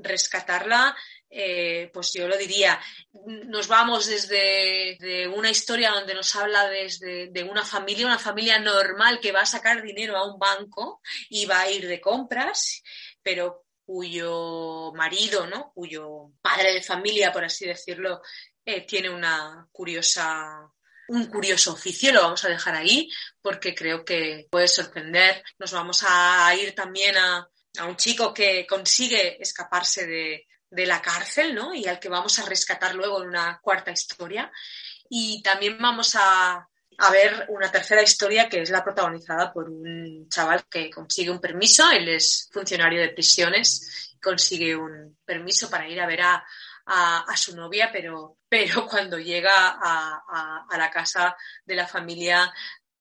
[0.00, 0.94] rescatarla,
[1.92, 2.78] pues yo lo diría.
[3.46, 8.58] Nos vamos desde de una historia donde nos habla desde de una familia, una familia
[8.58, 11.00] normal que va a sacar dinero a un banco
[11.30, 12.82] y va a ir de compras,
[13.22, 15.72] pero cuyo marido, ¿no?
[15.74, 18.22] cuyo padre de familia, por así decirlo,
[18.64, 20.70] eh, tiene una curiosa
[21.08, 23.10] un curioso oficio, lo vamos a dejar ahí
[23.42, 25.42] porque creo que puede sorprender.
[25.58, 27.48] Nos vamos a ir también a,
[27.78, 31.74] a un chico que consigue escaparse de, de la cárcel, ¿no?
[31.74, 34.52] Y al que vamos a rescatar luego en una cuarta historia.
[35.08, 36.69] Y también vamos a,
[37.00, 41.40] a ver una tercera historia que es la protagonizada por un chaval que consigue un
[41.40, 46.44] permiso, él es funcionario de prisiones, consigue un permiso para ir a ver a,
[46.86, 52.52] a, su novia, pero, pero cuando llega a, a- a la casa de la familia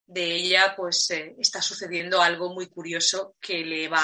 [0.05, 3.99] de ella, pues eh, está sucediendo algo muy curioso que le va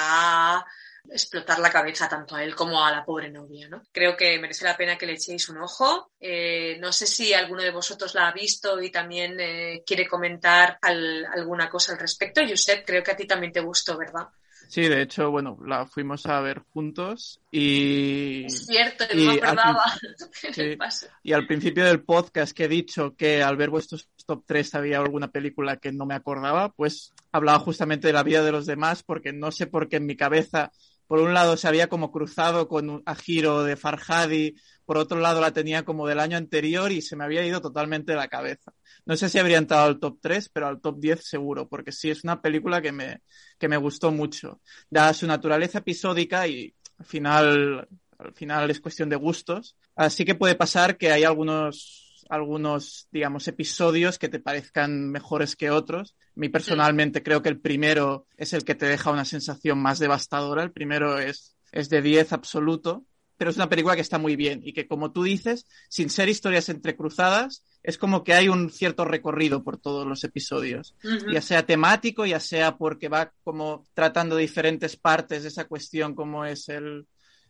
[0.58, 0.66] a
[1.12, 3.82] explotar la cabeza tanto a él como a la pobre novia, ¿no?
[3.92, 6.12] Creo que merece la pena que le echéis un ojo.
[6.20, 10.78] Eh, no sé si alguno de vosotros la ha visto y también eh, quiere comentar
[10.82, 12.42] al- alguna cosa al respecto.
[12.48, 14.28] Josep, creo que a ti también te gustó, ¿verdad?
[14.68, 18.46] Sí, de hecho, bueno, la fuimos a ver juntos y...
[18.46, 19.84] Es cierto, no y me al acordaba.
[20.00, 20.16] prin-
[20.54, 21.08] ¿Qué le sí, pasa?
[21.22, 24.98] y al principio del podcast que he dicho que al ver vuestros top 3 había
[25.00, 29.04] alguna película que no me acordaba, pues hablaba justamente de la vida de los demás
[29.04, 30.72] porque no sé por qué en mi cabeza,
[31.08, 34.56] por un lado se había como cruzado con a Giro de Farhadi,
[34.86, 38.12] por otro lado la tenía como del año anterior y se me había ido totalmente
[38.12, 38.74] de la cabeza.
[39.06, 42.10] No sé si habría entrado al top 3, pero al top 10 seguro, porque sí
[42.10, 43.22] es una película que me,
[43.58, 44.62] que me gustó mucho.
[44.90, 47.88] Da su naturaleza episódica y al final,
[48.18, 49.78] al final es cuestión de gustos.
[49.96, 55.72] Así que puede pasar que hay algunos, algunos, digamos, episodios que te parezcan mejores que
[55.72, 56.16] otros.
[56.36, 60.00] A mí personalmente creo que el primero es el que te deja una sensación más
[60.00, 60.64] devastadora.
[60.64, 63.06] El primero es, es de 10 absoluto,
[63.38, 66.28] pero es una película que está muy bien y que, como tú dices, sin ser
[66.28, 70.96] historias entrecruzadas, es como que hay un cierto recorrido por todos los episodios
[71.32, 76.46] ya sea temático, ya sea porque va como tratando diferentes partes de esa cuestión como
[76.46, 77.08] es el,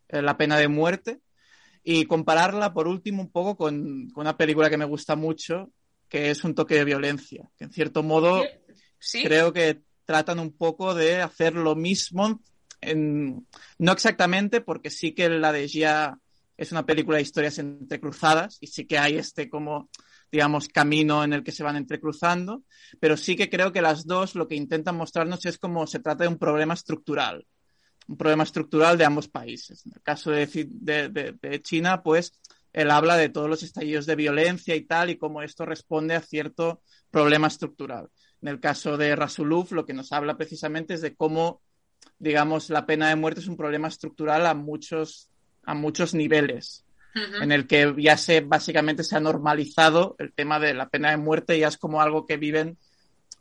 [0.10, 1.20] eh, la pena de muerte.
[1.84, 5.72] Y compararla por último un poco con, con una película que me gusta mucho
[6.10, 8.44] que es un toque de violencia que en cierto modo
[9.24, 12.42] Creo que tratan un poco de hacer lo mismo
[12.94, 16.20] no exactamente porque sí que la de Gia
[16.58, 19.90] es una película de historias entrecruzadas y sí que hay este como
[20.32, 22.64] digamos, camino en el que se van entrecruzando,
[23.00, 26.26] pero sí que creo que las dos lo que intentan mostrarnos es como se trata
[26.26, 27.46] de un problema estructural,
[28.08, 29.86] un problema estructural de ambos países.
[29.86, 32.34] En el caso de, de China, pues
[32.74, 36.22] él habla de todos los estallidos de violencia y tal, y cómo esto responde a
[36.22, 38.10] cierto problema estructural.
[38.46, 41.64] En el caso de Rasuluf, lo que nos habla precisamente es de cómo,
[42.20, 45.32] digamos, la pena de muerte es un problema estructural a muchos,
[45.64, 46.86] a muchos niveles
[47.42, 51.18] en el que ya se básicamente se ha normalizado el tema de la pena de
[51.18, 52.78] muerte, ya es como algo que viven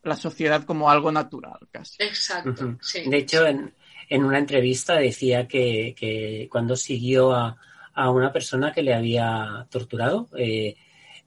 [0.02, 2.02] la sociedad como algo natural, casi.
[2.02, 3.02] Exacto, sí.
[3.06, 3.74] De hecho, en,
[4.08, 7.58] en una entrevista decía que, que cuando siguió a,
[7.92, 10.76] a una persona que le había torturado, eh,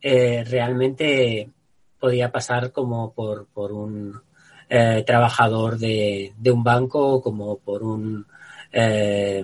[0.01, 1.51] eh, realmente
[1.99, 4.22] podía pasar como por, por un
[4.69, 8.26] eh, trabajador de, de un banco o como por un,
[8.72, 9.44] eh,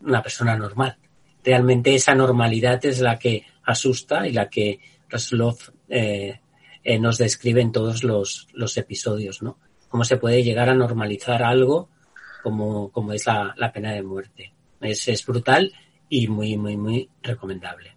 [0.00, 0.96] una persona normal.
[1.44, 5.58] Realmente esa normalidad es la que asusta y la que Rasulov
[5.88, 6.40] eh,
[6.82, 9.58] eh, nos describe en todos los, los episodios, ¿no?
[9.88, 11.88] Cómo se puede llegar a normalizar algo
[12.42, 14.52] como, como es la, la pena de muerte.
[14.80, 15.72] Es, es brutal
[16.08, 17.96] y muy, muy, muy recomendable.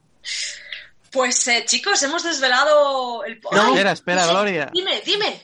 [1.15, 3.39] Pues eh, chicos, hemos desvelado el...
[3.51, 4.33] No, Ay, espera, espera, no sé.
[4.33, 4.69] Gloria.
[4.71, 5.41] Dime, dime.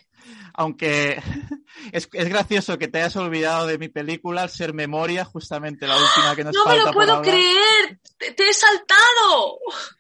[0.54, 1.20] Aunque
[1.92, 5.96] es, es gracioso que te hayas olvidado de mi película al ser memoria, justamente la
[5.98, 9.58] última que nos No me falta lo por puedo creer, te, te he saltado.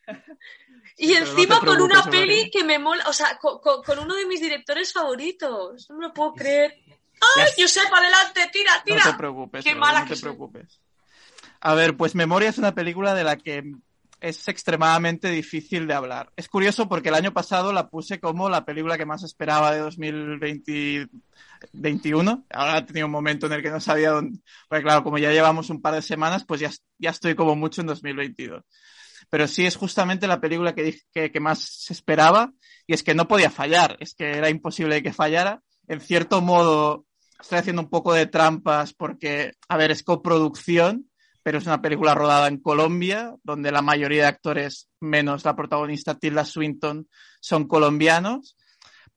[0.97, 4.27] Y encima con una peli que me mola, o sea, con, con- con uno de
[4.27, 5.89] mis directores favoritos.
[5.89, 6.75] No me lo puedo creer.
[7.37, 8.47] ¡Ay, Josep, adelante!
[8.53, 9.03] ¡Tira, tira!
[9.05, 10.29] No te preocupes, ¡Qué mala no que te soy!
[10.29, 10.79] preocupes.
[11.59, 13.63] A ver, pues Memoria es una película de la que
[14.21, 16.31] es extremadamente difícil de hablar.
[16.35, 19.79] Es curioso porque el año pasado la puse como la película que más esperaba de
[19.79, 22.45] 2021.
[22.51, 24.39] Ahora he tenido un momento en el que no sabía dónde.
[24.69, 26.69] Porque claro, como ya llevamos un par de semanas, pues ya,
[26.99, 28.63] ya estoy como mucho en 2022.
[29.29, 32.53] Pero sí es justamente la película que, dije que, que más esperaba
[32.85, 33.97] y es que no podía fallar.
[33.99, 35.63] Es que era imposible que fallara.
[35.87, 37.07] En cierto modo,
[37.39, 41.09] estoy haciendo un poco de trampas porque, a ver, es coproducción,
[41.43, 46.17] pero es una película rodada en Colombia, donde la mayoría de actores, menos la protagonista
[46.17, 47.07] Tilda Swinton,
[47.39, 48.57] son colombianos.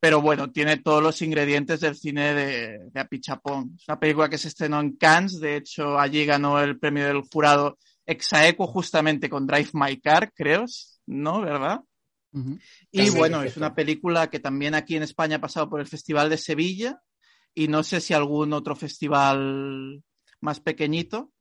[0.00, 3.74] Pero bueno, tiene todos los ingredientes del cine de, de Apichapón.
[3.78, 7.22] Es una película que se estrenó en Cannes, de hecho allí ganó el premio del
[7.22, 10.66] jurado Exaequo justamente con Drive My Car, creo,
[11.06, 11.40] ¿no?
[11.40, 11.80] ¿Verdad?
[12.90, 16.28] Y bueno, es una película que también aquí en España ha pasado por el Festival
[16.28, 17.00] de Sevilla
[17.54, 20.02] y no sé si algún otro festival
[20.40, 21.32] más pequeñito,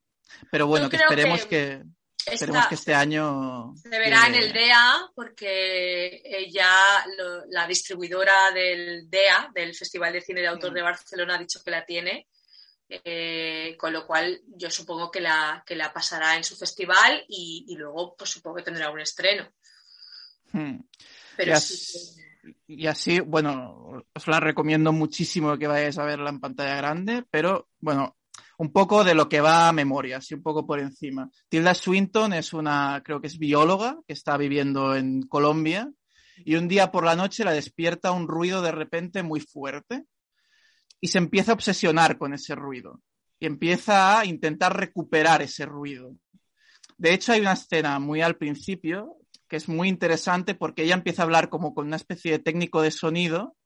[0.52, 1.82] pero bueno, que esperemos que
[2.26, 8.52] que, esperemos que este año Se verá en el DEA porque ya lo- la distribuidora
[8.52, 12.28] del DEA, del Festival de Cine de Autor de Barcelona, ha dicho que la tiene.
[12.90, 17.66] eh, con lo cual yo supongo que la, que la pasará en su festival y,
[17.68, 19.50] y luego pues supongo que tendrá un estreno.
[20.52, 20.78] Hmm.
[21.36, 22.22] Pero y, sí así,
[22.68, 27.70] y así, bueno, os la recomiendo muchísimo que vayáis a verla en pantalla grande, pero
[27.80, 28.16] bueno,
[28.64, 31.30] un poco de lo que va a memoria, así un poco por encima.
[31.49, 35.91] Tilda Swinton es una, creo que es bióloga, que está viviendo en Colombia,
[36.38, 40.06] y un día por la noche la despierta un ruido de repente muy fuerte,
[41.02, 43.02] y se empieza a obsesionar con ese ruido,
[43.38, 46.15] y empieza a intentar recuperar ese ruido.
[46.98, 49.18] De hecho, hay una escena muy al principio
[49.49, 52.81] que es muy interesante porque ella empieza a hablar como con una especie de técnico
[52.81, 53.57] de sonido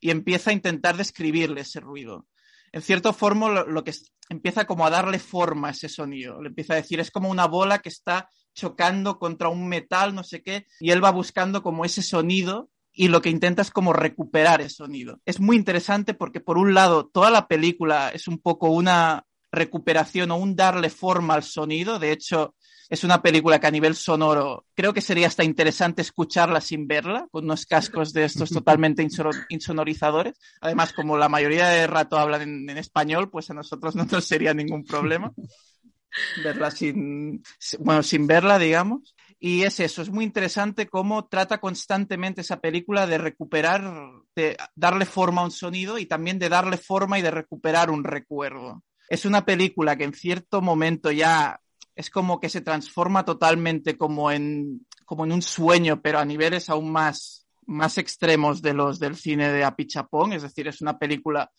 [0.00, 2.26] y empieza a intentar describirle ese ruido.
[2.72, 3.92] En cierto forma, lo, lo que
[4.28, 6.40] empieza como a darle forma a ese sonido.
[6.42, 10.24] Le empieza a decir, es como una bola que está chocando contra un metal, no
[10.24, 13.92] sé qué, y él va buscando como ese sonido y lo que intenta es como
[13.92, 15.20] recuperar ese sonido.
[15.24, 20.30] Es muy interesante porque por un lado toda la película es un poco una recuperación
[20.30, 21.98] o un darle forma al sonido.
[21.98, 22.54] De hecho,
[22.92, 27.26] es una película que a nivel sonoro creo que sería hasta interesante escucharla sin verla,
[27.30, 29.02] con unos cascos de estos totalmente
[29.48, 30.38] insonorizadores.
[30.60, 34.26] Además, como la mayoría de rato hablan en, en español, pues a nosotros no nos
[34.26, 35.32] sería ningún problema
[36.44, 37.42] verla sin,
[37.78, 39.16] bueno, sin verla, digamos.
[39.40, 43.90] Y es eso, es muy interesante cómo trata constantemente esa película de recuperar,
[44.36, 48.04] de darle forma a un sonido y también de darle forma y de recuperar un
[48.04, 48.84] recuerdo.
[49.08, 51.61] Es una película que en cierto momento ya
[51.94, 56.68] es como que se transforma totalmente como en, como en un sueño, pero a niveles
[56.70, 60.32] aún más, más extremos de los del cine de Apichapón.
[60.32, 61.50] Es decir, es una película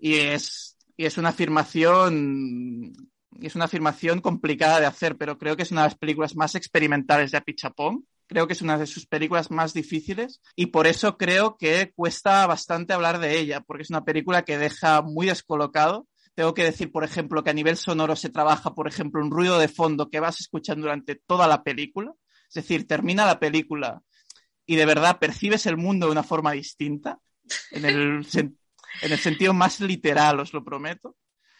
[0.00, 2.92] y es, y es una afirmación
[3.40, 6.54] es una afirmación complicada de hacer, pero creo que es una de las películas más
[6.54, 8.06] experimentales de Apichapón.
[8.26, 12.46] Creo que es una de sus películas más difíciles y por eso creo que cuesta
[12.46, 16.06] bastante hablar de ella, porque es una película que deja muy descolocado.
[16.40, 19.58] Tengo que decir, por ejemplo, que a nivel sonoro se trabaja, por ejemplo, un ruido
[19.58, 22.14] de fondo que vas escuchando durante toda la película.
[22.48, 24.00] Es decir, termina la película
[24.64, 27.18] y de verdad percibes el mundo de una forma distinta,
[27.72, 28.56] en el, sen-
[29.02, 31.14] en el sentido más literal, os lo prometo.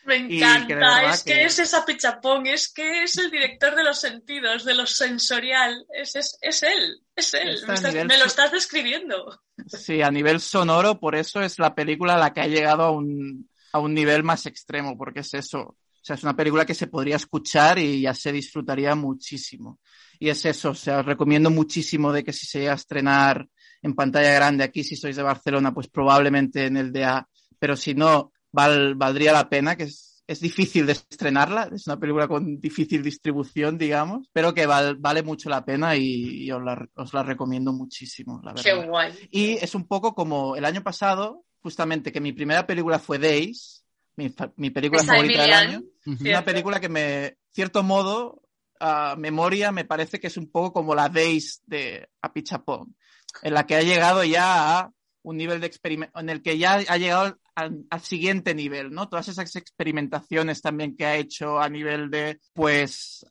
[0.06, 1.34] Me que encanta, es que...
[1.34, 5.84] que- es esa pichapón, es que es el director de los sentidos, de lo sensorial,
[5.92, 9.42] es, es, es él, es él, me, a estás- nivel me lo estás describiendo.
[9.66, 12.90] Sí, a nivel sonoro, por eso es la película a la que ha llegado a
[12.92, 15.60] un, a un nivel más extremo, porque es eso.
[15.60, 19.78] O sea, es una película que se podría escuchar y ya se disfrutaría muchísimo.
[20.18, 23.46] Y es eso, o sea, os recomiendo muchísimo de que si se llega a estrenar
[23.82, 27.26] en pantalla grande aquí, si sois de Barcelona, pues probablemente en el DA,
[27.58, 31.98] pero si no, val- valdría la pena, que es, es difícil de estrenarla, es una
[31.98, 36.62] película con difícil distribución, digamos, pero que val- vale mucho la pena y, y os,
[36.62, 38.62] la, os la recomiendo muchísimo, la verdad.
[38.82, 39.12] Qué guay.
[39.30, 43.84] Y es un poco como el año pasado, justamente que mi primera película fue Days,
[44.16, 45.82] mi, película Esa favorita del año.
[46.06, 46.24] Ujú.
[46.24, 48.42] Una película que me, cierto modo,
[48.78, 52.96] a memoria, me parece que es un poco como la Days de Apichapón,
[53.42, 54.92] en la que ha llegado ya a
[55.22, 59.08] un nivel de experimento, en el que ya ha llegado al, al siguiente nivel, ¿no?
[59.08, 63.26] Todas esas experimentaciones también que ha hecho a nivel de, pues,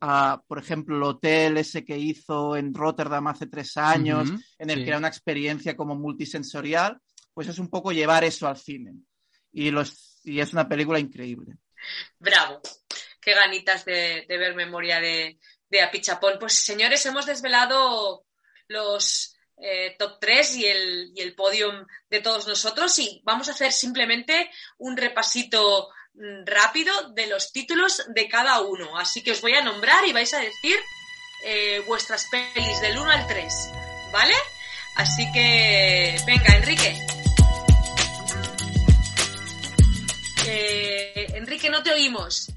[0.46, 4.84] por ejemplo, el hotel ese que hizo en Rotterdam hace tres años, en el sí.
[4.84, 6.98] que era una experiencia como multisensorial.
[7.34, 8.94] Pues es un poco llevar eso al cine.
[9.52, 11.56] Y, los, y es una película increíble.
[12.18, 12.60] Bravo.
[13.20, 15.38] Qué ganitas de, ver memoria de,
[15.68, 16.38] de Apichapón.
[16.38, 18.24] Pues señores, hemos desvelado
[18.68, 23.52] los eh, top 3 y el, y el podium de todos nosotros y vamos a
[23.52, 28.98] hacer simplemente un repasito mm, rápido de los títulos de cada uno.
[28.98, 30.76] Así que os voy a nombrar y vais a decir
[31.44, 33.70] eh, vuestras pelis del 1 al 3,
[34.12, 34.34] ¿vale?
[34.96, 37.19] Así que, venga, Enrique.
[40.46, 42.50] Eh, Enrique, no te oímos.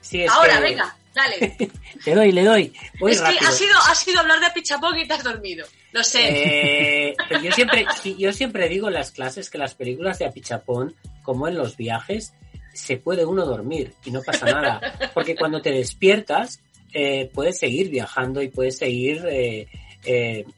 [0.00, 1.56] Sí, Ahora, que- venga, dale.
[2.04, 2.72] Le doy, le doy.
[3.00, 3.40] Voy es rápido.
[3.40, 5.66] que ha sido, ha sido hablar de Pichapón y te has dormido.
[5.90, 7.08] Lo sé.
[7.08, 10.94] Eh, yo siempre, sí, yo siempre digo en las clases que las películas de Apichapón,
[11.24, 12.32] como en los viajes,
[12.74, 15.10] se puede uno dormir y no pasa nada.
[15.14, 16.60] Porque cuando te despiertas,
[16.92, 19.66] eh, puedes seguir viajando y puedes seguir eh,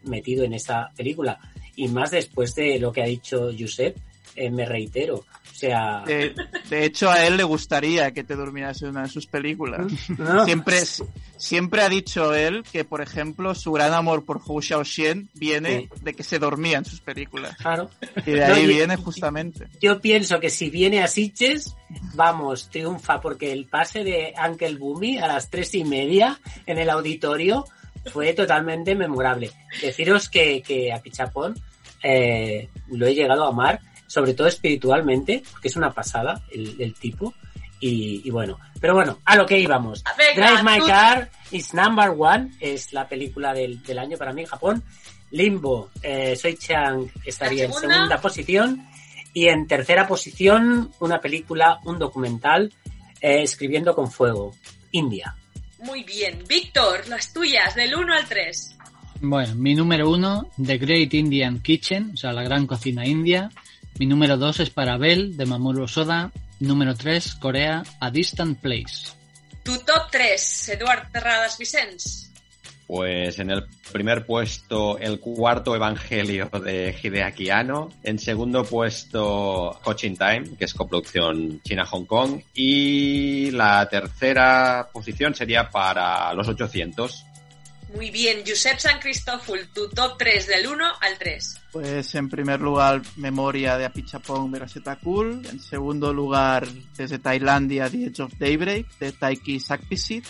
[0.02, 1.38] metido en esa película.
[1.76, 3.96] Y más después de lo que ha dicho Josep,
[4.50, 5.24] me reitero.
[5.58, 6.36] Sea, De,
[6.70, 9.90] de hecho, a él le gustaría que te durmieras en una de sus películas.
[10.16, 10.44] No.
[10.44, 10.82] Siempre,
[11.36, 16.14] siempre ha dicho él que, por ejemplo, su gran amor por Hou Xiaoxian viene de
[16.14, 17.56] que se dormía en sus películas.
[17.56, 17.90] Claro.
[18.24, 19.66] Y de ahí viene justamente.
[19.80, 21.74] yo pienso que si viene a Sitges,
[22.14, 26.88] vamos, triunfa, porque el pase de Uncle Boomy a las tres y media en el
[26.88, 27.64] auditorio
[28.12, 29.50] fue totalmente memorable.
[29.82, 31.56] Deciros que, que a Pichapón
[32.02, 36.94] eh, lo he llegado a amar, sobre todo espiritualmente, porque es una pasada el, el
[36.94, 37.32] tipo.
[37.80, 40.02] Y, y bueno, pero bueno, a lo que íbamos.
[40.18, 44.32] Venga, Drive My tú- Car is number one, es la película del, del año para
[44.32, 44.82] mí en Japón.
[45.30, 47.94] Limbo, eh, Soy Chang estaría en segunda.
[47.94, 48.84] segunda posición.
[49.34, 52.72] Y en tercera posición, una película, un documental,
[53.20, 54.56] eh, Escribiendo con Fuego,
[54.90, 55.36] India.
[55.80, 56.42] Muy bien.
[56.48, 58.74] Víctor, las tuyas, del 1 al 3.
[59.20, 63.50] Bueno, mi número uno, The Great Indian Kitchen, o sea, la gran cocina india.
[63.98, 66.30] Mi número dos es Parabel, de Mamoru Soda.
[66.60, 69.12] Número tres, Corea, A Distant Place.
[69.64, 72.32] Tu top 3, Eduard Terradas Vicens.
[72.86, 77.90] Pues en el primer puesto, el cuarto evangelio de Hideaki Anno.
[78.04, 82.40] En segundo puesto, Coaching Time, que es coproducción China-Hong Kong.
[82.54, 87.26] Y la tercera posición sería para los 800.
[87.94, 88.42] Muy bien.
[88.46, 91.60] Josep San Cristófol, tu top 3, del 1 al 3.
[91.72, 95.46] Pues en primer lugar, Memoria de Apichapong Veraseta Cool.
[95.46, 96.66] En segundo lugar,
[96.96, 100.24] desde Tailandia, The Edge of Daybreak, de Taiki Sakpisit.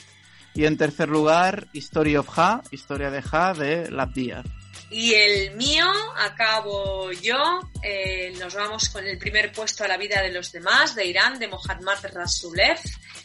[0.55, 4.43] Y en tercer lugar, History of Ha, Historia de Ha, de Labdia.
[4.91, 5.87] Y el mío,
[6.17, 7.61] acabo yo.
[7.83, 11.39] eh, nos vamos con el primer puesto a la vida de los demás, de Irán,
[11.39, 12.79] de Mohammad Rasulev.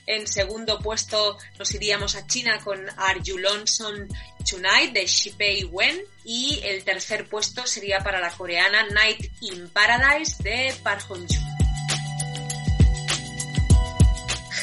[0.06, 4.08] En segundo puesto nos iríamos a China con Arjulonson
[4.50, 6.02] Tonight de Shipei Wen.
[6.26, 11.53] Y el tercer puesto sería para la coreana Night in Paradise de Park Hong-joo.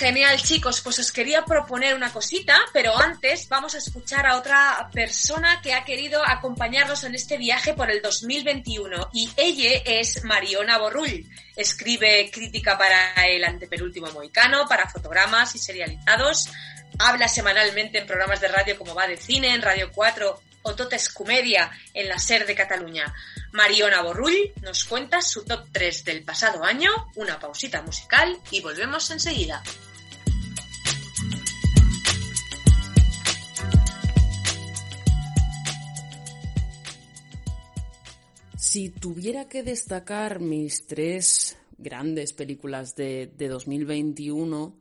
[0.00, 0.80] Genial, chicos.
[0.80, 5.74] Pues os quería proponer una cosita, pero antes vamos a escuchar a otra persona que
[5.74, 9.10] ha querido acompañarnos en este viaje por el 2021.
[9.12, 11.28] Y ella es Mariona Borrull.
[11.54, 16.48] Escribe crítica para el antepenúltimo Moicano, para fotogramas y serializados.
[16.98, 21.10] Habla semanalmente en programas de radio como Va de Cine, en Radio 4 o Totes
[21.10, 23.14] Comedia en la SER de Cataluña.
[23.52, 29.10] Mariona Borrull nos cuenta su top 3 del pasado año, una pausita musical y volvemos
[29.10, 29.62] enseguida.
[38.70, 44.78] Si tuviera que destacar mis tres grandes películas de, de 2021,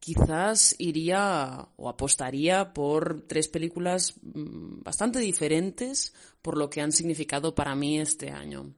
[0.00, 6.12] quizás iría o apostaría por tres películas mm, bastante diferentes
[6.42, 8.74] por lo que han significado para mí este año.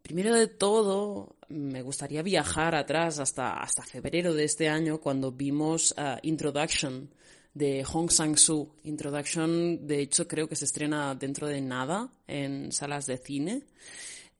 [0.00, 5.94] Primero de todo, me gustaría viajar atrás hasta, hasta febrero de este año cuando vimos
[5.98, 7.10] uh, Introduction
[7.56, 8.68] de Hong Sang-soo.
[8.84, 13.62] Introduction, de hecho, creo que se estrena dentro de nada en salas de cine.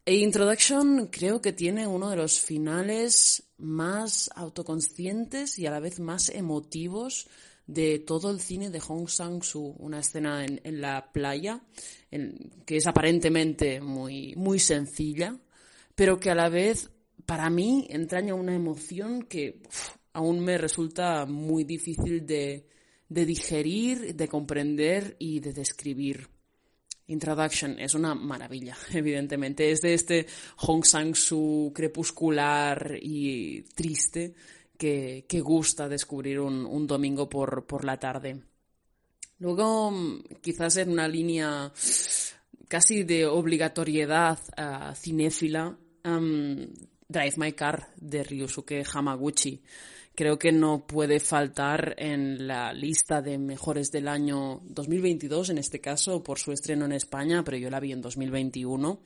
[0.05, 5.98] E Introduction creo que tiene uno de los finales más autoconscientes y a la vez
[5.98, 7.26] más emotivos
[7.66, 9.74] de todo el cine de Hong Sang-soo.
[9.78, 11.62] Una escena en, en la playa
[12.10, 15.34] en, que es aparentemente muy, muy sencilla,
[15.94, 16.90] pero que a la vez
[17.24, 22.76] para mí entraña una emoción que uf, aún me resulta muy difícil de,
[23.09, 26.28] de digerir, de comprender y de describir.
[27.09, 29.70] Introduction es una maravilla, evidentemente.
[29.70, 30.27] Es de este
[30.57, 34.35] Hong Sang-soo crepuscular y triste
[34.77, 38.43] que, que gusta descubrir un, un domingo por, por la tarde.
[39.39, 39.93] Luego,
[40.41, 41.73] quizás en una línea
[42.69, 46.66] casi de obligatoriedad uh, cinéfila, am,
[47.09, 49.62] Drive My Car de Ryusuke Hamaguchi.
[50.16, 55.80] Creo que no puede faltar en la lista de mejores del año 2022, en este
[55.80, 59.02] caso, por su estreno en España, pero yo la vi en 2021.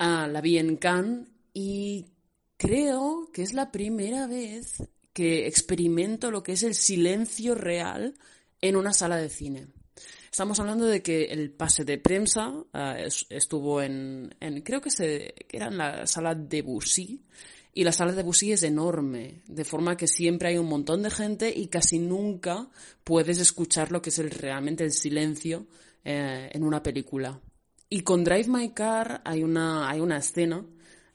[0.00, 2.06] Ah, la vi en Cannes y
[2.56, 4.82] creo que es la primera vez
[5.12, 8.14] que experimento lo que es el silencio real
[8.60, 9.68] en una sala de cine.
[10.28, 15.34] Estamos hablando de que el pase de prensa ah, es- estuvo en, creo que, se,
[15.52, 17.22] era en la sala de Bussy,
[17.74, 21.10] y la sala de Bussy es enorme, de forma que siempre hay un montón de
[21.10, 22.68] gente y casi nunca
[23.02, 25.66] puedes escuchar lo que es realmente el silencio
[26.04, 27.40] eh, en una película.
[27.88, 30.66] Y con Drive My Car hay una, hay una escena,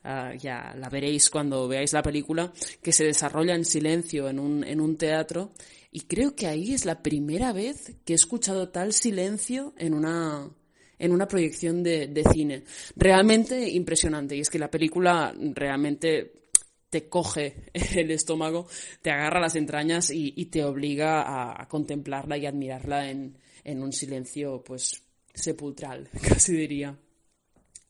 [0.03, 2.51] ah, ya la veréis cuando veáis la película,
[2.81, 5.51] que se desarrolla en silencio en un, en un teatro.
[5.91, 10.49] Y creo que ahí es la primera vez que he escuchado tal silencio en una,
[10.97, 12.63] en una proyección de, de cine.
[12.95, 14.35] Realmente impresionante.
[14.35, 16.46] Y es que la película realmente
[16.89, 18.67] te coge el estómago,
[19.01, 25.03] te agarra las entrañas y, te obliga a, contemplarla y admirarla en, un silencio, pues,
[25.33, 26.97] sepulcral, casi diría.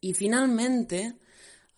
[0.02, 1.16] Y finalmente,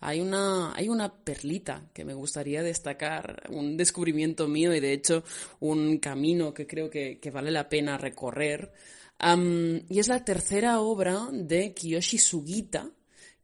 [0.00, 5.22] hay una, hay una perlita que me gustaría destacar, un descubrimiento mío y de hecho
[5.60, 8.72] un camino que creo que, vale la pena recorrer.
[9.88, 12.90] Y es la tercera obra de Kiyoshi Sugita,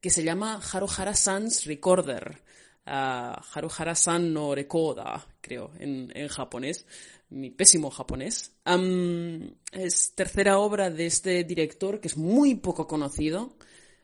[0.01, 2.45] que se llama Haruhara Sans Recorder.
[2.86, 6.86] Ah, Haruhara San no Rekoda, creo, en, en japonés.
[7.30, 8.52] Mi pésimo japonés.
[8.64, 13.56] Am, es tercera obra de este director que es muy poco conocido.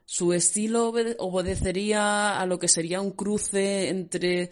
[0.04, 4.50] Su estilo obede- obedecería a lo que sería un cruce entre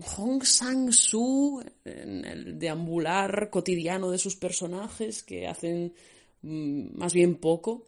[0.00, 5.92] Hong Sang-soo, en el deambular cotidiano de sus personajes, que hacen
[6.42, 7.86] mm, más bien poco,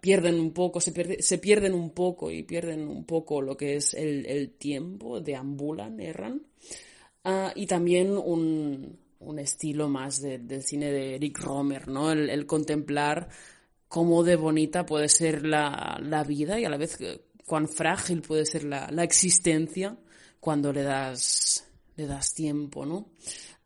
[0.00, 3.76] pierden un poco, se, pierde- se pierden un poco y pierden un poco lo que
[3.76, 6.42] es el, el tiempo, deambulan, erran.
[7.24, 12.10] Ah, y también un, un estilo más de- del cine de Eric Romer, ¿no?
[12.12, 13.28] El, contemplar
[13.88, 18.22] cómo de bonita puede ser la, la vida y a la vez eh, cuán frágil
[18.22, 19.96] puede ser la, la existencia
[20.40, 21.64] cuando le das,
[21.96, 23.10] le das tiempo, ¿no?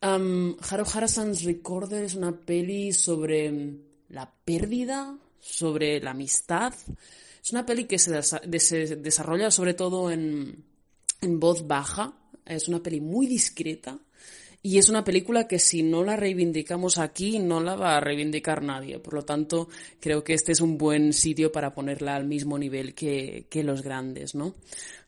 [0.02, 3.50] Um, Haruhara Sans Recorder es una peli sobre
[4.10, 5.18] la pérdida,
[5.48, 6.74] sobre la amistad.
[7.42, 10.64] Es una peli que se, desa- de- se desarrolla sobre todo en,
[11.20, 12.14] en voz baja.
[12.44, 13.98] Es una peli muy discreta.
[14.62, 18.64] Y es una película que si no la reivindicamos aquí, no la va a reivindicar
[18.64, 18.98] nadie.
[18.98, 19.68] Por lo tanto,
[20.00, 23.82] creo que este es un buen sitio para ponerla al mismo nivel que, que los
[23.82, 24.56] grandes, ¿no?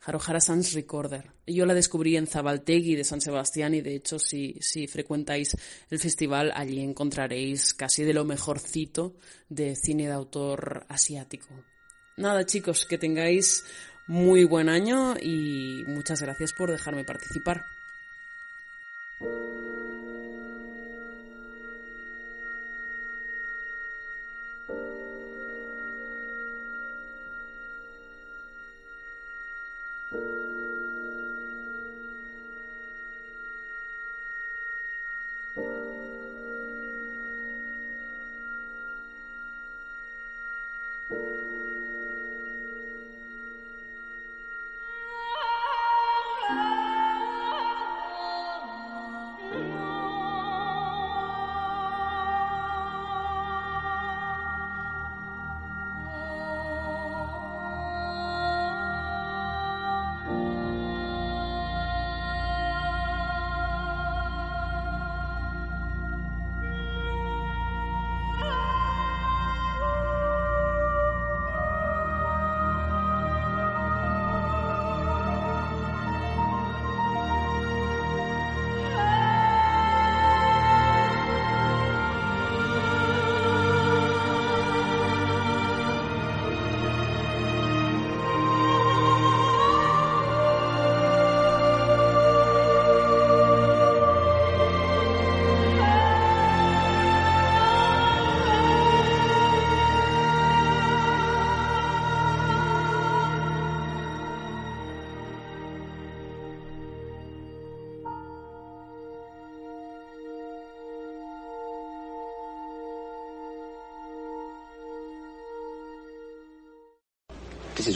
[0.09, 1.33] Haruhara Sans Recorder.
[1.47, 5.55] Yo la descubrí en Zabaltegui de San Sebastián y de hecho si, si frecuentáis
[5.91, 9.17] el festival allí encontraréis casi de lo mejorcito
[9.51, 11.49] de cine de autor asiático.
[12.17, 13.65] Nada chicos, que tengáis
[14.07, 17.63] muy buen año y muchas gracias por dejarme participar.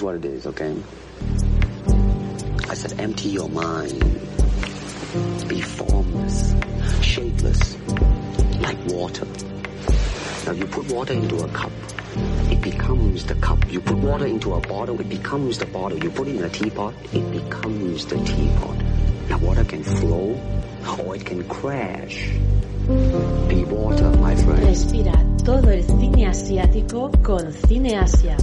[0.02, 0.76] What it is, okay?
[2.68, 4.00] I said empty your mind.
[5.48, 6.54] Be formless,
[7.02, 7.76] shapeless,
[8.60, 9.26] like water.
[10.46, 11.70] Now you put water into a cup.
[12.50, 13.70] it becomes the cup.
[13.70, 15.98] You put water into a bottle, it becomes the bottle.
[15.98, 18.76] You put it in a teapot, it becomes the teapot.
[19.28, 20.38] Now water can flow
[20.98, 22.30] or it can crash.
[23.48, 24.64] Be water, my friend.
[24.64, 25.14] Respira
[25.44, 28.36] todo el cine asiático con Cine Asia.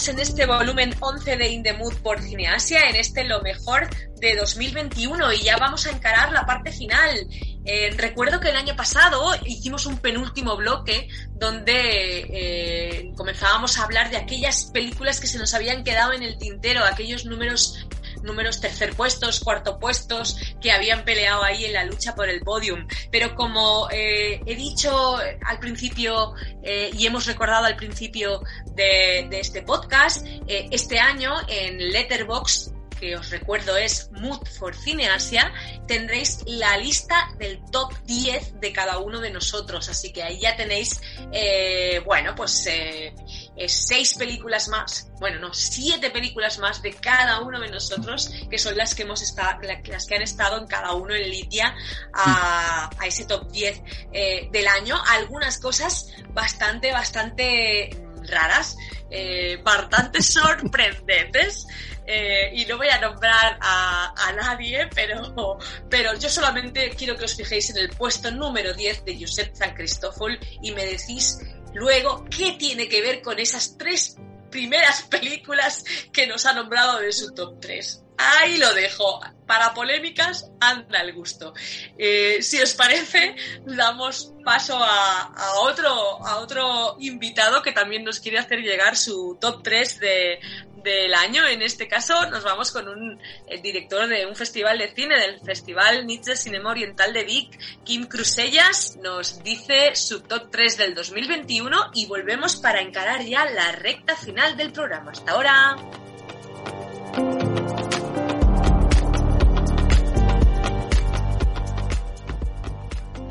[0.00, 1.64] Continuamos en este volumen 11 de In
[2.02, 3.88] por Cineasia, en este lo mejor
[4.20, 7.26] de 2021 y ya vamos a encarar la parte final.
[7.64, 14.10] Eh, recuerdo que el año pasado hicimos un penúltimo bloque donde eh, comenzábamos a hablar
[14.10, 17.86] de aquellas películas que se nos habían quedado en el tintero, aquellos números
[18.22, 22.86] números tercer puestos, cuarto puestos que habían peleado ahí en la lucha por el podium.
[23.10, 28.42] Pero como eh, he dicho al principio y hemos recordado al principio
[28.80, 35.50] de, este podcast, eh, este año en Letterboxd que os recuerdo es Mood for Cineasia,
[35.88, 39.88] tendréis la lista del top 10 de cada uno de nosotros.
[39.88, 41.00] Así que ahí ya tenéis,
[41.32, 43.14] eh, bueno, pues eh,
[43.56, 48.58] eh, seis películas más, bueno, no, siete películas más de cada uno de nosotros, que
[48.58, 51.74] son las que hemos estado, las que han estado en cada uno en Lidia
[52.12, 53.82] a, ese top 10
[54.12, 54.96] eh, del año.
[55.08, 58.76] Algunas cosas bastante, bastante raras,
[59.10, 61.66] eh, bastante sorprendentes.
[62.06, 65.58] Eh, y no voy a nombrar a, a, nadie, pero,
[65.88, 69.74] pero yo solamente quiero que os fijéis en el puesto número 10 de Josep San
[69.74, 71.38] Cristófol y me decís
[71.72, 74.16] luego qué tiene que ver con esas tres
[74.50, 78.02] primeras películas que nos ha nombrado de su top 3.
[78.20, 79.20] Ahí lo dejo.
[79.46, 81.54] Para polémicas, anda el gusto.
[81.98, 83.34] Eh, si os parece,
[83.64, 90.40] damos paso a, otro, invitado que también nos quiere hacer llegar su top 3 de,
[90.84, 91.48] del año.
[91.48, 93.18] En este caso, nos vamos con un
[93.62, 98.96] director de un festival de cine, del Festival Nietzsche Cinema Oriental de Vic, Kim Crusellas,
[99.02, 104.56] nos dice su top 3 del 2021 y volvemos para encarar ya la recta final
[104.56, 105.10] del programa.
[105.10, 105.76] Hasta ahora.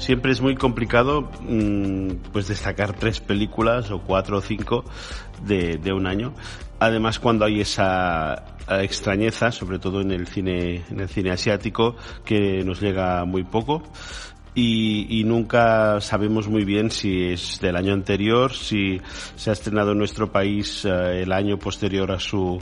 [0.10, 1.30] Siempre es muy complicado
[2.34, 4.84] pues destacar tres películas o cuatro o cinco
[5.44, 6.34] de, un año.
[6.80, 11.96] Además, cuando hay esa extrañeza, sobre todo en el cine, en el cine asiático,
[12.26, 13.84] que nos llega muy poco.
[14.56, 19.00] Y, nunca sabemos muy bien si es del año anterior, si
[19.36, 22.60] se ha estrenado en nuestro país uh, el año posterior a su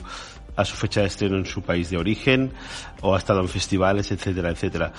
[0.57, 2.51] a su fecha de estreno en su país de origen
[3.01, 4.91] o ha estado en festivales, etcétera, etcétera.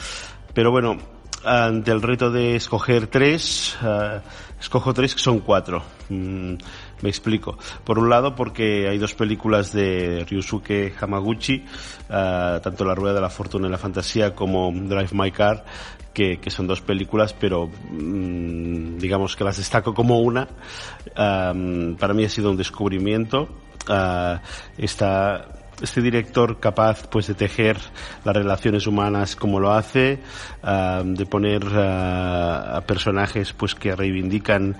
[0.54, 0.96] Pero bueno,
[1.44, 4.20] ante el reto de escoger tres, uh,
[4.60, 5.82] escojo tres que son cuatro.
[6.08, 6.54] Mm,
[7.02, 7.58] me explico.
[7.84, 11.64] Por un lado, porque hay dos películas de Ryusuke Hamaguchi,
[12.08, 15.64] uh, tanto La Rueda de la Fortuna y la Fantasía como Drive My Car,
[16.12, 20.48] que, que son dos películas, pero mmm, digamos que las destaco como una.
[21.16, 23.48] Um, para mí ha sido un descubrimiento.
[23.88, 24.38] Uh,
[24.76, 27.78] esta este director capaz pues de tejer
[28.24, 30.18] las relaciones humanas como lo hace
[30.62, 34.76] uh, de poner uh, a personajes pues que reivindican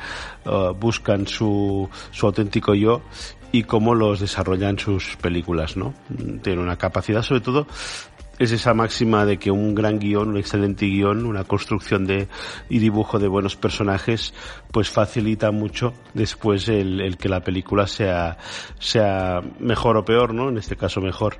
[0.46, 3.02] uh, buscan su, su auténtico yo
[3.50, 5.94] y cómo los desarrollan sus películas no
[6.42, 7.66] tiene una capacidad sobre todo
[8.39, 12.28] es esa máxima de que un gran guion, un excelente guion, una construcción de
[12.69, 14.35] y dibujo de buenos personajes,
[14.73, 18.39] pues facilita mucho después el, el, que la película sea,
[18.78, 20.48] sea mejor o peor, ¿no?
[20.48, 21.39] En este caso mejor.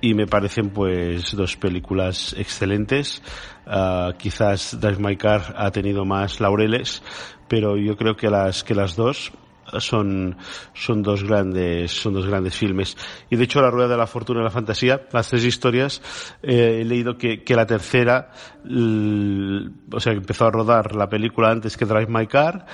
[0.00, 3.22] Y me parecen pues dos películas excelentes.
[3.66, 7.02] Uh, quizás Drive My Car ha tenido más laureles,
[7.48, 9.32] pero yo creo que las, que las dos
[9.78, 10.36] son,
[10.74, 12.96] son dos grandes, son dos grandes filmes.
[13.30, 16.02] Y de hecho, La Rueda de la Fortuna y la Fantasía, las tres historias,
[16.42, 18.30] eh, he leído que, que la tercera,
[18.64, 22.66] o sea, que empezó a rodar la película antes que Drive My Car,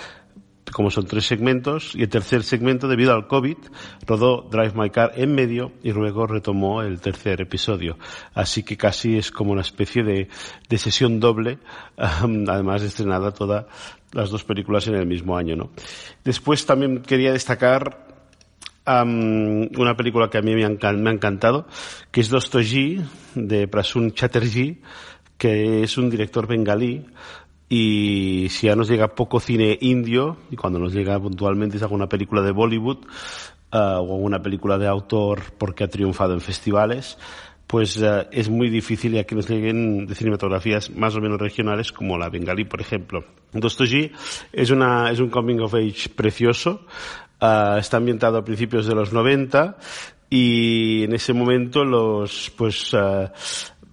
[0.73, 3.57] como son tres segmentos, y el tercer segmento, debido al COVID,
[4.07, 7.99] rodó Drive My Car en medio y luego retomó el tercer episodio.
[8.35, 10.29] Así que casi es como una especie de,
[10.69, 11.59] de sesión doble,
[12.25, 13.67] um, además estrenada toda
[14.13, 15.71] las dos películas en el mismo año, ¿no?
[16.25, 18.07] Después también quería destacar
[18.87, 21.67] um, una película que a mí me ha, me ha encantado,
[22.11, 23.03] que es Dostoji,
[23.35, 24.81] de Prasun Chatterjee,
[25.39, 27.07] que es un director bengalí,
[27.69, 32.09] y si ya nos llega poco cine indio, y cuando nos llega puntualmente es alguna
[32.09, 32.99] película de Bollywood,
[33.73, 37.19] uh, o alguna película de autor porque ha triunfado en festivales,
[37.73, 41.91] pues eh, es muy difícil ya que nos lleguen de cinematografías más o menos regionales
[41.91, 43.25] como la bengalí, por ejemplo.
[43.51, 44.13] Dostoji
[44.53, 46.85] es, una, es un coming of age precioso,
[47.41, 49.79] ah, está ambientado a principios de los 90
[50.29, 53.33] y en ese momento los, pues, ah,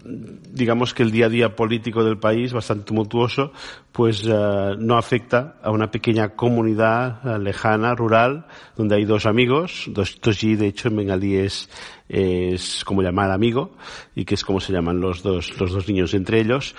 [0.04, 3.54] digamos que el día a día político del país, bastante tumultuoso,
[3.94, 8.46] pues eh, no afecta a una pequeña comunidad lejana, rural,
[8.76, 11.70] donde hay dos amigos, dos de hecho en bengalí es,
[12.10, 13.72] es como llamar amigo,
[14.16, 16.76] y que es como se llaman los dos, los dos niños entre ellos,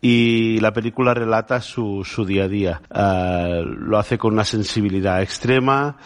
[0.00, 2.82] y la película relata su, su día a día.
[2.94, 5.96] Eh, lo hace con una sensibilidad extrema,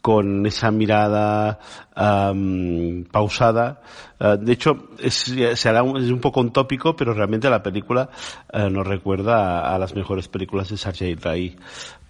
[0.00, 1.58] con esa mirada
[1.96, 3.82] um, pausada.
[4.20, 7.62] Uh, de hecho, es, se hará un, es un poco un tópico, pero realmente la
[7.62, 8.08] película
[8.52, 11.56] uh, nos recuerda a, las mejores películas de Sergei Rai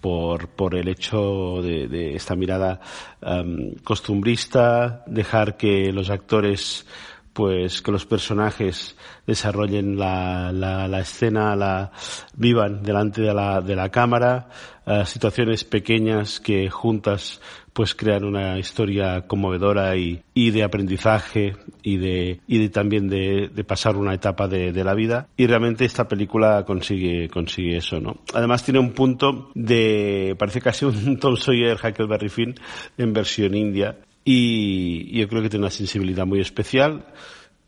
[0.01, 2.79] por, por el hecho de, de esta mirada
[3.21, 6.85] um, costumbrista, dejar que los actores
[7.33, 11.91] pues que los personajes desarrollen la, la, escena, la
[12.35, 14.49] vivan delante de la, de la cámara,
[14.85, 17.39] uh, situaciones pequeñas que juntas
[17.79, 23.49] pues crean una historia conmovedora y, y de aprendizaje y de, y de también de,
[23.55, 25.29] de, pasar una etapa de, de, la vida.
[25.37, 28.17] Y realmente esta película consigue, consigue eso, ¿no?
[28.33, 32.55] Además tiene un punto de, parece casi un Tom Sawyer Huckleberry Finn
[32.97, 33.95] en versión india.
[34.25, 37.05] Y yo creo que tiene una sensibilidad muy especial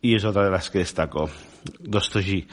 [0.01, 1.29] y es otra de las que destaco.
[1.79, 2.47] Dostoji.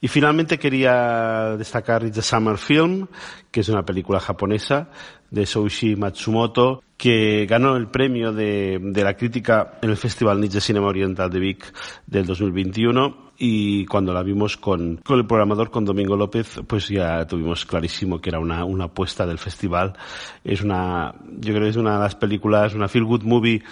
[0.00, 3.06] Y finalmente quería destacar a Summer Film,
[3.50, 4.90] que es una película japonesa
[5.30, 10.60] de Soushi Matsumoto, que ganó el premio de, de la crítica en el Festival Nietzsche
[10.60, 11.72] Cinema Oriental de Vic
[12.06, 17.26] del 2021 y cuando la vimos con, con el programador, con Domingo López, pues ya
[17.26, 19.94] tuvimos clarísimo que era una, una apuesta del festival.
[20.44, 23.62] Es una, yo creo que es una de las películas, una feel good movie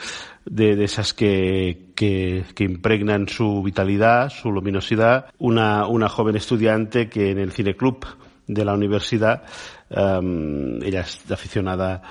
[0.47, 5.27] de, de esas que, que, que, impregnan su vitalidad, su luminosidad.
[5.37, 8.07] Una, una joven estudiante que en el cineclub
[8.47, 9.43] de la universidad,
[9.91, 12.03] um, ella es aficionada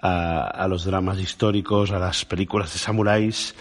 [0.00, 3.54] a, los dramas históricos, a las películas de samuráis,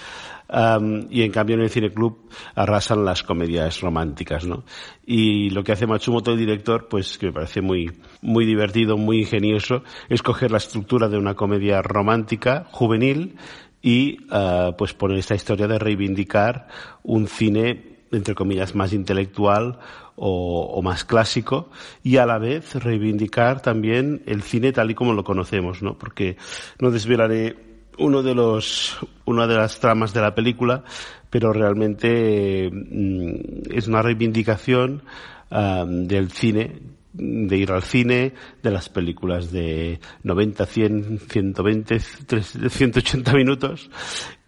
[0.49, 4.63] um, y en cambio en el cineclub arrasan las comedias románticas, ¿no?
[5.05, 7.91] Y lo que hace Matsumoto, el director, pues que me parece muy,
[8.21, 13.37] muy divertido, muy ingenioso, es coger la estructura de una comedia romántica, juvenil,
[13.81, 16.67] y uh, pues poner esta historia de reivindicar
[17.03, 19.79] un cine entre comillas más intelectual
[20.15, 21.69] o, o, más clásico
[22.03, 25.97] y a la vez reivindicar también el cine tal y como lo conocemos, ¿no?
[25.97, 26.37] Porque
[26.79, 27.55] no desvelaré
[27.97, 30.83] uno de los una de las tramas de la película,
[31.29, 35.03] pero realmente mm, es una reivindicación
[35.51, 36.81] del cine
[37.17, 43.89] de ir al cine, de las películas de 90, 100, 120, 180 minutos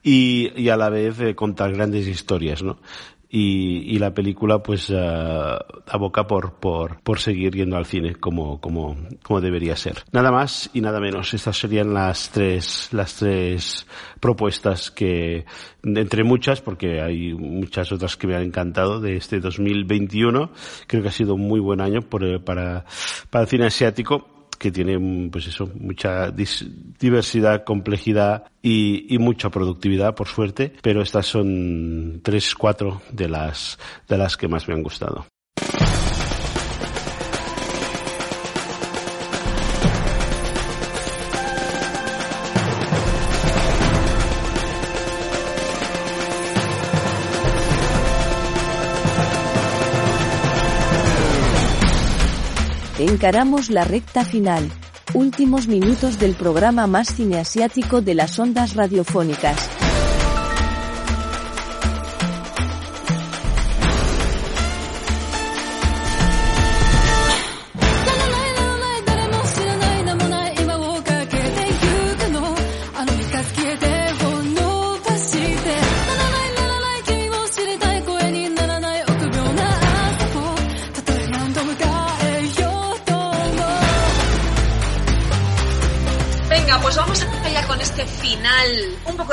[0.03, 2.79] y, y a la vez eh, contar grandes historias, ¿no?
[3.29, 8.95] Y, la película pues uh, aboca por, por, por seguir yendo al cine como, como,
[9.23, 10.03] como debería ser.
[10.11, 11.33] Nada más y nada menos.
[11.33, 13.85] Estas serían las tres, las tres
[14.19, 15.45] propuestas que,
[15.83, 20.51] entre muchas, porque hay muchas otras que me han encantado de este 2021.
[20.87, 22.85] Creo que ha sido un muy buen año por, para,
[23.29, 30.15] para el cine asiático que tiene pues eso mucha diversidad complejidad y, y, mucha productividad
[30.15, 33.77] por suerte pero estas son tres cuatro de las
[34.07, 35.25] de las que más me han gustado
[53.17, 54.69] Encaramos la recta final,
[55.15, 59.86] últimos minutos del programa más cineasiático de las ondas radiofónicas.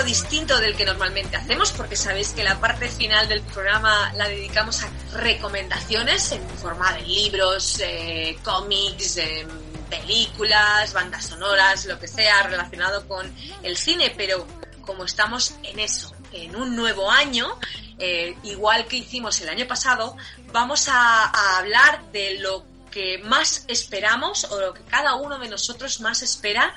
[0.04, 4.82] Distinto del que normalmente hacemos, porque sabéis que la parte final del programa la dedicamos
[4.84, 4.88] a
[5.18, 9.46] recomendaciones en forma de libros, eh, cómics, eh,
[9.90, 13.32] películas, bandas sonoras, lo que sea relacionado con
[13.62, 14.46] el cine, pero
[14.82, 17.58] como estamos en eso, en un nuevo año,
[17.98, 20.16] eh, igual que hicimos el año pasado,
[20.52, 26.00] vamos a hablar de lo que más esperamos o lo que cada uno de nosotros
[26.00, 26.72] más espera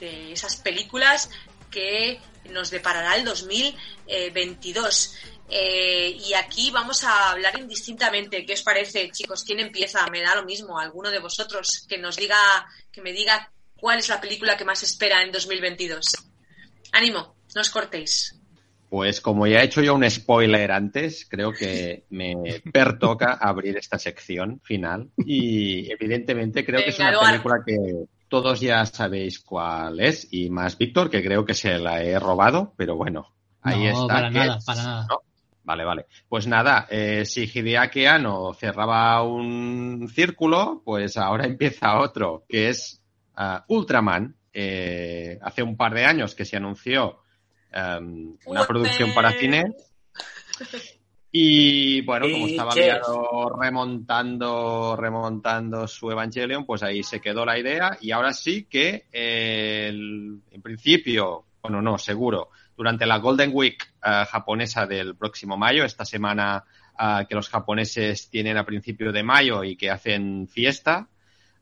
[0.00, 1.28] de esas películas
[1.70, 2.20] que
[2.50, 5.14] nos deparará el 2022.
[5.50, 8.44] Eh, y aquí vamos a hablar indistintamente.
[8.44, 9.44] ¿Qué os parece, chicos?
[9.44, 10.06] ¿Quién empieza?
[10.08, 10.78] Me da lo mismo.
[10.78, 12.36] Alguno de vosotros que nos diga,
[12.92, 16.04] que me diga cuál es la película que más espera en 2022.
[16.92, 18.34] Ánimo, no os cortéis.
[18.90, 23.98] Pues como ya he hecho yo un spoiler antes, creo que me pertoca abrir esta
[23.98, 25.10] sección final.
[25.18, 27.76] Y evidentemente creo que es una película que
[28.28, 32.74] todos ya sabéis cuál es, y más Víctor, que creo que se la he robado,
[32.76, 34.06] pero bueno, ahí no, está.
[34.14, 35.06] para que nada, es- para nada.
[35.08, 35.18] ¿no?
[35.64, 36.06] Vale, vale.
[36.28, 43.02] Pues nada, eh, si Hideaki Anno cerraba un círculo, pues ahora empieza otro, que es
[43.36, 44.34] ah, Ultraman.
[44.60, 47.20] Eh, hace un par de años que se anunció
[47.70, 49.72] em, una producción para cine.
[51.30, 57.98] Y bueno, como estaba liado remontando, remontando su Evangelion, pues ahí se quedó la idea.
[58.00, 63.82] Y ahora sí que eh, el- en principio, bueno, no, seguro, durante la Golden Week
[64.02, 66.64] eh, japonesa del próximo mayo, esta semana
[66.96, 71.08] ah, que los japoneses tienen a principio de mayo y que hacen fiesta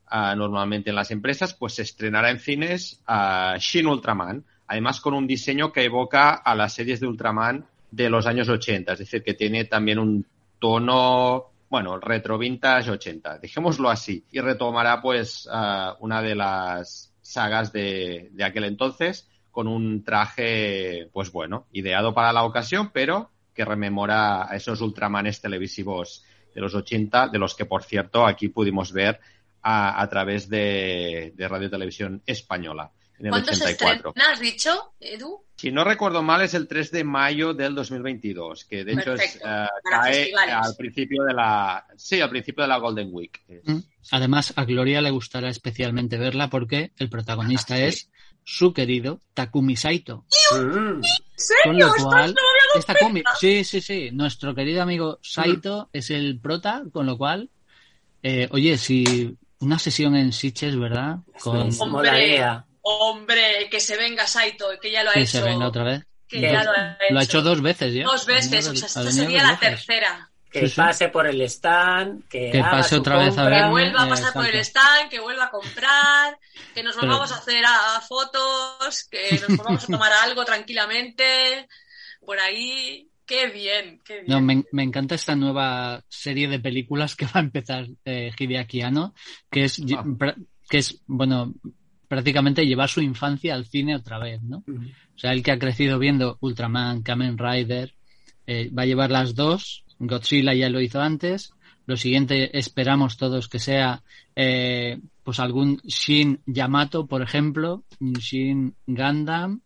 [0.07, 5.13] ah, normalmente en las empresas, pues se estrenará en cines ah, Shin Ultraman, además con
[5.13, 9.23] un diseño que evoca a las series de Ultraman de los años 80, es decir,
[9.23, 10.25] que tiene también un
[10.59, 17.71] tono, bueno, retro vintage 80, dejémoslo así, y retomará pues ah, una de las sagas
[17.71, 23.65] de, de aquel entonces con un traje, pues bueno, ideado para la ocasión, pero que
[23.65, 26.23] rememora a esos Ultramanes televisivos
[26.53, 29.19] de los 80, de los que, por cierto, aquí pudimos ver
[29.63, 34.09] a, a través de, de Radio Televisión Española en el ¿Cuándo se 84.
[34.09, 35.43] estrena, has dicho, Edu?
[35.57, 39.21] Si no recuerdo mal, es el 3 de mayo del 2022, que de hecho es,
[39.21, 39.47] Perfecto.
[39.47, 40.55] eh, Para cae festivales.
[40.55, 43.41] al principio de la, sí, al principio de la Golden Week.
[43.65, 43.79] Mm.
[44.11, 48.09] Además, a Gloria le gustará especialmente verla porque el protagonista es
[48.43, 50.25] su querido Takumi Saito.
[50.55, 51.01] ¿En Con
[51.35, 51.73] serio?
[51.73, 52.35] lo ¿Estás- cual,
[52.77, 57.49] esta cómic, sí, sí, sí, nuestro querido amigo Saito es el prota, con lo cual,
[58.21, 61.17] eh, oye, si una sesión en Sitges, ¿verdad?
[61.41, 62.39] Con Hombre,
[62.87, 65.39] hombre, que se venga Saito, que ya lo ha que hecho.
[65.39, 66.03] se venga otra vez.
[66.27, 67.37] Que ya lo ha Lo ha hecho.
[67.37, 68.03] hecho dos veces ya.
[68.03, 70.29] Dos veces, o sea, esta sería la tercera.
[70.49, 70.75] Que Sí, sí.
[70.77, 73.63] pase por el stand, que, Que haga pase su otra vez a verme.
[73.63, 76.37] Que vuelva a eh, pasar por el stand, que vuelva a comprar,
[76.73, 80.45] que nos Pero- volvamos a hacer a, a fotos, que nos volvamos a tomar algo
[80.45, 81.67] tranquilamente,
[82.25, 83.09] por ahí.
[83.25, 84.25] Qué bien, qué bien.
[84.27, 88.81] No, me, me encanta esta nueva serie de películas que va a empezar eh, Hideaki
[88.81, 89.13] Anno,
[89.51, 90.33] que es, Ah.
[90.69, 91.53] que es, bueno,
[92.07, 94.63] prácticamente llevar su infancia al cine otra vez, ¿no?
[94.67, 97.93] O sea, el que ha crecido viendo Ultraman, Kamen Rider,
[98.45, 99.83] eh, va a llevar las dos.
[99.99, 101.53] Godzilla ya lo hizo antes.
[101.85, 104.03] Lo siguiente esperamos todos que sea
[104.35, 109.61] eh, pues algún Shin Yamato, por ejemplo, un Shin Gundam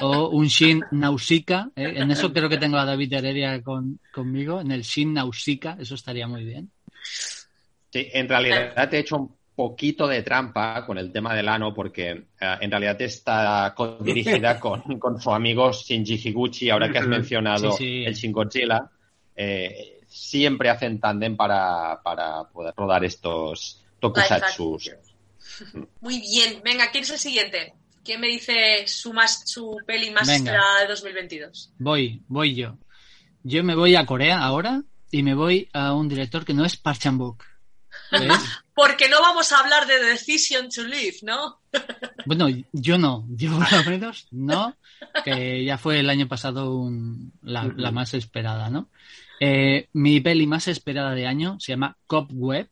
[0.00, 1.70] o un Shin Nausicaa.
[1.76, 1.94] ¿eh?
[1.96, 5.94] En eso creo que tengo a David Heredia con, conmigo, en el Shin Nausicaa, eso
[5.94, 6.70] estaría muy bien.
[7.02, 11.74] Sí, en realidad te he hecho un poquito de trampa con el tema del ano
[11.74, 12.10] porque
[12.40, 17.06] eh, en realidad está co- dirigida con, con su amigo Shinji Higuchi, ahora que has
[17.06, 18.04] mencionado Sí, sí.
[18.06, 18.90] el Shin Godzilla,
[19.36, 24.90] eh, siempre hacen tándem para, para poder rodar estos tokusatsus.
[26.00, 27.74] Muy bien, venga, ¿quién es el siguiente?
[28.02, 30.38] ¿Quién me dice su, más, su peli más Venga.
[30.52, 31.72] esperada de 2022?
[31.78, 32.78] Voy, voy yo.
[33.42, 36.76] Yo me voy a Corea ahora y me voy a un director que no es
[36.78, 37.44] Park Chan-wook.
[38.74, 41.60] Porque no vamos a hablar de Decision to Live, ¿no?
[42.26, 44.76] Bueno, yo no, yo por lo menos no,
[45.24, 48.88] que ya fue el año pasado un- la, la más esperada, ¿no?
[49.38, 52.68] Eh, mi peli más esperada de año se llama Cobweb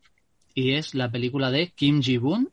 [0.55, 2.51] y es la película de Kim Ji-woon,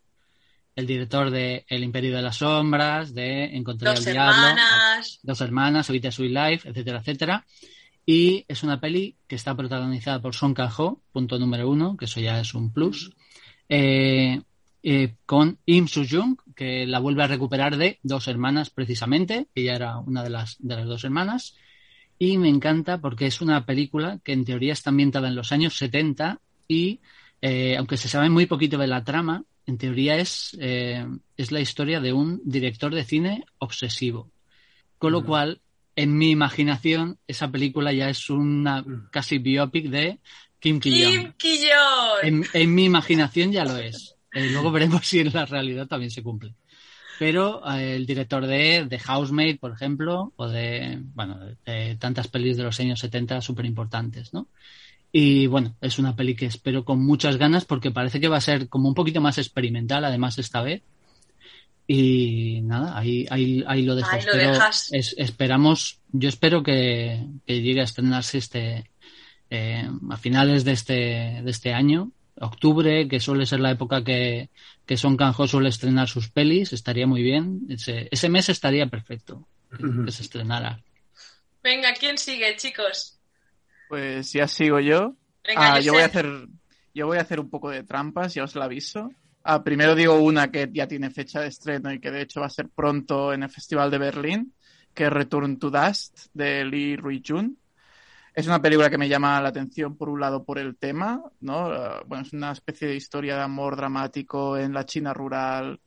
[0.76, 5.20] el director de El Imperio de las Sombras, de Encontré Dos al Diablo, hermanas.
[5.24, 7.46] Dos Hermanas, Ahorita Sweet Life, etcétera, etcétera.
[8.06, 12.20] Y es una peli que está protagonizada por Song Kang-ho, punto número uno, que eso
[12.20, 13.12] ya es un plus.
[13.68, 14.42] Eh,
[14.84, 19.48] eh, con Im Soo-jung, que la vuelve a recuperar de Dos Hermanas precisamente.
[19.56, 21.56] Ella era una de las, de las dos hermanas.
[22.20, 25.76] Y me encanta porque es una película que en teoría está ambientada en los años
[25.78, 27.02] 70 y,
[27.42, 32.00] eh, aunque se sabe muy poquito de la trama, en teoría es, es la historia
[32.00, 34.30] de un director de cine obsesivo.
[35.00, 35.60] Con lo cual,
[35.96, 40.20] en mi imaginación, esa película ya es una casi biopic de
[40.60, 41.34] Kim Ki-young.
[41.38, 41.60] Kim.
[42.24, 44.16] En, en mi imaginación ya lo es.
[44.34, 46.56] Eh, luego veremos si en la realidad también se cumple.
[47.18, 52.28] Pero eh, el director de, de Housemaid, por ejemplo, o de, bueno, de, de tantas
[52.28, 54.50] pelis de los años 70 súper importantes, ¿no?
[55.18, 58.42] Y bueno, es una peli que espero con muchas ganas porque parece que va a
[58.42, 60.84] ser como un poquito más experimental, además esta vez.
[61.88, 64.10] Y nada, ahí, ahí, ahí lo dejo.
[64.12, 64.92] Ahí lo Espero- dejas.
[64.92, 68.90] es- esperamos, yo espero que, que llegue a estrenarse este
[69.52, 70.94] eh, a finales de este,
[71.44, 74.50] de este año, octubre, que suele ser la época que,
[74.88, 77.62] que Son Kang-ho suele estrenar sus pelis, estaría muy bien.
[77.70, 80.82] Ese, ese mes estaría perfecto que, que se estrenara.
[81.64, 83.20] Venga, ¿quién sigue, chicos?
[83.88, 85.14] Pues ya sigo yo.
[85.48, 86.26] Venga, Ah, yo voy a hacer,
[86.96, 89.12] yo voy a hacer un poco de trampas, ya os la aviso.
[89.48, 92.48] Ah, primero digo una que ya tiene fecha de estreno y que de hecho va
[92.48, 94.56] a ser pronto en el Festival de Berlín,
[94.92, 97.56] que es Return to Dust de Lee Rui-jun.
[98.34, 101.68] Es una película que me llama la atención por un lado por el tema, ¿no?
[101.68, 105.80] Ah, bueno, es una especie de historia de amor dramático en la China rural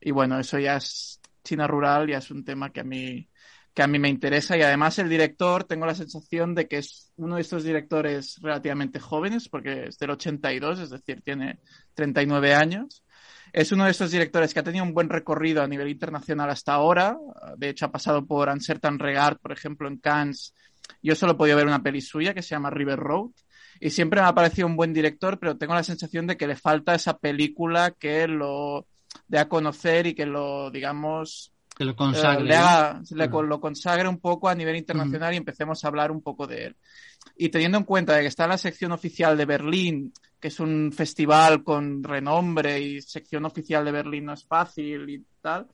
[0.00, 3.27] y bueno, eso ya es China rural, ya es un tema que a mí
[3.78, 7.12] que a mí me interesa y además el director tengo la sensación de que es
[7.14, 11.60] uno de estos directores relativamente jóvenes porque es del 82, es decir, tiene
[11.94, 13.04] 39 años.
[13.52, 16.74] Es uno de estos directores que ha tenido un buen recorrido a nivel internacional hasta
[16.74, 17.16] ahora.
[17.56, 20.56] De hecho, ha pasado por Uncertain Regard, por ejemplo, en Cannes.
[21.00, 23.30] Yo solo he podido ver una peli suya que se llama River Road.
[23.78, 26.56] Y siempre me ha parecido un buen director, pero tengo la sensación de que le
[26.56, 28.88] falta esa película que lo
[29.28, 32.42] dé a conocer y que lo, digamos, Que lo consagre.
[32.44, 33.16] eh, le haga- ¿no?
[33.16, 36.46] le co- lo consagre un poco a nivel internacional y empecemos a hablar un poco
[36.46, 36.76] de él.
[37.36, 40.58] Y teniendo en cuenta de que está en la sección oficial de Berlín, que es
[40.60, 45.68] un festival con renombre y sección oficial de Berlín no es fácil y tal.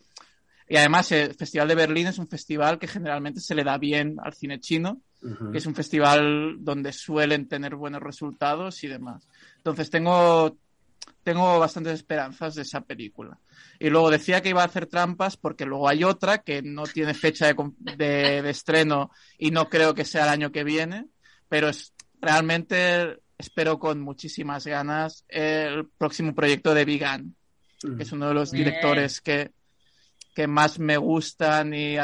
[0.69, 4.17] Y además el Festival de Berlín es un festival que generalmente se le da bien
[4.23, 5.53] al cine chino, Ujú.
[5.53, 9.29] que es un festival donde suelen tener buenos resultados y demás.
[9.59, 10.57] Entonces tengo,
[11.23, 13.39] tengo bastantes esperanzas de esa película.
[13.79, 17.15] Y luego decía que iba a hacer trampas porque luego hay otra que no tiene
[17.15, 17.55] fecha de,
[17.97, 21.07] de- de estreno y no creo que sea el año que viene,
[21.49, 27.35] pero es realmente espero con muchísimas ganas el próximo proyecto de Vigan,
[27.97, 29.53] que es uno de los directores que,
[30.35, 31.97] que más me gustan y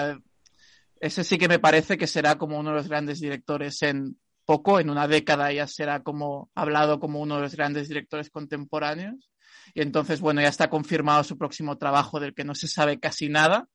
[1.01, 4.19] ese sí que me parece que será como uno de los grandes directores en
[4.51, 9.31] poco, en una década ya será como hablado como uno de los grandes directores contemporáneos.
[9.75, 13.29] Y entonces, bueno, ya está confirmado su próximo trabajo del que no se sabe casi
[13.29, 13.69] nada.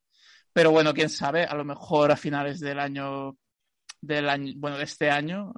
[0.51, 3.37] Pero bueno, quién sabe, a lo mejor a finales del año,
[4.01, 5.53] del año, bueno, de este año,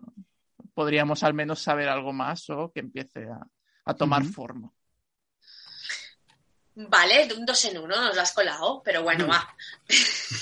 [0.76, 3.42] podríamos al menos saber algo más o que empiece a,
[3.86, 4.72] a tomar forma.
[6.80, 9.56] Vale, un dos en uno nos lo has colado, pero bueno, va.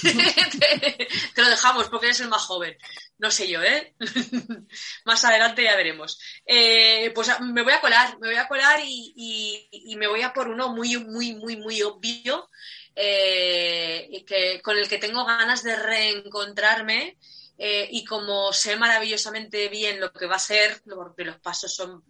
[0.01, 2.77] te, te lo dejamos porque eres el más joven.
[3.19, 3.95] No sé yo, ¿eh?
[5.05, 6.19] más adelante ya veremos.
[6.45, 10.07] Eh, pues ah, me voy a colar, me voy a colar y, y- y me
[10.07, 12.49] voy a por uno muy, muy, muy, muy obvio,
[12.95, 17.17] eh, que, con el que tengo ganas de reencontrarme.
[17.57, 22.03] eh, y como sé maravillosamente bien lo que va a ser, porque los pasos son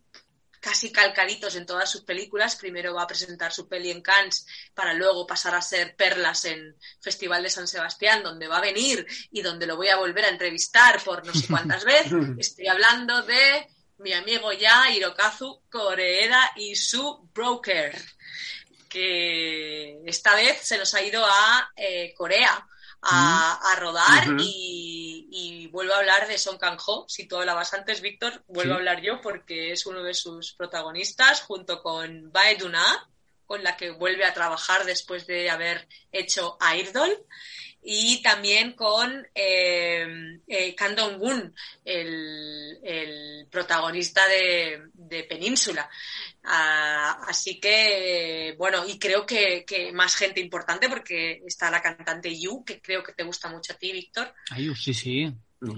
[0.66, 2.56] casi calcaditos en todas sus películas.
[2.56, 6.76] Primero va a presentar su peli en Cannes para luego pasar a ser perlas en
[7.00, 10.30] Festival de San Sebastián, donde va a venir y donde lo voy a volver a
[10.30, 12.12] entrevistar por no sé cuántas veces.
[12.40, 13.68] Estoy hablando de
[14.00, 17.96] mi amigo ya Hirokazu Koreeda y su Broker,
[18.90, 22.68] que esta vez se nos ha ido a eh, Corea
[23.06, 27.06] a, a rodar y, y vuelvo a hablar de Song Kang-ho.
[27.08, 28.72] Si tú hablabas antes, Víctor, vuelvo Sí.
[28.72, 33.10] a hablar yo porque es uno de sus protagonistas junto con Bae Duna,
[33.46, 37.16] con la que vuelve a trabajar después de haber hecho Airdol
[37.88, 40.98] y también con eh, eh, Kang
[41.86, 45.88] el, el protagonista de, de Península.
[46.44, 52.36] Ah, así que, bueno, y creo que, que más gente importante porque está la cantante
[52.36, 54.34] Yu, que creo que te gusta mucho a ti, Víctor.
[54.50, 55.32] Ay, sí, sí.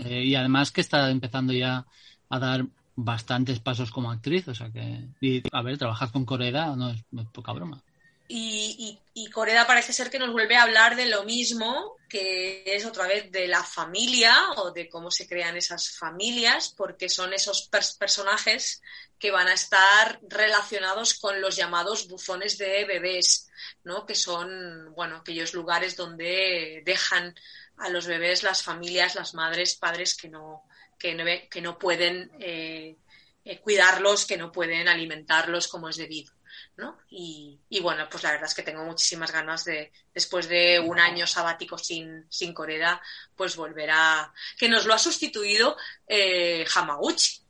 [0.05, 1.85] Eh, y además que está empezando ya
[2.29, 5.07] a dar bastantes pasos como actriz, o sea que...
[5.19, 7.83] Y, a ver, trabajar con Coreda no es, no es poca broma.
[8.29, 12.63] Y, y, y Coreda parece ser que nos vuelve a hablar de lo mismo, que
[12.67, 17.33] es otra vez de la familia o de cómo se crean esas familias, porque son
[17.33, 18.79] esos pers- personajes
[19.17, 23.49] que van a estar relacionados con los llamados buzones de bebés,
[23.83, 24.05] ¿no?
[24.05, 27.33] Que son, bueno, aquellos lugares donde dejan
[27.77, 30.61] a los bebés las familias, las madres, padres que no,
[30.99, 32.97] que no, que no pueden eh,
[33.43, 36.36] eh, cuidarlos, que no pueden alimentarlos como es debido.
[36.77, 36.99] ¿No?
[37.09, 40.99] Y, y, bueno, pues la verdad es que tengo muchísimas ganas de, después de un
[40.99, 43.01] año sabático sin, sin Coreda,
[43.35, 44.31] pues volver a...
[44.57, 45.75] que nos lo ha sustituido
[46.07, 47.41] eh, Hamaguchi.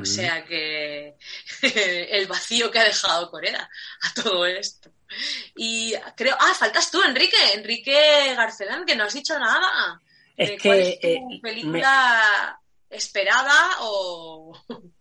[0.00, 1.16] O sea que
[2.10, 3.68] el vacío que ha dejado Coreda
[4.00, 4.90] a todo esto.
[5.54, 10.00] Y creo, ah, faltas tú, Enrique, Enrique Garcelán, que no has dicho nada.
[10.34, 14.58] Es de que, ¿Cuál es tu eh, película esperada o...?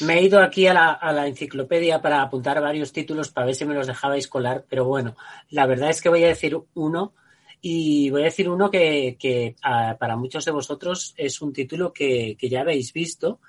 [0.00, 3.74] Me he ido aquí a la, enciclopedia para apuntar varios títulos para ver si me
[3.74, 5.16] los dejabais colar, pero bueno,
[5.50, 7.14] la verdad es que voy a decir uno
[7.60, 12.36] y voy a decir uno que, ah, para muchos de vosotros es un título que,
[12.38, 13.40] que ya habéis visto,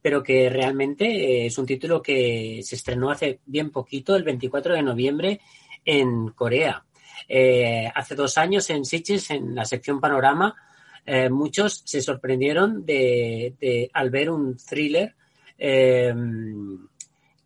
[0.00, 4.74] pero que realmente eh, es un título que se estrenó hace bien poquito, el 24
[4.74, 5.40] de noviembre,
[5.84, 6.84] en Corea.
[7.28, 10.54] Eh, hace dos años en Sitges, en la sección Panorama,
[11.04, 15.14] eh, muchos se sorprendieron de, de- al ver un thriller
[15.58, 16.14] eh,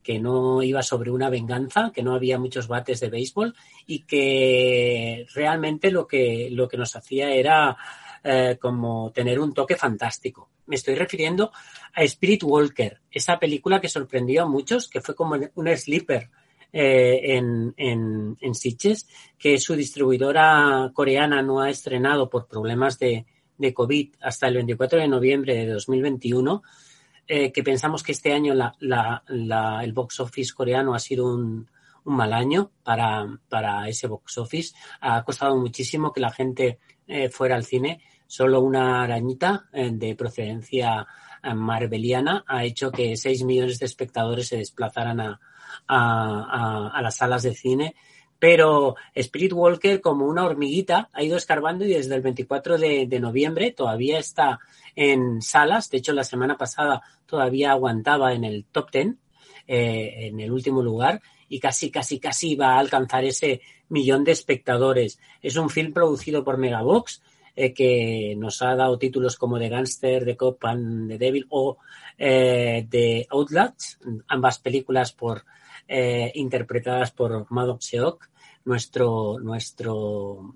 [0.03, 3.55] que no iba sobre una venganza, que no había muchos bates de béisbol
[3.87, 7.77] y que realmente lo que, lo que nos hacía era
[8.25, 10.51] eh, como tener un toque fantástico.
[10.67, 11.53] Me estoy refiriendo
[11.95, 16.31] a Spirit Walker, esa película que sorprendió a muchos, que fue como un sleeper
[16.73, 18.53] eh, en, en, en
[19.39, 23.27] que su distribuidora coreana no ha estrenado por problemas de,
[23.59, 26.63] de COVID hasta el 24 de noviembre de 2021,
[27.27, 31.27] eh, que pensamos que este año la, la, la- el box office coreano ha sido
[31.35, 31.69] un,
[32.05, 34.75] un mal año para, para ese box office.
[35.01, 38.01] Ha costado muchísimo que la gente eh, fuera al cine.
[38.27, 41.07] Solo una arañita eh, de procedencia
[41.43, 45.41] eh, marveliana ha hecho que 6 millones de espectadores se desplazaran a,
[45.87, 47.95] a- a- a las salas de cine.
[48.43, 53.71] Pero Spirit Walker, como una hormiguita, ha ido escarbando y desde el 24 de, noviembre
[53.71, 54.59] todavía está
[54.97, 55.91] en salas.
[55.91, 59.15] De hecho, la semana pasada todavía aguantaba en el top 10,
[59.69, 64.33] eh, en el último lugar, y casi, casi, casi va a alcanzar ese millón de
[64.33, 65.21] espectadores.
[65.41, 67.23] Es un film producido por Megabox,
[67.55, 71.79] eh, que nos ha dado títulos como The Gangster, The Cop and The Devil o
[72.19, 75.45] eh, The Outlast, ambas películas por
[75.87, 78.32] eh, interpretadas por Madok Seok,
[78.65, 80.55] nuestro nuestro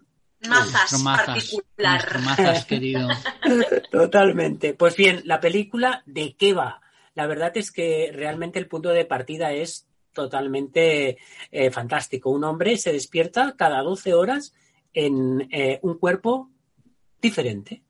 [0.49, 2.01] Mazas Nuestro mazas, particular.
[2.03, 3.09] nuestro mazas querido.
[3.91, 4.75] Totalmente.
[4.75, 6.81] Pues bien, la película de qué va.
[7.15, 11.19] La verdad es que realmente el punto de partida es totalmente
[11.51, 12.31] eh, fantástico.
[12.31, 14.55] Un hombre se despierta cada 12 horas
[14.93, 16.51] en eh, un cuerpo
[17.21, 17.83] diferente,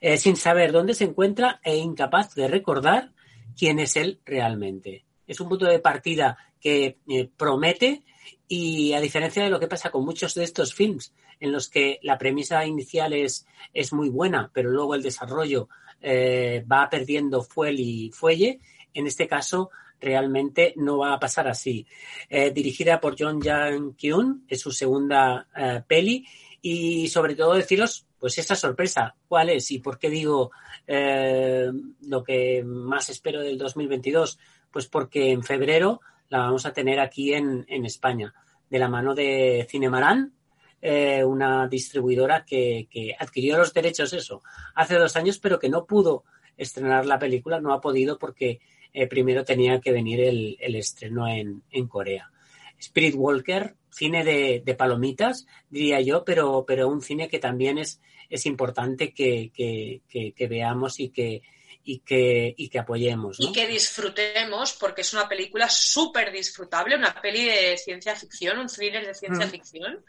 [0.00, 3.12] eh, sin saber dónde se encuentra e incapaz de recordar
[3.56, 5.04] quién es él realmente.
[5.26, 8.02] Es un punto de partida que eh, promete
[8.48, 12.00] y a diferencia de lo que pasa con muchos de estos films, en los que
[12.02, 15.68] la premisa inicial es, es muy buena, pero luego el desarrollo
[16.00, 18.58] eh, va perdiendo fuel y fuelle,
[18.94, 19.70] en este caso
[20.00, 21.86] realmente no va a pasar así.
[22.30, 26.26] Eh, dirigida por John Jang Kyun, es su segunda eh, peli,
[26.62, 29.70] y sobre todo deciros, pues esa sorpresa, ¿cuál es?
[29.70, 30.50] ¿Y por qué digo
[30.86, 34.38] lo que más espero del 2022?
[34.72, 38.34] Pues porque en febrero la vamos a tener aquí en, en España,
[38.70, 40.34] de la mano de Cinemarán,
[40.80, 44.42] eh, una distribuidora que, que adquirió los derechos, eso,
[44.74, 46.24] hace dos años, pero que no pudo
[46.56, 48.60] estrenar la película, no ha podido porque
[48.92, 52.30] eh, primero tenía que venir el, el estreno en, en Corea.
[52.78, 58.00] Spirit Walker, cine de, de palomitas, diría yo, pero, pero un cine que también es,
[58.28, 61.42] es importante que, que, que- que veamos y que,
[61.90, 63.40] y que, y que apoyemos.
[63.40, 63.48] ¿no?
[63.48, 68.66] Y que disfrutemos, porque es una película súper disfrutable, una peli de ciencia ficción, un
[68.66, 70.04] thriller de ciencia ficción,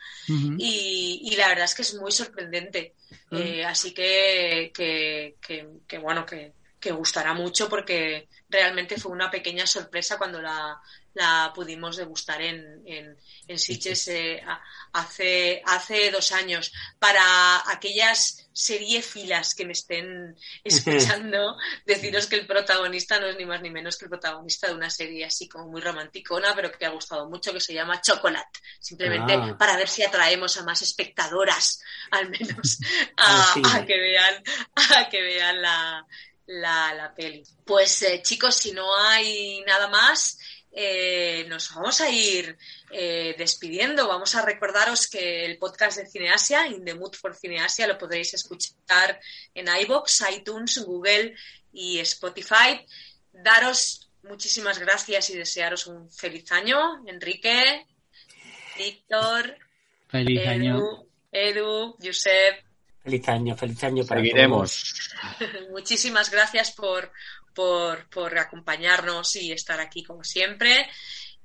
[0.58, 2.96] y, y la verdad es que es muy sorprendente.
[3.32, 9.30] Eh, así que, que, que- que, bueno, que, que gustará mucho porque realmente fue una
[9.32, 10.80] pequeña sorpresa cuando la,
[11.14, 13.16] la pudimos degustar en, en,
[13.48, 14.42] en Sitges eh,
[14.94, 16.72] hace, hace dos años.
[16.98, 23.62] Para aquellas seriefilas que me estén escuchando, deciros que el protagonista no es ni más
[23.62, 26.90] ni menos que el protagonista de una serie así como muy romanticona, pero que ha
[26.90, 28.60] gustado mucho, que se llama Chocolate.
[28.80, 29.56] Simplemente Ah.
[29.58, 31.82] para ver si atraemos a más espectadoras,
[32.12, 32.80] al menos,
[33.16, 33.70] a, cine.
[33.74, 34.44] a que vean,
[34.98, 36.06] a que vean la,
[36.48, 37.44] la, la peli.
[37.66, 40.38] Pues eh, chicos, si no hay nada más,
[40.72, 42.58] eh, nos vamos a ir
[42.92, 44.08] eh, despidiendo.
[44.08, 48.34] Vamos a recordaros que el podcast de Cineasia, In the Mood for Cineasia, lo podréis
[48.34, 49.20] escuchar
[49.54, 51.36] en iBox, iTunes, Google
[51.74, 52.86] y Spotify.
[53.32, 57.86] Daros muchísimas gracias y desearos un feliz año, Enrique,
[58.78, 59.58] Víctor,
[60.10, 60.78] Feliz año.
[60.78, 62.64] Edu, Edu, Josep.
[63.04, 65.12] Feliz año, feliz año para Seguiremos.
[65.72, 67.12] Muchísimas gracias por,
[67.60, 70.90] por, por acompañarnos y estar aquí como siempre.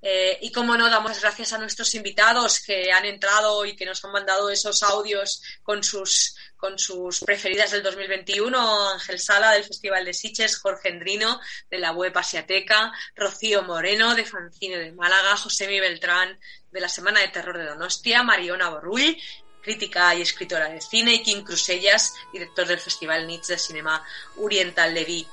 [0.01, 4.05] Eh, y como no, damos gracias a nuestros invitados que han entrado y que nos
[4.05, 8.91] han mandado esos audios con sus, con sus preferidas del 2021.
[8.91, 14.25] Ángel Sala del Festival de Sitges, Jorge Endrino de la web Asiateca, Rocío Moreno de
[14.25, 16.39] Fancine de Málaga, Josemi Beltrán
[16.70, 19.17] de la Semana de Terror de Donostia, Mariona Borrull
[19.65, 24.05] crítica y escritora de cine, y Kim Crusellas, director del Festival Nietzsche de Cinema
[24.36, 25.28] Oriental de Vic.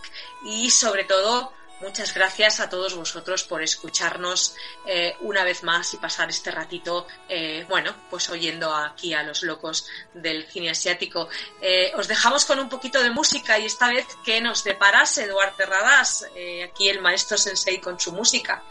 [0.46, 5.98] Y sobre todo, muchas gracias a todos vosotros por escucharnos eh, una vez más y
[5.98, 11.28] pasar este ratito, eh, bueno, pues oyendo aquí a los locos del cine asiático.
[11.62, 15.58] Eh, os dejamos con un poquito de música y esta vez que nos deparas Eduardo
[15.58, 16.26] Terradas,
[16.64, 18.64] aquí el maestro Sensei con su música.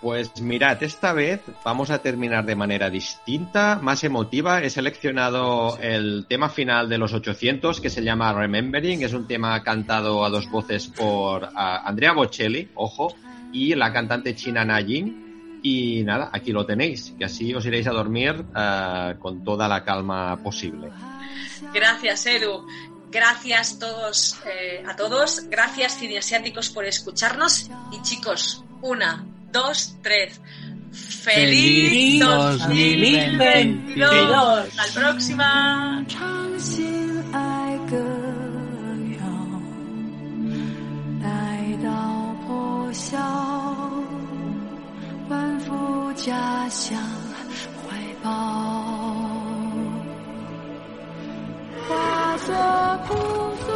[0.00, 4.62] Pues mirad, esta vez vamos a terminar de manera distinta, más emotiva.
[4.62, 9.02] He seleccionado el tema final de los 800 que se llama Remembering.
[9.02, 13.14] Es un tema cantado a dos voces por Andrea Bocelli, ojo,
[13.52, 15.60] y la cantante china Na Jin.
[15.62, 19.84] Y nada, aquí lo tenéis, que así os iréis a dormir ah, con toda la
[19.84, 20.88] calma posible.
[21.74, 22.66] Gracias, Edu.
[23.10, 25.48] Gracias todos, eh, a todos.
[25.50, 27.68] Gracias, cineasiáticos, por escucharnos.
[27.92, 30.40] Y chicos, una, dos, tres.
[30.92, 32.66] ¡Feliz Feliz 2022!
[32.66, 34.68] 2022.
[34.78, 36.04] ¡Hasta la próxima!
[36.08, 37.96] 唱心爱歌
[39.20, 39.22] 谣，
[41.22, 41.28] 待
[41.84, 41.88] 到
[42.46, 43.16] 破晓，
[45.28, 46.98] 奔赴家乡
[47.86, 48.28] 怀抱。
[51.88, 52.52] 化作
[53.06, 53.14] 枯
[53.66, 53.68] 松，